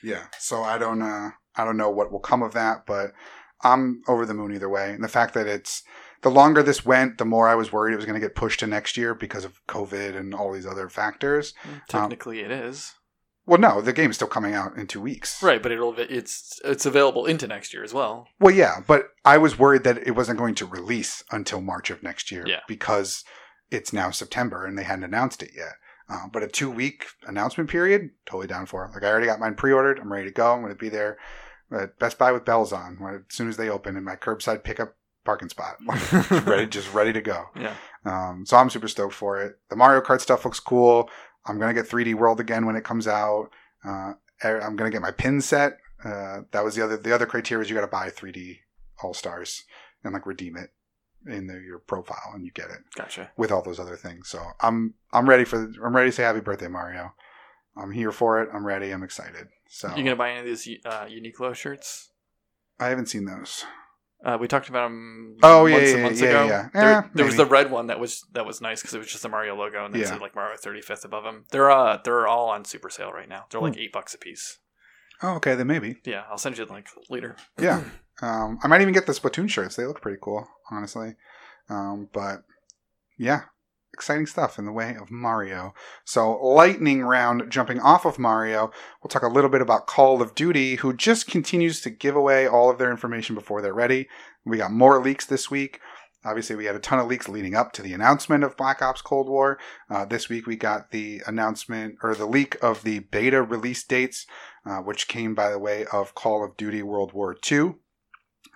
[0.04, 1.02] Yeah, so I don't.
[1.02, 3.12] Uh, I don't know what will come of that, but
[3.64, 4.92] I'm over the moon either way.
[4.92, 5.84] And the fact that it's
[6.22, 8.60] the longer this went, the more I was worried it was going to get pushed
[8.62, 11.54] to next year because of COVID and all these other factors.
[11.90, 12.94] Technically, it is
[13.50, 15.42] Well, no, the game's still coming out in two weeks.
[15.42, 18.28] right, but it'll it's it's available into next year as well.
[18.40, 22.04] Well, yeah, but I was worried that it wasn't going to release until March of
[22.04, 22.60] next year Yeah.
[22.68, 23.24] because
[23.72, 25.74] it's now September and they hadn't announced it yet.
[26.08, 28.92] Uh, but a two week announcement period, totally down for it.
[28.94, 30.00] Like, I already got mine pre ordered.
[30.00, 30.54] I'm ready to go.
[30.54, 31.18] I'm going to be there
[31.72, 34.64] at Best Buy with bells on when, as soon as they open in my curbside
[34.64, 34.96] pickup
[35.26, 35.76] parking spot.
[36.02, 37.46] just ready, just ready to go.
[37.56, 37.76] Yeah.
[38.06, 39.58] Um, so I'm super stoked for it.
[39.70, 41.10] The Mario Kart stuff looks cool.
[41.46, 43.50] I'm gonna get 3D World again when it comes out.
[43.84, 44.14] Uh,
[44.44, 45.78] I'm gonna get my pin set.
[46.04, 48.60] Uh, that was the other the other criteria is you got to buy 3D
[49.04, 49.64] All Stars
[50.04, 50.70] and like redeem it
[51.28, 53.30] in the, your profile, and you get it Gotcha.
[53.36, 54.30] with all those other things.
[54.30, 57.14] So I'm I'm ready for I'm ready to say happy birthday, Mario.
[57.76, 58.50] I'm here for it.
[58.54, 58.92] I'm ready.
[58.92, 59.48] I'm excited.
[59.68, 62.12] So You gonna buy any of these uh, Uniqlo shirts?
[62.80, 63.66] I haven't seen those.
[64.24, 65.38] Uh, we talked about them.
[65.44, 66.48] Oh, yeah, months yeah, and months yeah, ago.
[66.48, 66.70] yeah.
[66.74, 69.08] There, Eh, there was the red one that was that was nice because it was
[69.08, 70.08] just the Mario logo and then Yeah.
[70.10, 71.46] said like Mario 35th above them.
[71.52, 73.46] They're uh they're all on super sale right now.
[73.50, 73.80] They're like Hmm.
[73.82, 74.58] eight bucks a piece.
[75.24, 75.98] Oh, okay, then maybe.
[76.06, 77.36] Yeah, I'll send you the link later.
[77.60, 77.84] Yeah.
[78.22, 79.78] Um, I might even get the Splatoon shirts.
[79.78, 81.16] They look pretty cool, honestly.
[81.70, 82.44] Um, but
[83.18, 83.44] yeah,
[84.00, 85.74] exciting stuff in the way of Mario.
[86.06, 88.72] So, lightning round, jumping off of Mario,
[89.04, 92.48] we'll talk a little bit about Call of Duty, who just continues to give away
[92.48, 94.08] all of their information before they're ready.
[94.46, 95.82] We got more leaks this week.
[96.24, 99.02] Obviously, we had a ton of leaks leading up to the announcement of Black Ops
[99.02, 99.60] Cold War.
[99.90, 104.26] Uh, this week, we got the announcement or the leak of the beta release dates,
[104.66, 107.76] uh, which came by the way of Call of Duty World War II.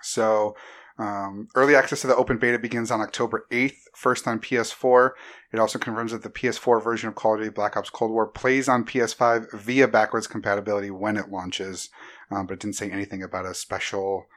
[0.01, 0.55] So,
[0.99, 5.11] um, early access to the open beta begins on October 8th, first on PS4.
[5.51, 8.27] It also confirms that the PS4 version of Call of Duty Black Ops Cold War
[8.27, 11.89] plays on PS5 via backwards compatibility when it launches,
[12.29, 14.27] um, but it didn't say anything about a special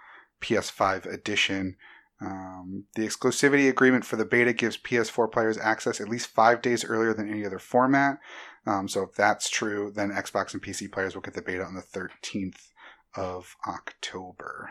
[0.40, 1.76] PS5 edition.
[2.22, 6.84] Um, the exclusivity agreement for the beta gives PS4 players access at least five days
[6.84, 8.18] earlier than any other format.
[8.66, 11.74] Um, so if that's true, then Xbox and PC players will get the beta on
[11.74, 12.70] the 13th
[13.14, 14.70] of October.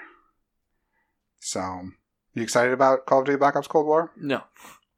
[1.46, 1.90] So,
[2.34, 4.12] you excited about Call of Duty Black Ops Cold War?
[4.18, 4.42] No,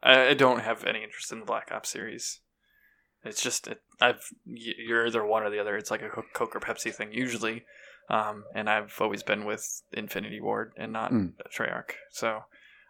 [0.01, 2.39] I, don't have any interest in the Black Ops series.
[3.25, 5.75] It's just it, I've you're either one or the other.
[5.75, 7.65] It's like a Coke or Pepsi thing usually,
[8.09, 11.27] um, and I've always been with Infinity Ward and not Hmm.
[11.53, 11.91] Treyarch.
[12.11, 12.43] So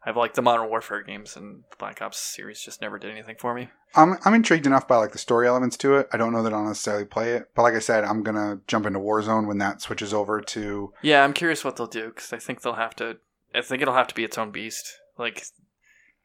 [0.05, 3.37] I've liked the Modern Warfare games, and the Black Ops series just never did anything
[3.39, 3.69] for me.
[3.95, 6.07] I'm I'm intrigued enough by like the story elements to it.
[6.13, 8.85] I don't know that I'll necessarily play it, but like I said, I'm gonna jump
[8.85, 10.93] into Warzone when that switches over to.
[11.01, 13.17] Yeah, I'm curious what they'll do because I think they'll have to.
[13.57, 14.97] I think it'll have to be its own beast.
[15.17, 15.43] Like,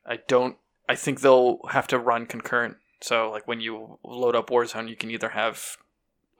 [0.06, 0.56] I don't.
[0.88, 2.76] I think they'll have to run concurrent.
[3.00, 5.76] So, like, when you load up Warzone, you can either have,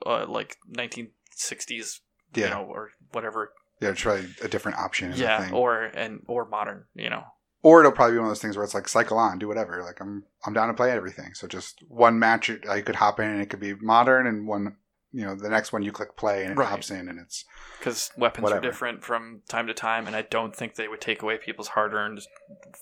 [0.05, 1.99] uh, like 1960s,
[2.35, 3.53] Yeah, you know, or whatever.
[3.81, 5.13] yeah, try a different option.
[5.15, 5.53] Yeah, thing.
[5.53, 6.85] or and or modern.
[6.95, 7.23] You know.
[7.63, 9.81] or it'll probably be one of those things where it's like cycle on, do whatever.
[9.83, 11.33] Like I'm I'm down to play everything.
[11.33, 14.75] So just one match, I could hop in and it could be modern, and one,
[15.13, 16.67] you know, the next one you click play and it Right.
[16.67, 17.45] hops in and it's
[17.79, 18.59] Because weapons Whatever.
[18.59, 21.69] are different from time to time, and I don't think they would take away people's
[21.69, 22.21] hard-earned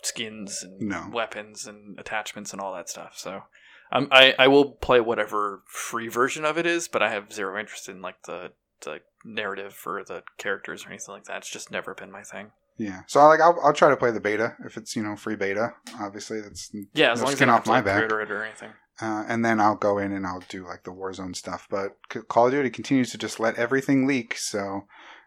[0.04, 1.10] skins and No.
[1.12, 3.14] weapons and attachments and all that stuff.
[3.18, 3.44] So,
[3.92, 7.60] um, I I will play whatever free version of it is, but I have zero
[7.60, 11.38] interest in like the the narrative or the characters or anything like that.
[11.38, 12.52] It's just never been my thing.
[12.78, 13.02] yeah.
[13.08, 15.74] So like I'll I'll try to play the beta if it's you know free beta.
[16.00, 18.12] Obviously that's Yeah, as no long as skin I don't off my back.
[18.12, 18.72] or anything.
[19.02, 21.68] Uh, and then I'll go in and I'll do like the Warzone stuff.
[21.70, 21.98] But
[22.28, 24.82] Call of Duty continues to just let everything leak, so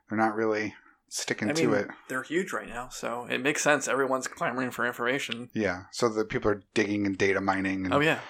[0.09, 0.75] they're not really
[1.09, 1.89] sticking I to mean, it.
[2.09, 3.89] they're huge right now, so it makes sense.
[3.89, 5.49] Everyone's clamoring for information.
[5.55, 8.21] Yeah, so the people are digging and data mining and Oh yeah,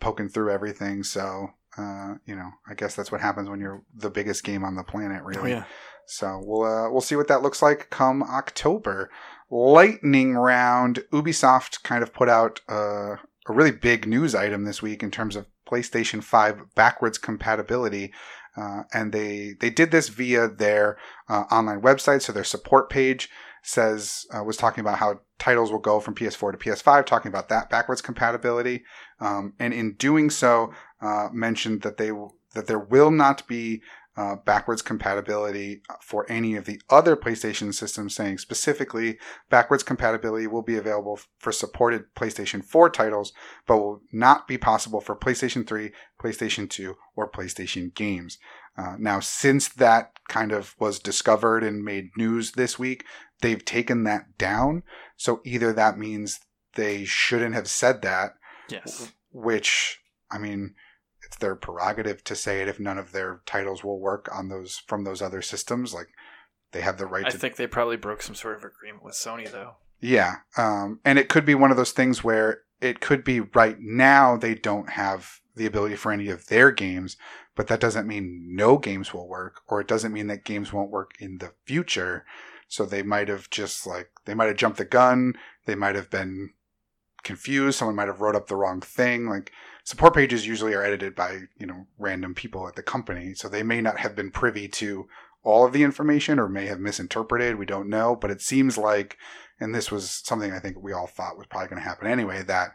[0.00, 1.02] poking through everything.
[1.02, 1.48] So
[1.78, 4.82] uh, you know, I guess that's what happens when you're the biggest game on the
[4.84, 5.52] planet, really.
[5.52, 5.64] oh yeah.
[6.06, 9.10] So we'll uh, we'll see what that looks like come October.
[9.50, 11.04] Lightning round.
[11.12, 13.16] Ubisoft kind of put out uh,
[13.48, 18.12] a really big news item this week in terms of PlayStation Five backwards compatibility,
[18.56, 20.98] uh, and they they did this via their
[21.28, 22.22] uh, online website.
[22.22, 23.30] So their support page
[23.62, 27.48] says uh, was talking about how titles will go from PS4 to PS5, talking about
[27.48, 28.84] that backwards compatibility,
[29.20, 32.10] um, and in doing so, uh, mentioned that they
[32.54, 33.82] that there will not be
[34.20, 39.18] uh, backwards compatibility for any of the other PlayStation systems, saying specifically
[39.48, 43.32] backwards compatibility will be available for supported PlayStation 4 titles,
[43.66, 45.90] but will not be possible for PlayStation 3,
[46.22, 48.36] PlayStation 2, or PlayStation games.
[48.76, 53.06] Uh, now, since that kind of was discovered and made news this week,
[53.40, 54.82] they've taken that down.
[55.16, 56.40] So either that means
[56.74, 58.34] they shouldn't have said that,
[58.68, 59.12] Yes.
[59.32, 59.98] which,
[60.30, 60.74] I mean,
[61.30, 64.82] it's their prerogative to say it if none of their titles will work on those
[64.88, 65.94] from those other systems.
[65.94, 66.08] Like
[66.72, 69.04] they have the right to I to think they probably broke some sort of agreement
[69.04, 69.76] with Sony though.
[70.00, 70.36] Yeah.
[70.56, 74.36] Um, and it could be one of those things where it could be right now
[74.36, 77.16] they don't have the ability for any of their games,
[77.54, 80.90] but that doesn't mean no games will work, or it doesn't mean that games won't
[80.90, 82.24] work in the future.
[82.66, 85.34] So they might have just like, they might have jumped the gun.
[85.66, 86.54] They might have been
[87.22, 87.78] confused.
[87.78, 89.28] Someone might have wrote up the wrong thing.
[89.28, 89.52] Like
[89.84, 93.34] support pages usually are edited by, you know, random people at the company.
[93.34, 95.08] So they may not have been privy to
[95.42, 97.56] all of the information or may have misinterpreted.
[97.56, 99.16] We don't know, but it seems like
[99.60, 102.42] and this was something I think we all thought was probably going to happen anyway,
[102.42, 102.70] that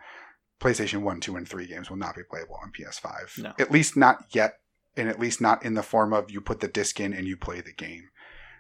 [0.62, 3.44] PlayStation 1, 2, and 3 games will not be playable on PS5.
[3.44, 3.54] No.
[3.60, 4.60] At least not yet,
[4.96, 7.36] and at least not in the form of you put the disc in and you
[7.36, 8.10] play the game.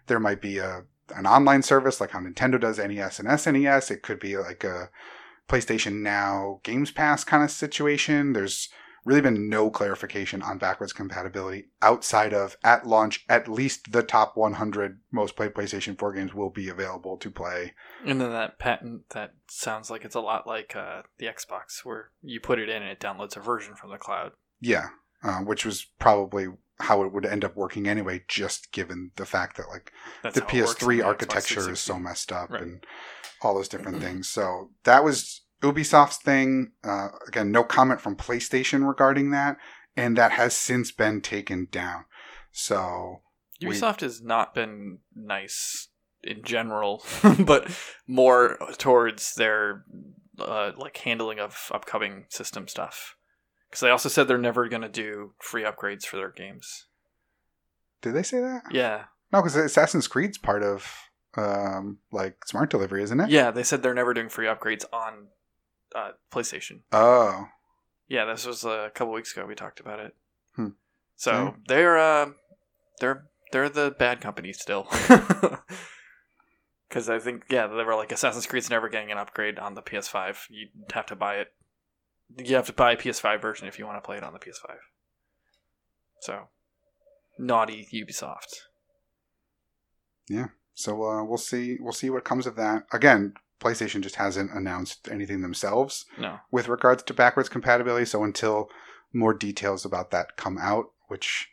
[0.07, 0.85] There might be a
[1.15, 3.91] an online service like how Nintendo does NES and SNES.
[3.91, 4.89] It could be like a
[5.47, 8.33] PlayStation Now Games Pass kind of situation.
[8.33, 8.69] There's
[9.05, 14.35] really been no clarification on backwards compatibility outside of at launch at least the top
[14.35, 17.73] 100 most played PlayStation 4 games will be available to play.
[18.03, 22.09] And then that patent that sounds like it's a lot like uh, the Xbox, where
[22.21, 24.31] you put it in and it downloads a version from the cloud.
[24.59, 24.87] Yeah,
[25.23, 26.47] uh, which was probably
[26.79, 29.91] how it would end up working anyway, just given the fact that like
[30.23, 32.61] That's the how it works on PS3 architecture is so messed up Right.
[32.61, 32.85] and
[33.41, 34.27] all those different things.
[34.27, 36.71] So that was Ubisoft's thing.
[36.83, 39.57] Uh, again, no comment from PlayStation regarding that,
[39.95, 42.05] and that has since been taken down.
[42.51, 43.21] So
[43.61, 45.87] we- Ubisoft has not been nice
[46.23, 47.03] in general,
[47.39, 47.71] but
[48.07, 49.85] more towards their
[50.39, 53.15] uh, like handling of upcoming system stuff.
[53.75, 56.85] Because they also said they're never going to do free upgrades for their games.
[58.01, 58.63] did they say that?
[58.71, 59.03] Yeah,
[59.33, 60.89] No, because Assassin's Creed's part of
[61.35, 63.29] um, like smart delivery, isn't it?
[63.29, 65.27] yeah, they said they're never doing free upgrades on
[65.93, 66.83] uh, PlayStation.
[66.93, 67.49] Oh,
[68.07, 69.45] Yeah, this was a couple weeks ago.
[69.45, 70.15] We talked about it.
[70.55, 70.69] Hmm.
[71.17, 71.59] So Hmm.
[71.67, 72.29] they're uh,
[73.01, 74.87] they're they're the bad company still.
[76.87, 79.81] Because I think yeah, they were like Assassin's Creed's never getting an upgrade on the
[79.81, 80.37] PS5.
[80.49, 81.47] You'd have to buy it.
[82.37, 84.39] You have to buy a PS5 version if you want to play it on the
[84.39, 84.75] PS5.
[86.21, 86.49] So
[87.37, 88.61] naughty Ubisoft.
[90.27, 90.47] Yeah.
[90.73, 91.77] So uh, we'll see.
[91.79, 92.83] We'll see what comes of that.
[92.91, 96.05] Again, PlayStation just hasn't announced anything themselves.
[96.19, 98.05] No, with regards to backwards compatibility.
[98.05, 98.69] So until
[99.13, 101.47] more details about that come out, which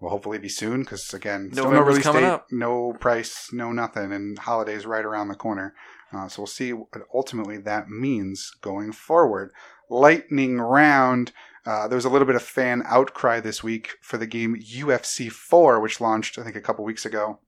[0.00, 2.46] will hopefully be soon, because again, still no November's release coming date, up.
[2.50, 5.74] no price, no nothing, and holidays right around the corner.
[6.12, 9.50] Uh, so we'll see what ultimately that means going forward.
[9.90, 11.32] Lightning round.
[11.66, 15.30] Uh, there was a little bit of fan outcry this week for the game UFC
[15.30, 17.40] 4, which launched I think a couple weeks ago.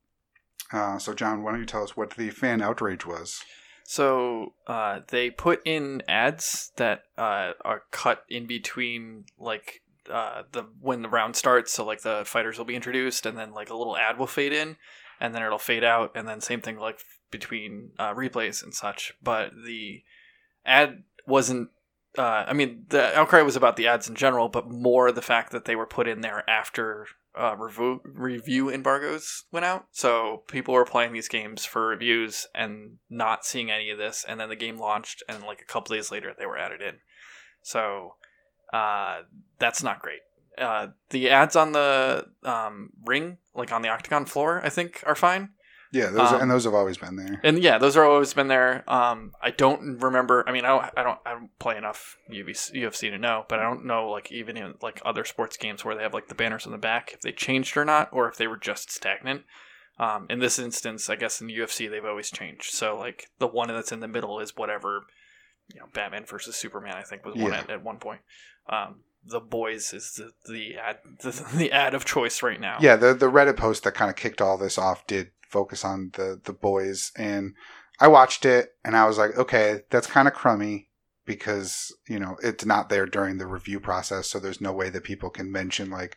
[0.73, 3.43] Uh, so John, why don't you tell us what the fan outrage was?
[3.91, 10.67] So uh, they put in ads that uh, are cut in between, like uh, the
[10.81, 11.73] when the round starts.
[11.73, 14.53] So like the fighters will be introduced, and then like a little ad will fade
[14.53, 14.77] in,
[15.19, 17.01] and then it'll fade out, and then same thing like
[17.33, 19.13] between uh, replays and such.
[19.21, 20.05] But the
[20.65, 21.71] ad wasn't.
[22.19, 25.53] Uh, I mean, the outcry was about the ads in general, but more the fact
[25.53, 27.07] that they were put in there after
[27.39, 29.87] uh, review review embargoes went out.
[29.93, 34.41] So people were playing these games for reviews and not seeing any of this, and
[34.41, 36.97] then the game launched, and like a couple days later, they were added in.
[37.63, 38.15] So
[38.73, 39.21] uh,
[39.59, 40.21] that's not great.
[40.59, 45.15] Uh, the ads on the um, ring, like on the octagon floor, I think are
[45.15, 45.51] fine.
[45.93, 47.41] Yeah, those Um, and those have always been there.
[47.43, 48.85] And yeah, those are always been there.
[48.89, 50.45] Um, I don't remember.
[50.47, 53.59] I mean, I don't, I don't, I don't play enough UFC, UFC to know, but
[53.59, 56.35] I don't know like even in like other sports games where they have like the
[56.37, 59.43] banners on the back if they changed or not, or if they were just stagnant.
[59.99, 62.71] Um, in this instance, I guess in the UFC they've always changed.
[62.73, 65.03] So like the one that's in the middle is whatever,
[65.75, 66.95] you know, Batman versus Superman.
[66.97, 67.59] I think was one Yeah.
[67.59, 68.21] at, at one point.
[68.69, 72.79] Um, the boys is the, the ad the, the ad of choice right now.
[72.81, 76.11] Yeah, the the Reddit post that kind of kicked all this off did focus on
[76.15, 77.55] the the boys, and
[77.99, 80.89] I watched it and I was like, okay, that's kind of crummy
[81.27, 85.05] because you know it's not there during the review process, so there's no way that
[85.05, 86.17] people can mention like,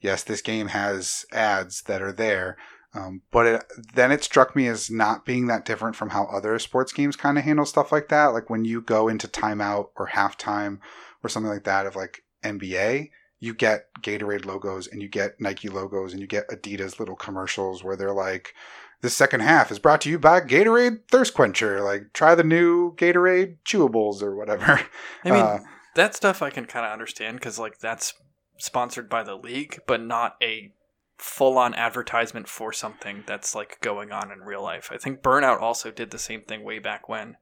[0.00, 2.56] yes, this game has ads that are there.
[2.94, 3.64] Um, but it,
[3.94, 7.36] then it struck me as not being that different from how other sports games kind
[7.36, 8.28] of handle stuff like that.
[8.28, 10.78] Like when you go into timeout or halftime
[11.22, 15.68] or something like that of like NBA, you get Gatorade logos and you get Nike
[15.68, 18.54] logos and you get Adidas little commercials where they're like,
[19.00, 21.80] the second half is brought to you by Gatorade Thirst Quencher.
[21.80, 24.80] Like, try the new Gatorade chewables or whatever.
[25.24, 25.58] I mean, Uh,
[25.94, 28.14] that stuff I can kind of understand because like that's
[28.58, 30.72] sponsored by the league, but not a
[31.16, 34.90] full-on advertisement for something that's like going on in real life.
[34.92, 37.36] I think Burnout also did the same thing way back when,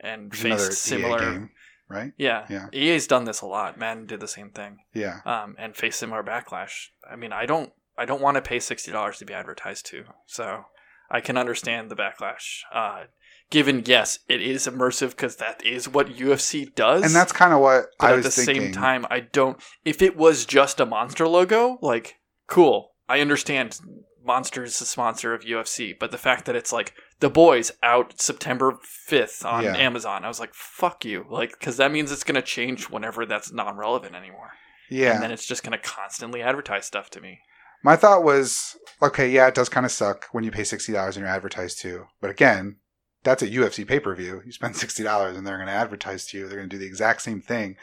[0.00, 1.50] and faced similar.
[1.88, 2.12] Right?
[2.16, 2.68] Yeah, Yeah.
[2.72, 3.78] EA's done this a lot.
[3.78, 5.20] Madden did the same thing, Yeah.
[5.24, 6.86] um, and faced similar backlash.
[7.10, 10.04] I mean, I don't, I don't want to pay sixty dollars to be advertised to,
[10.26, 10.64] so
[11.10, 12.60] I can understand the backlash.
[12.72, 13.04] Uh,
[13.50, 17.60] given yes, it is immersive because that is what UFC does, And that's kind of
[17.60, 18.62] what but I at the thinking.
[18.64, 19.62] same time, I don't.
[19.84, 23.78] If it was just a monster logo, like cool, I understand.
[24.24, 28.20] Monster is the sponsor of UFC, but the fact that it's like the boys out
[28.20, 29.76] September fifth on Yeah.
[29.76, 33.52] Amazon, I was like, "Fuck you!" Like, because that means it's gonna change whenever that's
[33.52, 34.52] non-relevant anymore,
[34.90, 35.14] yeah.
[35.14, 37.40] and then it's just gonna constantly advertise stuff to me.
[37.84, 41.16] My thought was, okay, yeah, it does kind of suck when you pay sixty dollars
[41.16, 42.06] and you're advertised to.
[42.20, 42.76] But again,
[43.24, 44.40] that's a UFC pay per view.
[44.44, 46.46] You spend sixty dollars and they're going to advertise to you.
[46.48, 47.76] They're going to do the exact same thing.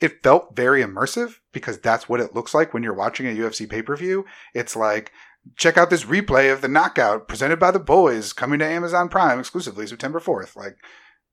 [0.00, 3.68] It felt very immersive because that's what it looks like when you're watching a UFC
[3.68, 4.24] pay per view.
[4.54, 5.12] It's like,
[5.56, 9.38] check out this replay of the knockout presented by the boys coming to Amazon Prime
[9.38, 10.56] exclusively September fourth.
[10.56, 10.76] Like,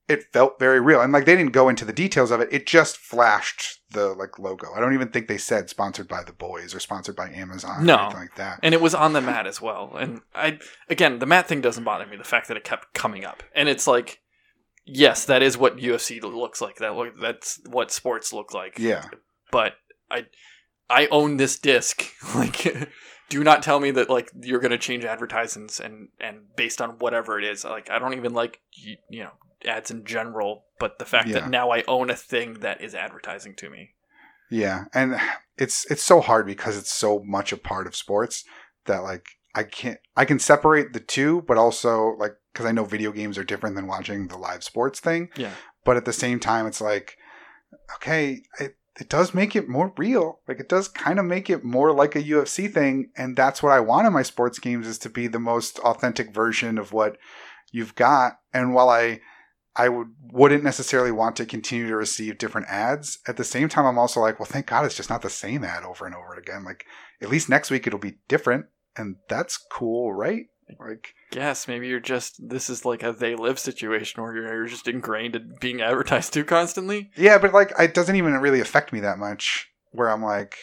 [0.08, 2.50] it felt very real, and like they didn't go into the details of it.
[2.52, 4.74] It just flashed the like logo.
[4.76, 7.96] I don't even think they said sponsored by the boys or sponsored by Amazon No.
[7.96, 8.60] or anything like that.
[8.64, 9.96] And it was on the mat as well.
[10.00, 10.58] And I,
[10.90, 12.18] again, the mat thing doesn't bother me.
[12.18, 14.20] The fact that it kept coming up, and it's like,
[14.84, 16.78] yes, that is what UFC looks like.
[16.78, 18.80] That look, that's what sports look like.
[18.80, 19.06] Yeah.
[19.52, 19.74] but
[20.10, 20.26] I
[20.90, 22.04] I own this disc.
[22.36, 22.90] Like
[23.30, 26.98] do not tell me that like you're going to change advertisements and and based on
[27.00, 27.64] whatever it is.
[27.64, 29.32] Like I don't even like you, you know
[29.66, 31.42] ads in general, but the fact Yeah.
[31.42, 33.92] that now I own a thing that is advertising to me.
[34.50, 35.20] Yeah, and
[35.58, 38.44] it's it's so hard because it's so much a part of sports
[38.86, 42.84] that like I can't I can separate the two, but also like because I know
[42.86, 45.30] video games are different than watching the live sports thing.
[45.36, 45.52] Yeah.
[45.86, 47.16] But at the same time, it's like
[47.98, 50.40] okay, it it does make it more real.
[50.48, 53.72] Like it does kind of make it more like a UFC thing, and that's what
[53.72, 57.18] I want in my sports games is to be the most authentic version of what
[57.72, 58.40] you've got.
[58.54, 59.22] And while I
[59.76, 63.20] I would wouldn't necessarily want to continue to receive different ads.
[63.28, 65.64] At the same time, I'm also like, well, thank God it's just not the same
[65.64, 66.66] ad over and over again.
[66.66, 66.86] Like,
[67.22, 68.66] at least next week it'll be different,
[68.98, 70.48] and that's cool, right?
[70.80, 74.88] Like, Guess maybe you're just this is like a they live situation where you're just
[74.88, 77.12] ingrained in being advertised to constantly.
[77.16, 79.70] yeah, but like, it doesn't even really affect me that much.
[79.92, 80.56] Where I'm like,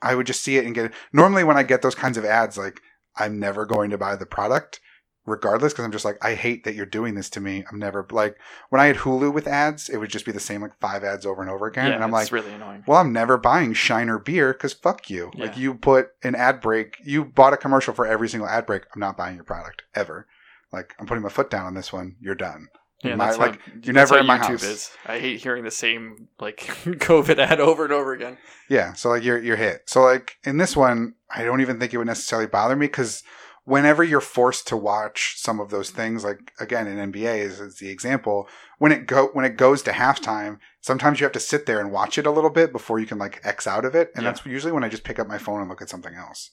[0.00, 0.92] I would just see it and get it.
[1.12, 2.80] Normally, when I get those kinds of ads, like,
[3.16, 4.80] I'm never going to buy the product.
[5.24, 7.64] Regardless, because I'm just like, I hate that you're doing this to me.
[7.70, 8.36] I'm never like
[8.70, 11.24] when I had Hulu with ads, it would just be the same like five ads
[11.24, 12.82] over and over again, yeah, and I'm it's like, really annoying.
[12.88, 15.30] Well, I'm never buying Shiner beer because fuck you.
[15.36, 18.82] Like you put an ad break, you bought a commercial for every single ad break.
[18.94, 20.26] I'm not buying your product ever.
[20.72, 22.16] Like I'm putting my foot down on this one.
[22.20, 22.68] You're done.
[23.02, 24.62] Yeah, My- that's like, how, you're never in my YouTube house.
[24.62, 24.90] Is.
[25.06, 28.38] I hate hearing the same like COVID ad over and over again.
[28.68, 28.92] Yeah.
[28.94, 29.82] So like you're you're hit.
[29.86, 33.22] So like in this one, I don't even think it would necessarily bother me because
[33.64, 37.76] whenever you're forced to watch some of those things, like again in NBA is, is
[37.78, 38.48] the example,
[38.78, 41.92] when it go when it goes to halftime, sometimes you have to sit there and
[41.92, 44.10] watch it a little bit before you can like X out of it.
[44.14, 44.32] And Yeah.
[44.32, 46.50] that's usually when I just pick up my phone and look at something else.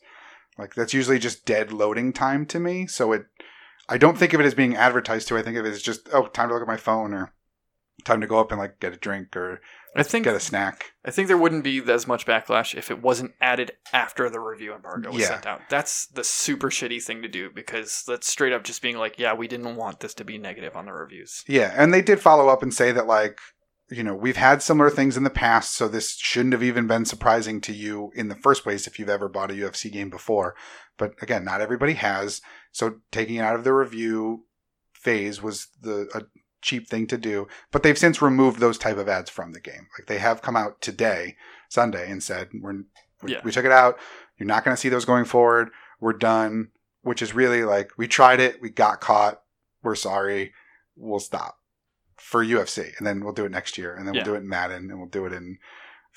[0.57, 2.85] Like that's usually just dead loading time to me.
[2.87, 3.25] So it
[3.87, 5.37] I don't think of it as being advertised to.
[5.37, 7.33] I think of it as just, oh, time to look at my phone or
[8.05, 9.61] time to go up and like get a drink or
[9.95, 10.91] I think get a snack.
[11.03, 14.73] I think there wouldn't be as much backlash if it wasn't added after the review
[14.73, 15.27] embargo was Yeah.
[15.29, 15.61] sent out.
[15.69, 19.33] That's the super shitty thing to do because that's straight up just being like, yeah,
[19.33, 21.43] we didn't want this to be negative on the reviews.
[21.47, 23.39] Yeah, and they did follow up and say that like,
[23.89, 27.05] you know, we've had similar things in the past, so this shouldn't have even been
[27.05, 30.55] surprising to you in the first place if you've ever bought a UFC game before.
[30.99, 32.41] But again, not everybody has.
[32.71, 34.45] So taking it out of the review
[34.93, 36.21] phase was the a
[36.61, 37.47] cheap thing to do.
[37.71, 39.87] But they've since removed those type of ads from the game.
[39.97, 41.35] Like they have come out today,
[41.69, 42.83] Sunday, and said we're
[43.21, 43.41] we, Yeah.
[43.43, 43.97] we took it out.
[44.37, 45.69] You're not going to see those going forward.
[45.99, 46.69] We're done.
[47.01, 49.41] Which is really like we tried it, we got caught.
[49.81, 50.53] We're sorry.
[50.97, 51.57] We'll stop
[52.17, 54.19] for UFC, and then we'll do it next year, and then Yeah.
[54.23, 55.57] we'll do it in Madden, and we'll do it in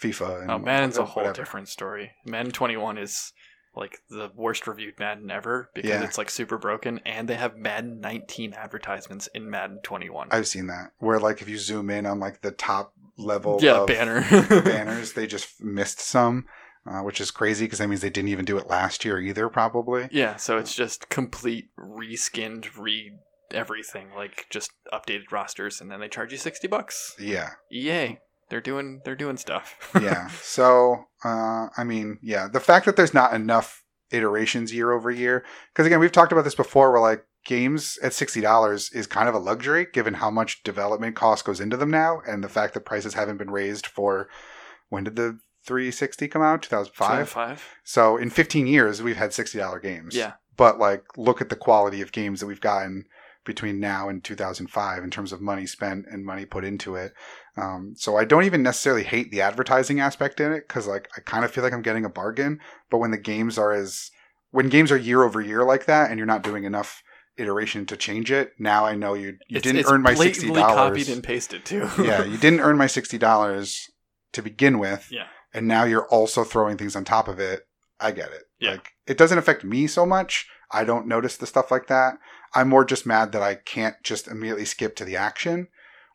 [0.01, 0.43] FIFA.
[0.43, 1.37] And Oh, Madden's a whole whatever.
[1.37, 2.13] different story.
[2.27, 3.33] Madden 21 is
[3.75, 6.03] like the worst reviewed Madden ever because Yeah.
[6.05, 10.29] it's like super broken, and they have Madden 19 advertisements in Madden 21.
[10.31, 13.81] I've seen that where like if you zoom in on like the top level yeah,
[13.81, 14.21] of banner.
[14.63, 16.47] banners, they just missed some.
[16.85, 19.49] uh, which is crazy because that means they didn't even do it last year either,
[19.49, 20.09] probably.
[20.11, 23.13] Yeah, so it's just complete reskinned, re
[23.53, 27.15] everything, like just updated rosters, and then they charge you sixty bucks.
[27.21, 27.51] Yeah.
[27.73, 28.19] EA,
[28.53, 29.91] they're doing they're doing stuff.
[30.03, 30.29] yeah.
[30.43, 35.43] So, uh, I mean, yeah, the fact that there's not enough iterations year over year,
[35.73, 39.27] because again, we've talked about this before, where like games at sixty dollars is kind
[39.27, 42.75] of a luxury given how much development cost goes into them now, and the fact
[42.75, 44.29] that prices haven't been raised for
[44.91, 46.61] when did the 360 come out?
[46.63, 47.29] 2005.
[47.29, 47.65] Five.
[47.85, 50.15] So in 15 years, we've had $60 games.
[50.15, 50.33] Yeah.
[50.57, 53.07] But like, look at the quality of games that we've gotten
[53.45, 57.13] between now and 2005 in terms of money spent and money put into it.
[57.57, 61.21] Um, so I don't even necessarily hate the advertising aspect in it because like I
[61.21, 62.61] kind of feel like I'm getting a bargain.
[62.91, 64.11] But when the games are as
[64.51, 67.03] when games are year over year like that, and you're not doing enough
[67.39, 70.49] iteration to change it, now I know you you It's- didn't it's earn my sixty
[70.49, 71.89] blatantly copied and pasted too.
[71.99, 73.91] yeah, you didn't earn my sixty dollars
[74.33, 75.09] to begin with.
[75.11, 75.27] Yeah.
[75.55, 77.63] And now you're also throwing things on top of it.
[78.01, 78.45] I get it.
[78.61, 78.73] Yeah.
[78.73, 80.47] Like it doesn't affect me so much.
[80.71, 82.15] I don't notice the stuff like that.
[82.55, 85.69] I'm more just mad that I can't just immediately skip to the action.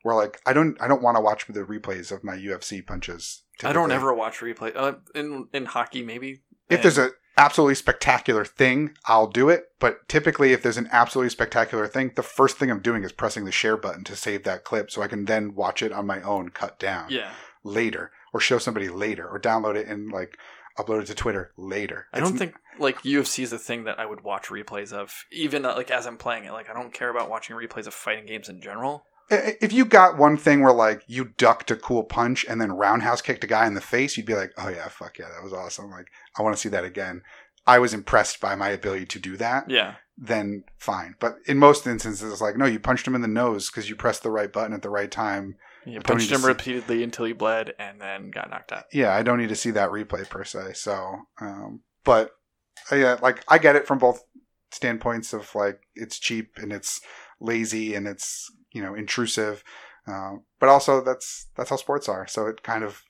[0.04, 3.44] Where like I don't I don't want to watch the replays of my UFC punches.
[3.64, 4.76] I don't ever watch replay.
[4.76, 6.42] Uh, in in hockey, maybe.
[6.70, 9.72] If there's a absolutely spectacular thing, I'll do it.
[9.80, 13.46] But typically, if there's an absolutely spectacular thing, the first thing I'm doing is pressing
[13.46, 16.22] the share button to save that clip, so I can then watch it on my
[16.22, 17.32] own, cut down yeah,
[17.64, 20.38] later, or show somebody later, or download it and like
[20.78, 22.08] upload it to Twitter later.
[22.14, 25.26] I It's- don't think like UFC is a thing that I would watch replays of,
[25.32, 26.52] even uh, like as I'm playing it.
[26.52, 29.06] Like I don't care about watching replays of fighting games in general.
[29.30, 32.72] I- if you got one thing where like you ducked a cool punch and then
[32.72, 35.44] roundhouse kicked a guy in the face, you'd be like, "Oh yeah, fuck yeah, that
[35.44, 37.24] was awesome!" Like I want to see that again.
[37.66, 39.70] I was impressed by my ability to do that.
[39.70, 43.28] Yeah, Then fine, but in most instances, it's like, no, you punched him in the
[43.28, 45.58] nose because you pressed the right button at the right time.
[45.88, 48.86] You punched him see- repeatedly until he bled, and then got knocked out.
[48.94, 50.74] Yeah, I don't need to see that replay per se.
[50.74, 52.32] So, um, but
[52.92, 54.24] uh, yeah, like I get it from both
[54.72, 57.00] standpoints of like it's cheap and it's
[57.40, 59.64] lazy and it's you know intrusive,
[60.08, 62.28] uh, but also that's that's how sports are.
[62.28, 63.04] So it kind of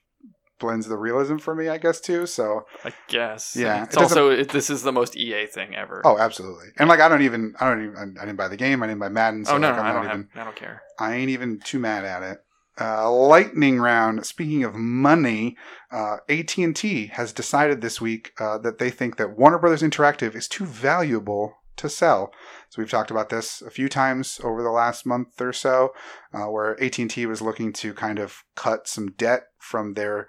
[0.60, 2.26] blends the realism for me, I guess too.
[2.26, 3.56] So I guess.
[3.56, 6.02] Yeah, It's it also it, this is the most EA thing ever.
[6.06, 6.68] oh, absolutely.
[6.78, 8.82] And like I don't even I don't even I didn't buy the game.
[8.82, 9.46] I didn't buy Madden.
[9.46, 10.42] So oh no, like, no, I don't even have.
[10.42, 10.82] I don't care.
[11.00, 12.40] I ain't even too mad at it.
[12.80, 14.26] Uh, lightning round.
[14.26, 15.58] Speaking of money,
[15.92, 19.82] uh, AT and T has decided this week uh, that they think that Warner Brothers
[19.82, 22.32] Interactive is too valuable to sell.
[22.70, 25.94] So we've talked about this a few times over the last month or so,
[26.34, 30.28] uh, where AT and T was looking to kind of cut some debt from their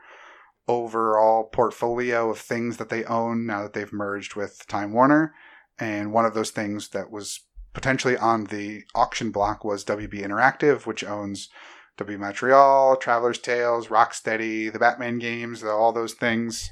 [0.68, 5.34] overall portfolio of things that they own now that they've merged with Time Warner.
[5.78, 7.40] And one of those things that was
[7.72, 11.48] potentially on the auction block was WB Interactive, which owns
[11.98, 16.70] WB Montreal, Traveller's Tales, Rocksteady, the Batman games, the- all those things.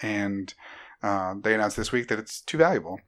[0.00, 0.54] And
[1.02, 3.00] uh, they announced this week that it's too valuable.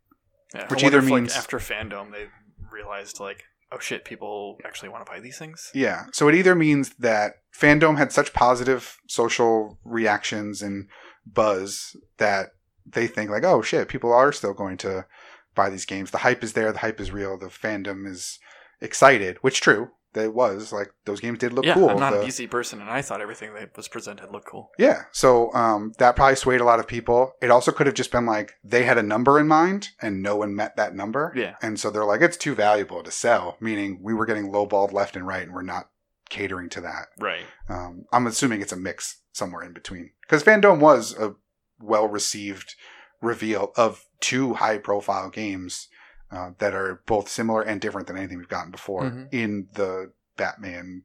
[0.54, 2.26] Yeah, Which either if, means- like, after FanDome they
[2.70, 5.70] realized like, oh shit, people actually want to buy these things.
[5.74, 6.04] Yeah.
[6.12, 10.88] So it either means that FanDome had such positive social reactions and
[11.26, 12.50] buzz that
[12.84, 15.06] they think like, oh shit, people are still going to
[15.54, 16.10] buy these games.
[16.10, 16.72] The hype is there.
[16.72, 17.38] The hype is real.
[17.38, 18.38] The fandom is
[18.80, 19.90] excited, which true.
[20.14, 21.88] That was like those games did look yeah, cool.
[21.88, 24.70] I'm not The- a PC person, and I thought everything that was presented looked cool.
[24.78, 25.04] Yeah.
[25.12, 27.32] So um, that probably swayed a lot of people.
[27.40, 30.36] It also could have just been like they had a number in mind and no
[30.36, 31.32] one met that number.
[31.34, 31.54] Yeah.
[31.62, 35.16] And so they're like, it's too valuable to sell, meaning we were getting lowballed left
[35.16, 35.88] and right and we're not
[36.28, 37.06] catering to that.
[37.18, 37.44] Right.
[37.68, 40.10] Um, I'm assuming it's a mix somewhere in between.
[40.22, 41.34] Because FanDome was a
[41.80, 42.74] well received
[43.20, 45.88] reveal of two high profile games
[46.32, 49.28] uh, that are both similar and different than anything we've gotten before Mhm.
[49.32, 51.02] in the Batman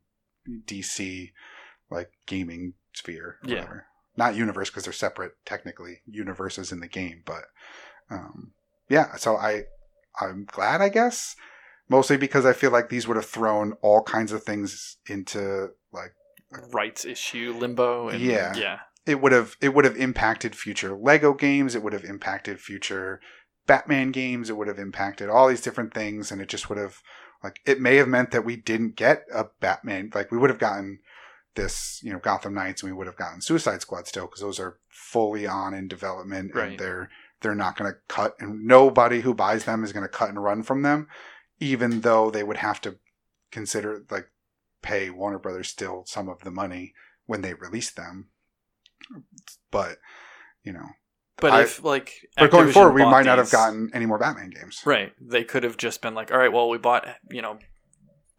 [0.66, 1.32] DC
[1.90, 3.38] like gaming sphere.
[3.44, 3.56] Or Yeah.
[3.62, 3.86] Whatever.
[4.16, 7.44] Not universe because they're separate technically universes in the game, but
[8.10, 8.54] um,
[8.90, 9.16] yeah.
[9.18, 9.66] So I
[10.20, 11.36] I'm glad I guess
[11.90, 16.14] mostly because I feel like these would have thrown all kinds of things into like
[16.72, 18.08] Rights issue limbo.
[18.10, 18.56] And, Yeah.
[18.56, 18.80] Yeah.
[19.06, 21.76] it would have it would have impacted future Lego games.
[21.76, 23.20] It would have impacted future
[23.68, 24.50] Batman games.
[24.50, 27.02] It would have impacted all these different things, and it just would have
[27.44, 30.12] like it may have meant that we didn't get a Batman.
[30.16, 31.00] Like we would have gotten
[31.56, 34.60] this, you know, Gotham Knights, and we would have gotten Suicide Squad still because those
[34.60, 36.72] are fully on in development, Right.
[36.72, 37.10] and they're
[37.42, 40.44] they're not going to cut, and nobody who buys them is going to cut and
[40.44, 41.08] run from them,
[41.60, 42.98] even though they would have to
[43.52, 44.30] consider like
[44.82, 46.94] pay Warner Brothers still some of the money
[47.26, 48.28] when they release them
[49.72, 49.98] but
[50.64, 50.90] you know,
[51.40, 54.06] But I- if like, but going Activision forward, we might not have these- gotten any
[54.06, 54.82] more Batman games.
[54.86, 55.14] Right.
[55.22, 57.60] They could have just been like, all right, well, we bought, you know,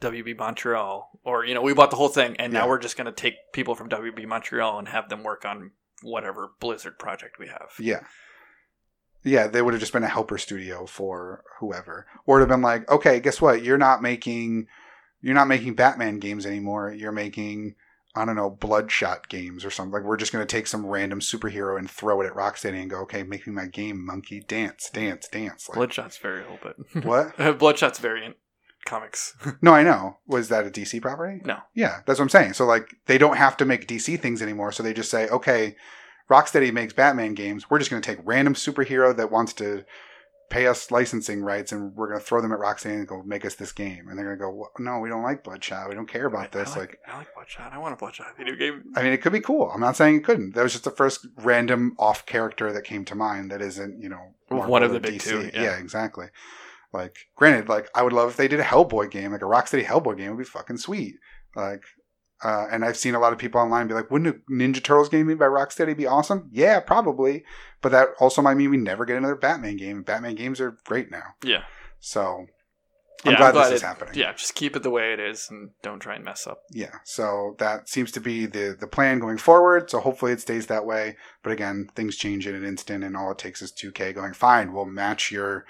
[0.01, 2.61] WB Montreal, or, you know, we bought the whole thing, and Yeah.
[2.61, 5.73] now we're just going to take people from WB Montreal and have them work on
[6.03, 7.73] whatever Blizzard project we have.
[7.79, 8.01] Yeah.
[9.25, 12.07] Yeah, they would have just been a helper studio for whoever.
[12.27, 13.63] Or it would have been like, okay, guess what?
[13.65, 14.69] You're not making
[15.21, 16.93] you're not making Batman games anymore.
[16.93, 17.75] You're making
[18.15, 19.93] I don't know, bloodshot games or something.
[19.93, 23.01] Like we're just gonna take some random superhero and throw it at Rocksteady and go,
[23.01, 24.41] okay, make me my game, monkey.
[24.41, 25.69] Dance, dance, dance.
[25.69, 27.37] Like, Bloodshot's Valiant, but what?
[27.59, 28.37] Bloodshot's Valiant
[28.85, 29.35] comics.
[29.63, 30.19] No, I know.
[30.27, 31.41] Was that a DC property?
[31.45, 31.59] No.
[31.75, 32.55] Yeah, that's what I'm saying.
[32.55, 34.73] So like they don't have to make DC things anymore.
[34.73, 35.77] So they just say, okay,
[36.31, 37.71] Rocksteady makes Batman games.
[37.71, 39.85] We're just going to take random superhero that wants to
[40.51, 43.45] pay us licensing rights, and we're going to throw them at Rocksteady and go make
[43.45, 44.09] us this game.
[44.09, 45.89] And they're going to go, well, no, we don't like Bloodshot.
[45.89, 46.77] We don't care about I- this.
[46.77, 47.73] I like, like, I like Bloodshot.
[47.73, 48.85] I want a Bloodshot video game.
[48.97, 49.71] I mean, it could be cool.
[49.71, 50.55] I'm not saying it couldn't.
[50.55, 54.09] That was just the first random off character that came to mind that isn't, you
[54.09, 55.77] know, One of the big two, yeah.
[55.79, 56.27] exactly.
[56.93, 59.85] Like, granted, like I would love if they did a Hellboy game, like a Rocksteady
[59.85, 61.17] Hellboy game would be fucking sweet.
[61.55, 61.83] Like,
[62.45, 65.09] uh, and I've seen a lot of people online be like, wouldn't a Ninja Turtles
[65.09, 66.49] game made by Rocksteady be awesome?
[66.53, 67.45] Yeah, probably.
[67.81, 70.03] But that also might mean we never get another Batman game.
[70.03, 71.35] Batman games are great now.
[71.43, 71.63] Yeah.
[72.01, 72.47] So
[73.25, 74.15] I'm Yeah, glad, this is happening.
[74.15, 76.61] Yeah, just keep it the way it is and don't try and mess up.
[76.71, 79.91] Yeah, so that seems to be the the plan going forward.
[79.91, 81.17] So hopefully it stays that way.
[81.43, 84.73] But again, things change in an instant, and all it takes is 2K going, fine,
[84.73, 85.65] we'll match your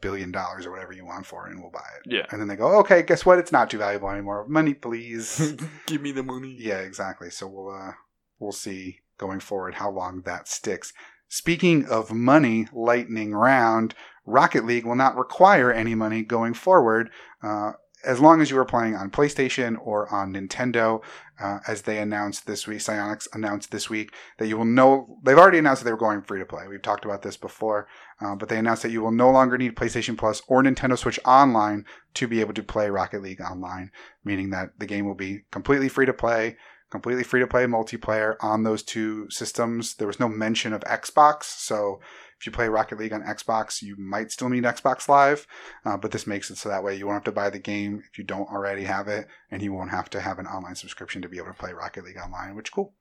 [0.00, 2.12] billion dollars or whatever you want for it, and we'll buy it.
[2.12, 2.26] Yeah.
[2.30, 3.38] And then they go, okay, guess what?
[3.38, 4.46] It's not too valuable anymore.
[4.48, 5.56] Money, please.
[5.86, 6.56] Give me the money.
[6.58, 7.30] yeah, exactly.
[7.30, 7.92] So we'll uh
[8.38, 10.92] we'll see going forward how long that sticks.
[11.28, 13.94] Speaking of money, lightning round,
[14.24, 17.10] Rocket League will not require any money going forward.
[17.42, 17.72] Uh,
[18.06, 21.02] as long as you were playing on PlayStation or on Nintendo,
[21.38, 25.18] uh, as they announced this week, Psyonix announced this week that you will know.
[25.22, 26.66] They've already announced that they were going free to play.
[26.68, 27.88] We've talked about this before,
[28.20, 31.20] uh, but they announced that you will no longer need PlayStation Plus or Nintendo Switch
[31.26, 31.84] Online
[32.14, 33.90] to be able to play Rocket League online,
[34.24, 36.56] meaning that the game will be completely free to play,
[36.90, 39.96] completely free to play multiplayer on those two systems.
[39.96, 42.00] There was no mention of Xbox, so
[42.38, 45.46] if you play Rocket League on Xbox, you might still need Xbox Live,
[45.84, 48.02] uh, but this makes it so that way you won't have to buy the game
[48.10, 51.22] if you don't already have it, and you won't have to have an online subscription
[51.22, 52.92] to be able to play Rocket League online, which is cool.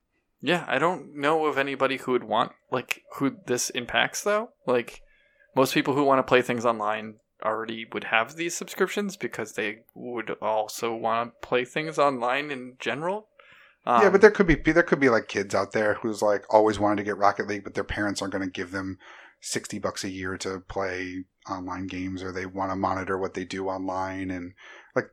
[0.42, 4.50] Yeah, I don't know of anybody who would want like who this impacts though.
[4.68, 5.02] Like
[5.56, 9.80] most people who want to play things online already would have these subscriptions because they
[9.94, 13.28] would also want to play things online in general.
[13.88, 16.44] Um, yeah, but there could be there could be like kids out there who's like
[16.54, 18.98] always wanted to get Rocket League, but their parents aren't going to give them
[19.46, 23.46] sixty bucks a year to play online games, or they want to monitor what they
[23.46, 24.54] do online, and
[24.96, 25.10] like,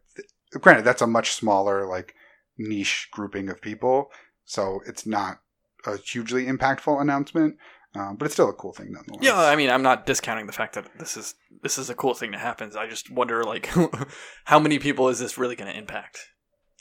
[0.60, 2.14] granted, that's a much smaller like
[2.56, 4.10] niche grouping of people,
[4.44, 5.40] so it's not
[5.84, 7.56] a hugely impactful announcement,
[7.94, 9.22] um, but it's still a cool thing nonetheless.
[9.22, 12.14] yeah, I mean, I'm not discounting the fact that this is this is a cool
[12.14, 12.74] thing that happens.
[12.74, 13.70] I just wonder like
[14.44, 16.18] how many people is this really going to impact?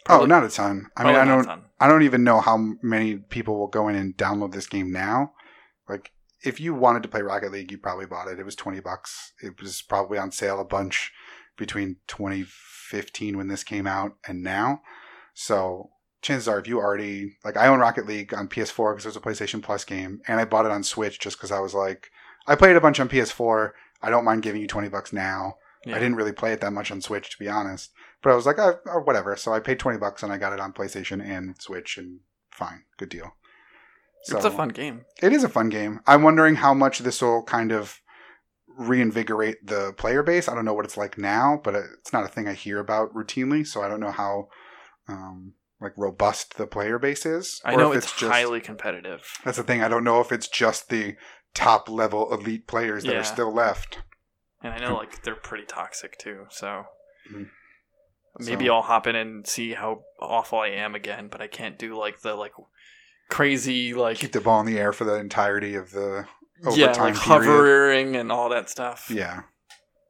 [0.10, 0.88] oh, not a ton.
[0.98, 1.48] I mean, I don't.
[1.80, 5.34] I don't even know how many people will go in and download this game now.
[6.44, 8.40] If you wanted to play Rocket League, you probably bought it.
[8.40, 9.34] It was twenty bucks.
[9.42, 11.12] It was probably on sale a bunch
[11.58, 14.82] between 2015 when this came out and now.
[15.34, 15.92] So
[16.22, 19.16] chances are, if you already like, I own Rocket League on PS4 because it was
[19.16, 22.10] a PlayStation Plus game, and I bought it on Switch just because I was like,
[22.48, 23.72] I played a bunch on PS4.
[24.02, 25.58] I don't mind giving you twenty bucks now.
[25.86, 25.96] Yeah.
[25.96, 27.92] I didn't really play it that much on Switch, to be honest.
[28.22, 29.36] But I was like, oh, whatever.
[29.36, 32.20] So I paid twenty bucks and I got it on PlayStation and Switch, and
[32.52, 33.36] fine, good deal.
[34.24, 35.06] So it's a fun game.
[35.22, 36.00] It is a fun game.
[36.06, 38.00] I'm wondering how much this will kind of
[38.78, 40.48] reinvigorate the player base.
[40.48, 43.14] I don't know what it's like now, but it's not a thing I hear about
[43.14, 43.66] routinely.
[43.66, 44.48] So I don't know how
[45.08, 47.60] um, like robust the player base is.
[47.66, 49.24] I or know if it's, just- highly competitive.
[49.44, 49.82] That's the thing.
[49.84, 51.16] I don't know if it's just the
[51.54, 53.20] top level elite players that Yeah.
[53.20, 54.00] are still left.
[54.64, 56.84] And I know like they're pretty toxic too, so
[57.32, 57.50] Mhm.
[58.40, 61.78] maybe So- I'll hop in and see how awful I am again, but I can't
[61.78, 62.54] do like the like
[63.32, 66.28] crazy like Keep the ball in the air for the entirety of the
[66.76, 67.44] yeah, overtime like period.
[67.48, 69.10] hovering and all that stuff.
[69.10, 69.42] Yeah.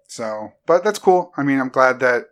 [0.08, 1.32] So, but that's cool.
[1.38, 2.26] I mean, I'm glad that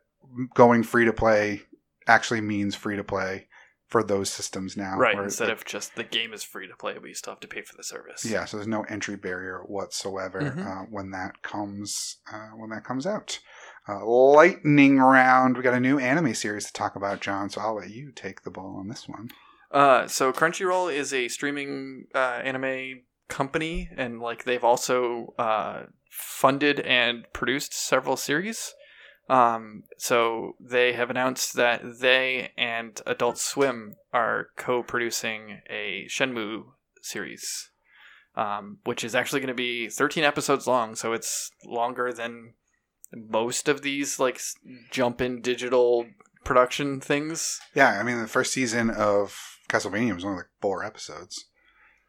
[0.54, 1.62] going free to play
[2.08, 3.48] actually means free to play
[3.88, 4.98] for those systems now.
[4.98, 7.40] Right, instead like, of just the game is free to play, but you still have
[7.40, 8.24] to pay for the service.
[8.26, 10.66] yeah, so there's no entry barrier whatsoever Mhm.
[10.66, 13.40] uh, when that comes uh, when that comes out.
[13.88, 15.58] Uh, lightning round.
[15.58, 17.50] We got a new anime series to talk about, John.
[17.50, 19.30] So I'll let you take the ball on this one.
[19.72, 26.80] Uh, so Crunchyroll is a streaming uh, anime company, and like they've also uh, funded
[26.82, 28.74] and produced several series.
[29.30, 36.64] Um, so they have announced that they and Adult Swim are co-producing a Shenmue
[37.04, 37.70] series,
[38.36, 40.96] um, which is actually going to be 13 episodes long.
[40.96, 42.56] So it's longer than
[43.14, 44.42] most of these like
[44.90, 46.08] jump in digital
[46.44, 47.60] production things.
[47.76, 51.46] Yeah, I mean the first season of Castlevania was only like four episodes.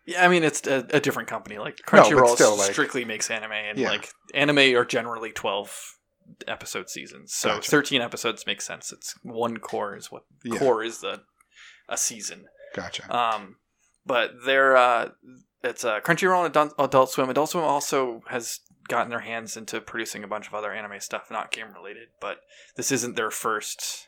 [0.07, 1.59] Yeah, I mean it's a, a different company.
[1.59, 3.91] Like No, Crunchyroll still, like- strictly makes anime, and Yeah.
[3.91, 5.77] like anime are generally twelve
[6.49, 7.33] episode seasons.
[7.35, 7.71] So Gotcha.
[7.71, 8.93] thirteen episodes makes sense.
[8.93, 10.59] It's one cour is what Yeah.
[10.59, 11.23] cour is the
[11.89, 12.47] a season.
[12.75, 13.15] Gotcha.
[13.15, 13.57] Um,
[14.07, 15.11] but they're uh,
[15.63, 17.29] it's uh, Crunchyroll and Adult Swim.
[17.29, 21.31] Adult Swim also has gotten their hands into producing a bunch of other anime stuff,
[21.31, 22.09] not game related.
[22.21, 22.39] But
[22.77, 24.07] this isn't their first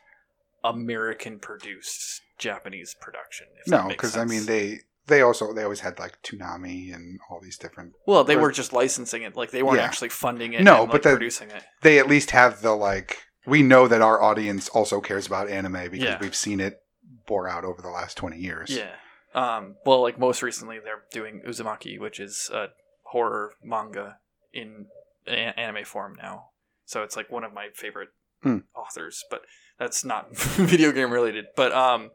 [0.63, 3.47] American produced Japanese production.
[3.67, 7.57] No, because I mean they they also they always had like Toonami and all these
[7.57, 7.93] different.
[8.07, 9.35] well, they were just licensing it.
[9.35, 9.83] Like they weren't Yeah.
[9.85, 10.61] actually funding it.
[10.63, 11.63] No, and, but like, that- producing it.
[11.81, 13.17] They at least have the like.
[13.45, 16.17] We know that our audience also cares about anime because Yeah.
[16.21, 16.79] we've seen it
[17.27, 18.69] bore out over the last twenty years.
[18.69, 18.95] Yeah.
[19.35, 22.67] Um, well, like most recently, they're doing Uzumaki, which is a
[23.07, 24.17] horror manga
[24.53, 24.87] in
[25.27, 26.49] a- anime form now.
[26.85, 28.09] So it's like one of my favorite
[28.43, 28.57] Hmm.
[28.75, 29.41] authors, but
[29.79, 31.45] that's not video game related.
[31.55, 32.11] But um,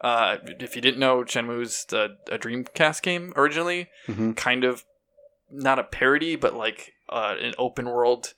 [0.00, 4.36] uh, if you didn't know, Shenmue's the, a Dreamcast game originally, Mhm.
[4.36, 4.84] kind of
[5.50, 8.34] not a parody, but like uh, an open world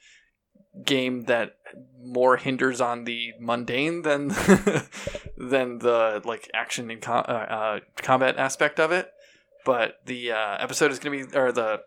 [0.84, 1.56] game that
[2.00, 4.28] more hinders on the mundane than
[5.36, 9.10] than the like action and com- uh, uh, combat aspect of it.
[9.64, 11.80] But the uh, episode is going to be, or the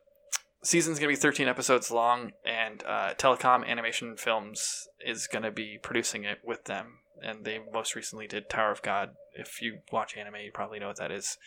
[0.64, 5.52] season's going to be 13 episodes long, and uh, Telecom Animation Films is going to
[5.52, 7.00] be producing it with them.
[7.22, 9.12] And they most recently did Tower of God.
[9.34, 11.38] If you watch anime, you probably know what that is.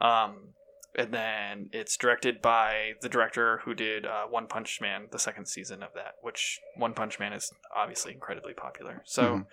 [0.00, 0.54] Um,
[0.96, 5.46] and then it's directed by the director who did uh, One Punch Man, the second
[5.46, 9.02] season of that, which One Punch Man is obviously incredibly popular.
[9.04, 9.44] So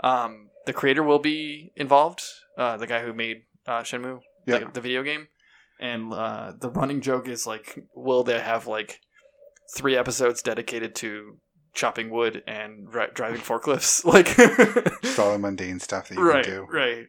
[0.00, 0.06] Mhm.
[0.06, 2.22] um, the creator will be involved,
[2.56, 4.60] uh, the guy who made uh, Shenmue, Yeah.
[4.60, 5.28] the, the video game.
[5.80, 8.98] And uh, the running joke is like, will they have like
[9.76, 11.38] three episodes dedicated to
[11.74, 14.04] chopping wood and ri- driving forklifts?
[14.04, 14.34] Like,
[15.02, 16.66] Just all the mundane stuff that you right, can do.
[16.72, 17.06] right.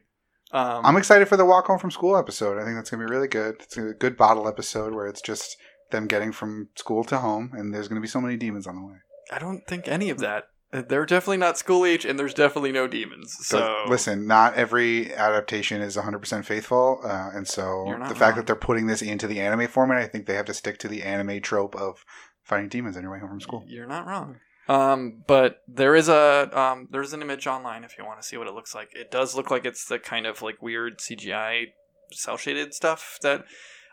[0.52, 2.58] Um, I'm excited for the walk home from school episode.
[2.60, 3.56] I think that's gonna be really good.
[3.60, 5.56] It's a good bottle episode where it's just
[5.92, 8.82] them getting from school to home, and there's gonna be so many demons on the
[8.84, 8.96] way.
[9.32, 10.44] I don't think any of that.
[10.72, 13.36] They're definitely not school age, and there's definitely no demons.
[13.44, 18.36] So listen, not every adaptation is 100% faithful, uh, and so the fact wrong.
[18.36, 20.88] that they're putting this into the anime format, I think they have to stick to
[20.88, 22.04] the anime trope of
[22.44, 23.64] fighting demons on your way home from school.
[23.66, 24.36] You're not wrong.
[24.68, 28.36] Um, but there is a um, there's an image online if you want to see
[28.36, 28.90] what it looks like.
[28.94, 31.72] It does look like it's the kind of like weird CGI
[32.12, 33.44] cell shaded stuff that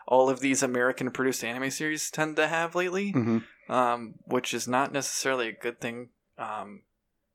[0.06, 3.38] all of these American produced anime series tend to have lately, hmm
[3.68, 6.82] um, which is not necessarily a good thing um,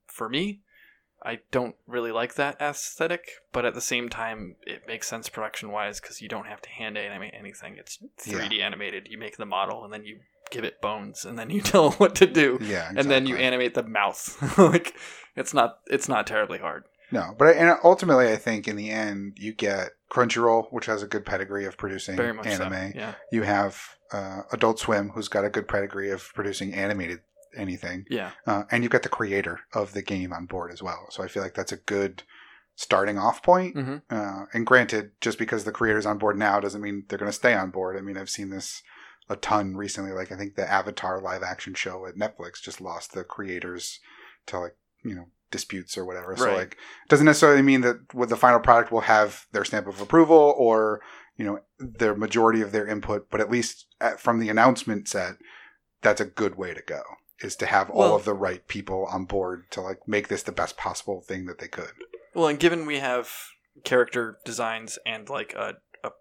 [0.07, 0.61] for me.
[1.25, 5.71] I don't really like that aesthetic, but at the same time, it makes sense production
[5.71, 7.77] wise because you don't have to hand animate anything.
[7.77, 9.07] It's 3D animated.
[9.09, 10.19] You make the model and then you
[10.51, 13.38] give it bones and then you tell it what to do Yeah, and then you
[13.38, 14.57] animate the mouth.
[14.57, 14.95] like
[15.38, 16.84] it's not it's not terribly hard.
[17.11, 21.03] no, but I, and ultimately, I think in the end, you get Crunchyroll, which has
[21.03, 22.91] a good pedigree of producing Very much anime.
[22.91, 22.99] so.
[22.99, 23.13] Yeah.
[23.31, 23.81] You have
[24.11, 27.21] uh, Adult Swim, who's got a good pedigree of producing animated
[27.55, 28.05] anything.
[28.09, 28.31] Yeah.
[28.45, 31.07] Uh, and you've got the creator of the game on board as well.
[31.09, 32.23] So I feel like that's a good
[32.75, 33.75] starting off point.
[33.75, 34.01] Mhm.
[34.09, 37.34] Uh, and granted, just because the creator's on board now doesn't mean they're going to
[37.34, 37.97] stay on board.
[37.97, 38.81] I mean, I've seen this
[39.30, 40.11] a ton recently.
[40.11, 43.99] Like, I think the Avatar live action show at Netflix just lost the creators
[44.47, 46.35] to, like, you know, disputes or whatever.
[46.35, 49.88] So, like, it doesn't necessarily mean that with the final product will have their stamp
[49.88, 51.01] of approval or,
[51.38, 55.35] you know, their majority of their input, but at least at, from the announcement set,
[56.01, 57.01] that's a good way to go
[57.39, 60.43] is to have all Well- of the right people on board to like make this
[60.43, 61.91] the best possible thing that they could.
[62.34, 63.31] Well, and given we have
[63.84, 66.11] character designs and like a, a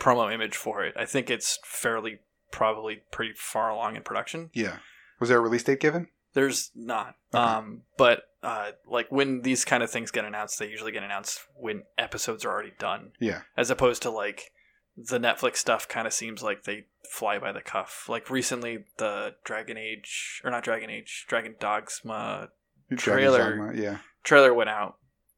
[0.00, 2.20] promo image for it, I think it's fairly
[2.50, 4.50] probably pretty far along in production.
[4.52, 4.78] Yeah.
[5.20, 6.08] Was there a release date given?
[6.34, 7.16] There's not.
[7.34, 7.42] Okay.
[7.42, 11.40] Um, but uh, like when these kind of things get announced, they usually get announced
[11.56, 13.12] when episodes are already done.
[13.18, 13.40] Yeah.
[13.56, 14.52] As opposed to like
[15.00, 18.06] the Netflix stuff kind of seems like they fly by the cuff.
[18.08, 22.48] Like recently the Dragon Age or not Dragon Age, Dragon Dogma
[22.96, 23.56] Trailer.
[23.56, 23.98] Dogma, Yeah.
[24.24, 24.96] trailer went out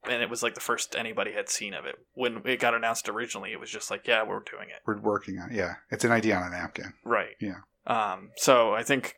[0.09, 1.97] and it was like the first anybody had seen of it.
[2.15, 4.81] When it got announced originally, it was just like, yeah, we're doing it.
[4.87, 5.57] We're working on it.
[5.57, 5.75] Yeah.
[5.91, 6.95] It's an idea on a napkin.
[7.05, 7.37] Right.
[7.39, 7.59] Yeah.
[7.87, 9.17] Um, so I think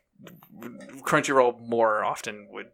[1.01, 2.67] Crunchyroll more often would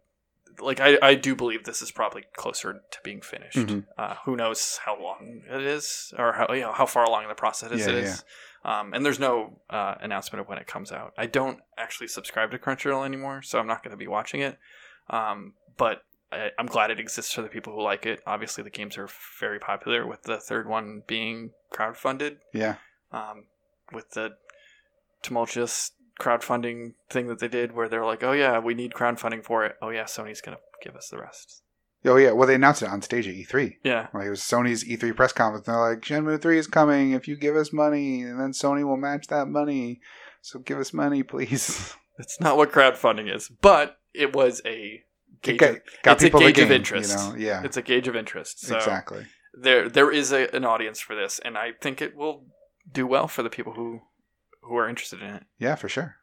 [0.60, 3.56] like I, I do believe this is probably closer to being finished.
[3.58, 3.86] Mhm.
[3.96, 7.34] Uh, who knows how long it is or how you know how far along the
[7.34, 8.24] process Yeah, it is.
[8.64, 11.14] Um, and there's no uh, announcement of when it comes out.
[11.16, 14.58] I don't actually subscribe to Crunchyroll anymore, so I'm not going to be watching it.
[15.08, 18.20] Um, but I, I'm glad it exists for the people who like it.
[18.26, 19.08] Obviously, the games are
[19.40, 22.74] very popular, with the third one being crowdfunded Yeah.
[23.12, 23.44] um,
[23.92, 24.36] with the
[25.22, 29.64] tumultuous crowdfunding thing that they did where they're like, oh yeah, we need crowdfunding for
[29.64, 29.76] it.
[29.82, 31.62] Oh yeah, Sony's going to give us the rest.
[32.04, 33.76] Oh yeah, well they announced it on stage at E3.
[33.82, 34.08] Yeah.
[34.14, 35.66] Like it was Sony's E3 press conference.
[35.66, 38.86] And They're like, Shenmue 3 is coming if you give us money, and then Sony
[38.86, 40.00] will match that money.
[40.42, 41.94] So give us money, please.
[42.18, 45.02] That's not what crowdfunding is, but it was a
[45.42, 45.58] gauge.
[45.58, 47.10] got, of, got it's a gauge of interest.
[47.10, 47.36] You know?
[47.38, 48.60] Yeah, It's a gauge of interest.
[48.60, 49.26] So exactly.
[49.54, 52.44] there there is a, an audience for this, and I think it will
[52.90, 54.00] do well for the people who
[54.62, 55.42] who are interested in it.
[55.58, 56.16] Yeah, for sure.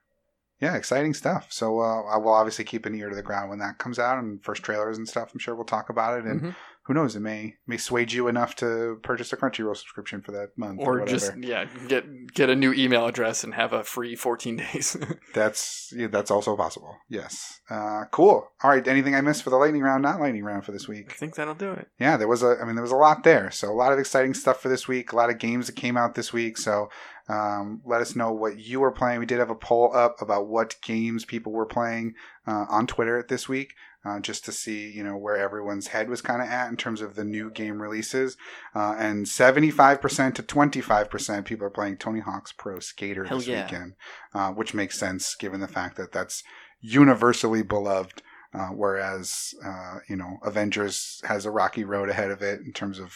[0.60, 1.48] Yeah, exciting stuff.
[1.52, 4.18] So uh, I will obviously keep an ear to the ground when that comes out
[4.18, 5.30] and first trailers and stuff.
[5.32, 6.56] I'm sure we'll talk about it, and Mhm.
[6.82, 10.58] who knows, it may may sway you enough to purchase a Crunchyroll subscription for that
[10.58, 11.12] month, Or whatever.
[11.12, 14.98] just yeah, get get a new email address and have a free 14 days.
[15.36, 16.98] That's yeah, that's also possible.
[17.08, 17.60] Yes.
[17.70, 18.50] Uh, cool.
[18.64, 18.88] All right.
[18.88, 20.02] Anything I missed for the lightning round?
[20.02, 21.88] Not lightning round for this week I think that'll do it.
[22.00, 22.58] Yeah, there was a.
[22.60, 23.52] I mean, there was a lot there.
[23.52, 25.12] So a lot of exciting stuff for this week.
[25.12, 26.58] A lot of games that came out this week.
[26.58, 26.90] So
[27.30, 29.20] um, let us know what you were playing.
[29.20, 32.14] We did have a poll up about what games people were playing
[32.46, 33.74] uh, on Twitter this week,
[34.06, 37.02] uh, just to see you know where everyone's head was kind of at in terms
[37.02, 38.38] of the new game releases.
[38.74, 42.80] Uh, and seventy five percent to twenty five percent people are playing Tony Hawk's Pro
[42.80, 43.64] Skater Hell this yeah.
[43.64, 43.94] weekend,
[44.34, 46.44] uh, which makes sense given the fact that that's
[46.80, 48.22] universally beloved.
[48.54, 52.98] Uh, whereas, uh, you know, Avengers has a rocky road ahead of it in terms
[52.98, 53.14] of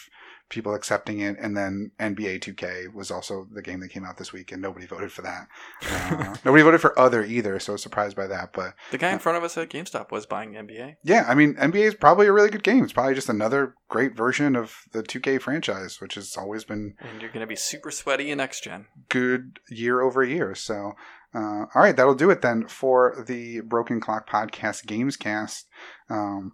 [0.52, 1.36] people accepting it.
[1.40, 4.86] And then NBA 2K was also the game that came out this week, and nobody
[4.86, 5.48] voted for that.
[5.90, 8.54] Uh, nobody voted for Other either, so I was surprised by that.
[8.54, 10.98] But The guy in front of us at GameStop was buying NBA.
[11.04, 12.84] yeah, I mean, NBA is probably a really good game.
[12.84, 17.22] It's probably just another great version of the 2K franchise, which has always been And
[17.22, 18.86] you're going to be super sweaty in next gen.
[19.10, 20.54] good year over year.
[20.54, 20.94] So,
[21.34, 25.64] uh, all right, that'll do it then for the Broken Clock Podcast Gamescast.
[26.10, 26.54] Um,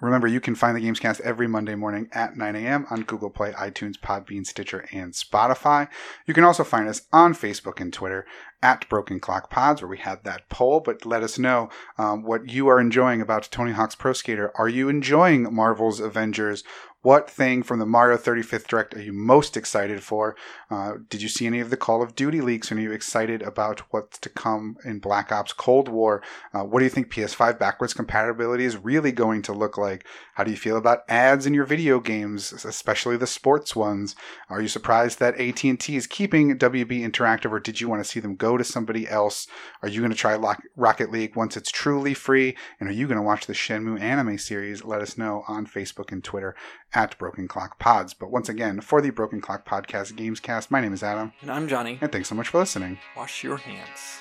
[0.00, 2.86] remember, you can find the Gamescast every Monday morning at 9 a.m.
[2.90, 5.88] on Google Play, iTunes, Podbean, Stitcher, and Spotify.
[6.26, 8.26] You can also find us on Facebook and Twitter
[8.62, 10.80] at Broken Clock Pods, where we had that poll.
[10.80, 14.52] But let us know um, what you are enjoying about Tony Hawk's Pro Skater.
[14.56, 16.64] Are you enjoying Marvel's Avengers?
[17.02, 20.36] What thing from the Mario 35th Direct are you most excited for?
[20.70, 22.70] Uh, did you see any of the Call of Duty leaks?
[22.70, 26.22] Are you excited about what's to come in Black Ops Cold War?
[26.52, 30.04] Uh, what do you think PS5 backwards compatibility is really going to look like?
[30.34, 34.14] How do you feel about ads in your video games, especially the sports ones?
[34.50, 38.20] Are you surprised that AT&T is keeping WB Interactive, or did you want to see
[38.20, 39.46] them go to somebody else?
[39.80, 40.36] Are you going to try
[40.76, 42.58] Rocket League once it's truly free?
[42.78, 44.84] And are you going to watch the Shenmue anime series?
[44.84, 46.54] Let us know on Facebook and Twitter
[46.94, 48.14] at Broken Clock Pods.
[48.14, 51.68] But once again, for the Broken Clock Podcast Gamescast, my name is Adam, And I'm
[51.68, 51.98] Johnny.
[52.00, 52.98] and thanks so much for listening.
[53.16, 54.18] Wash your hands.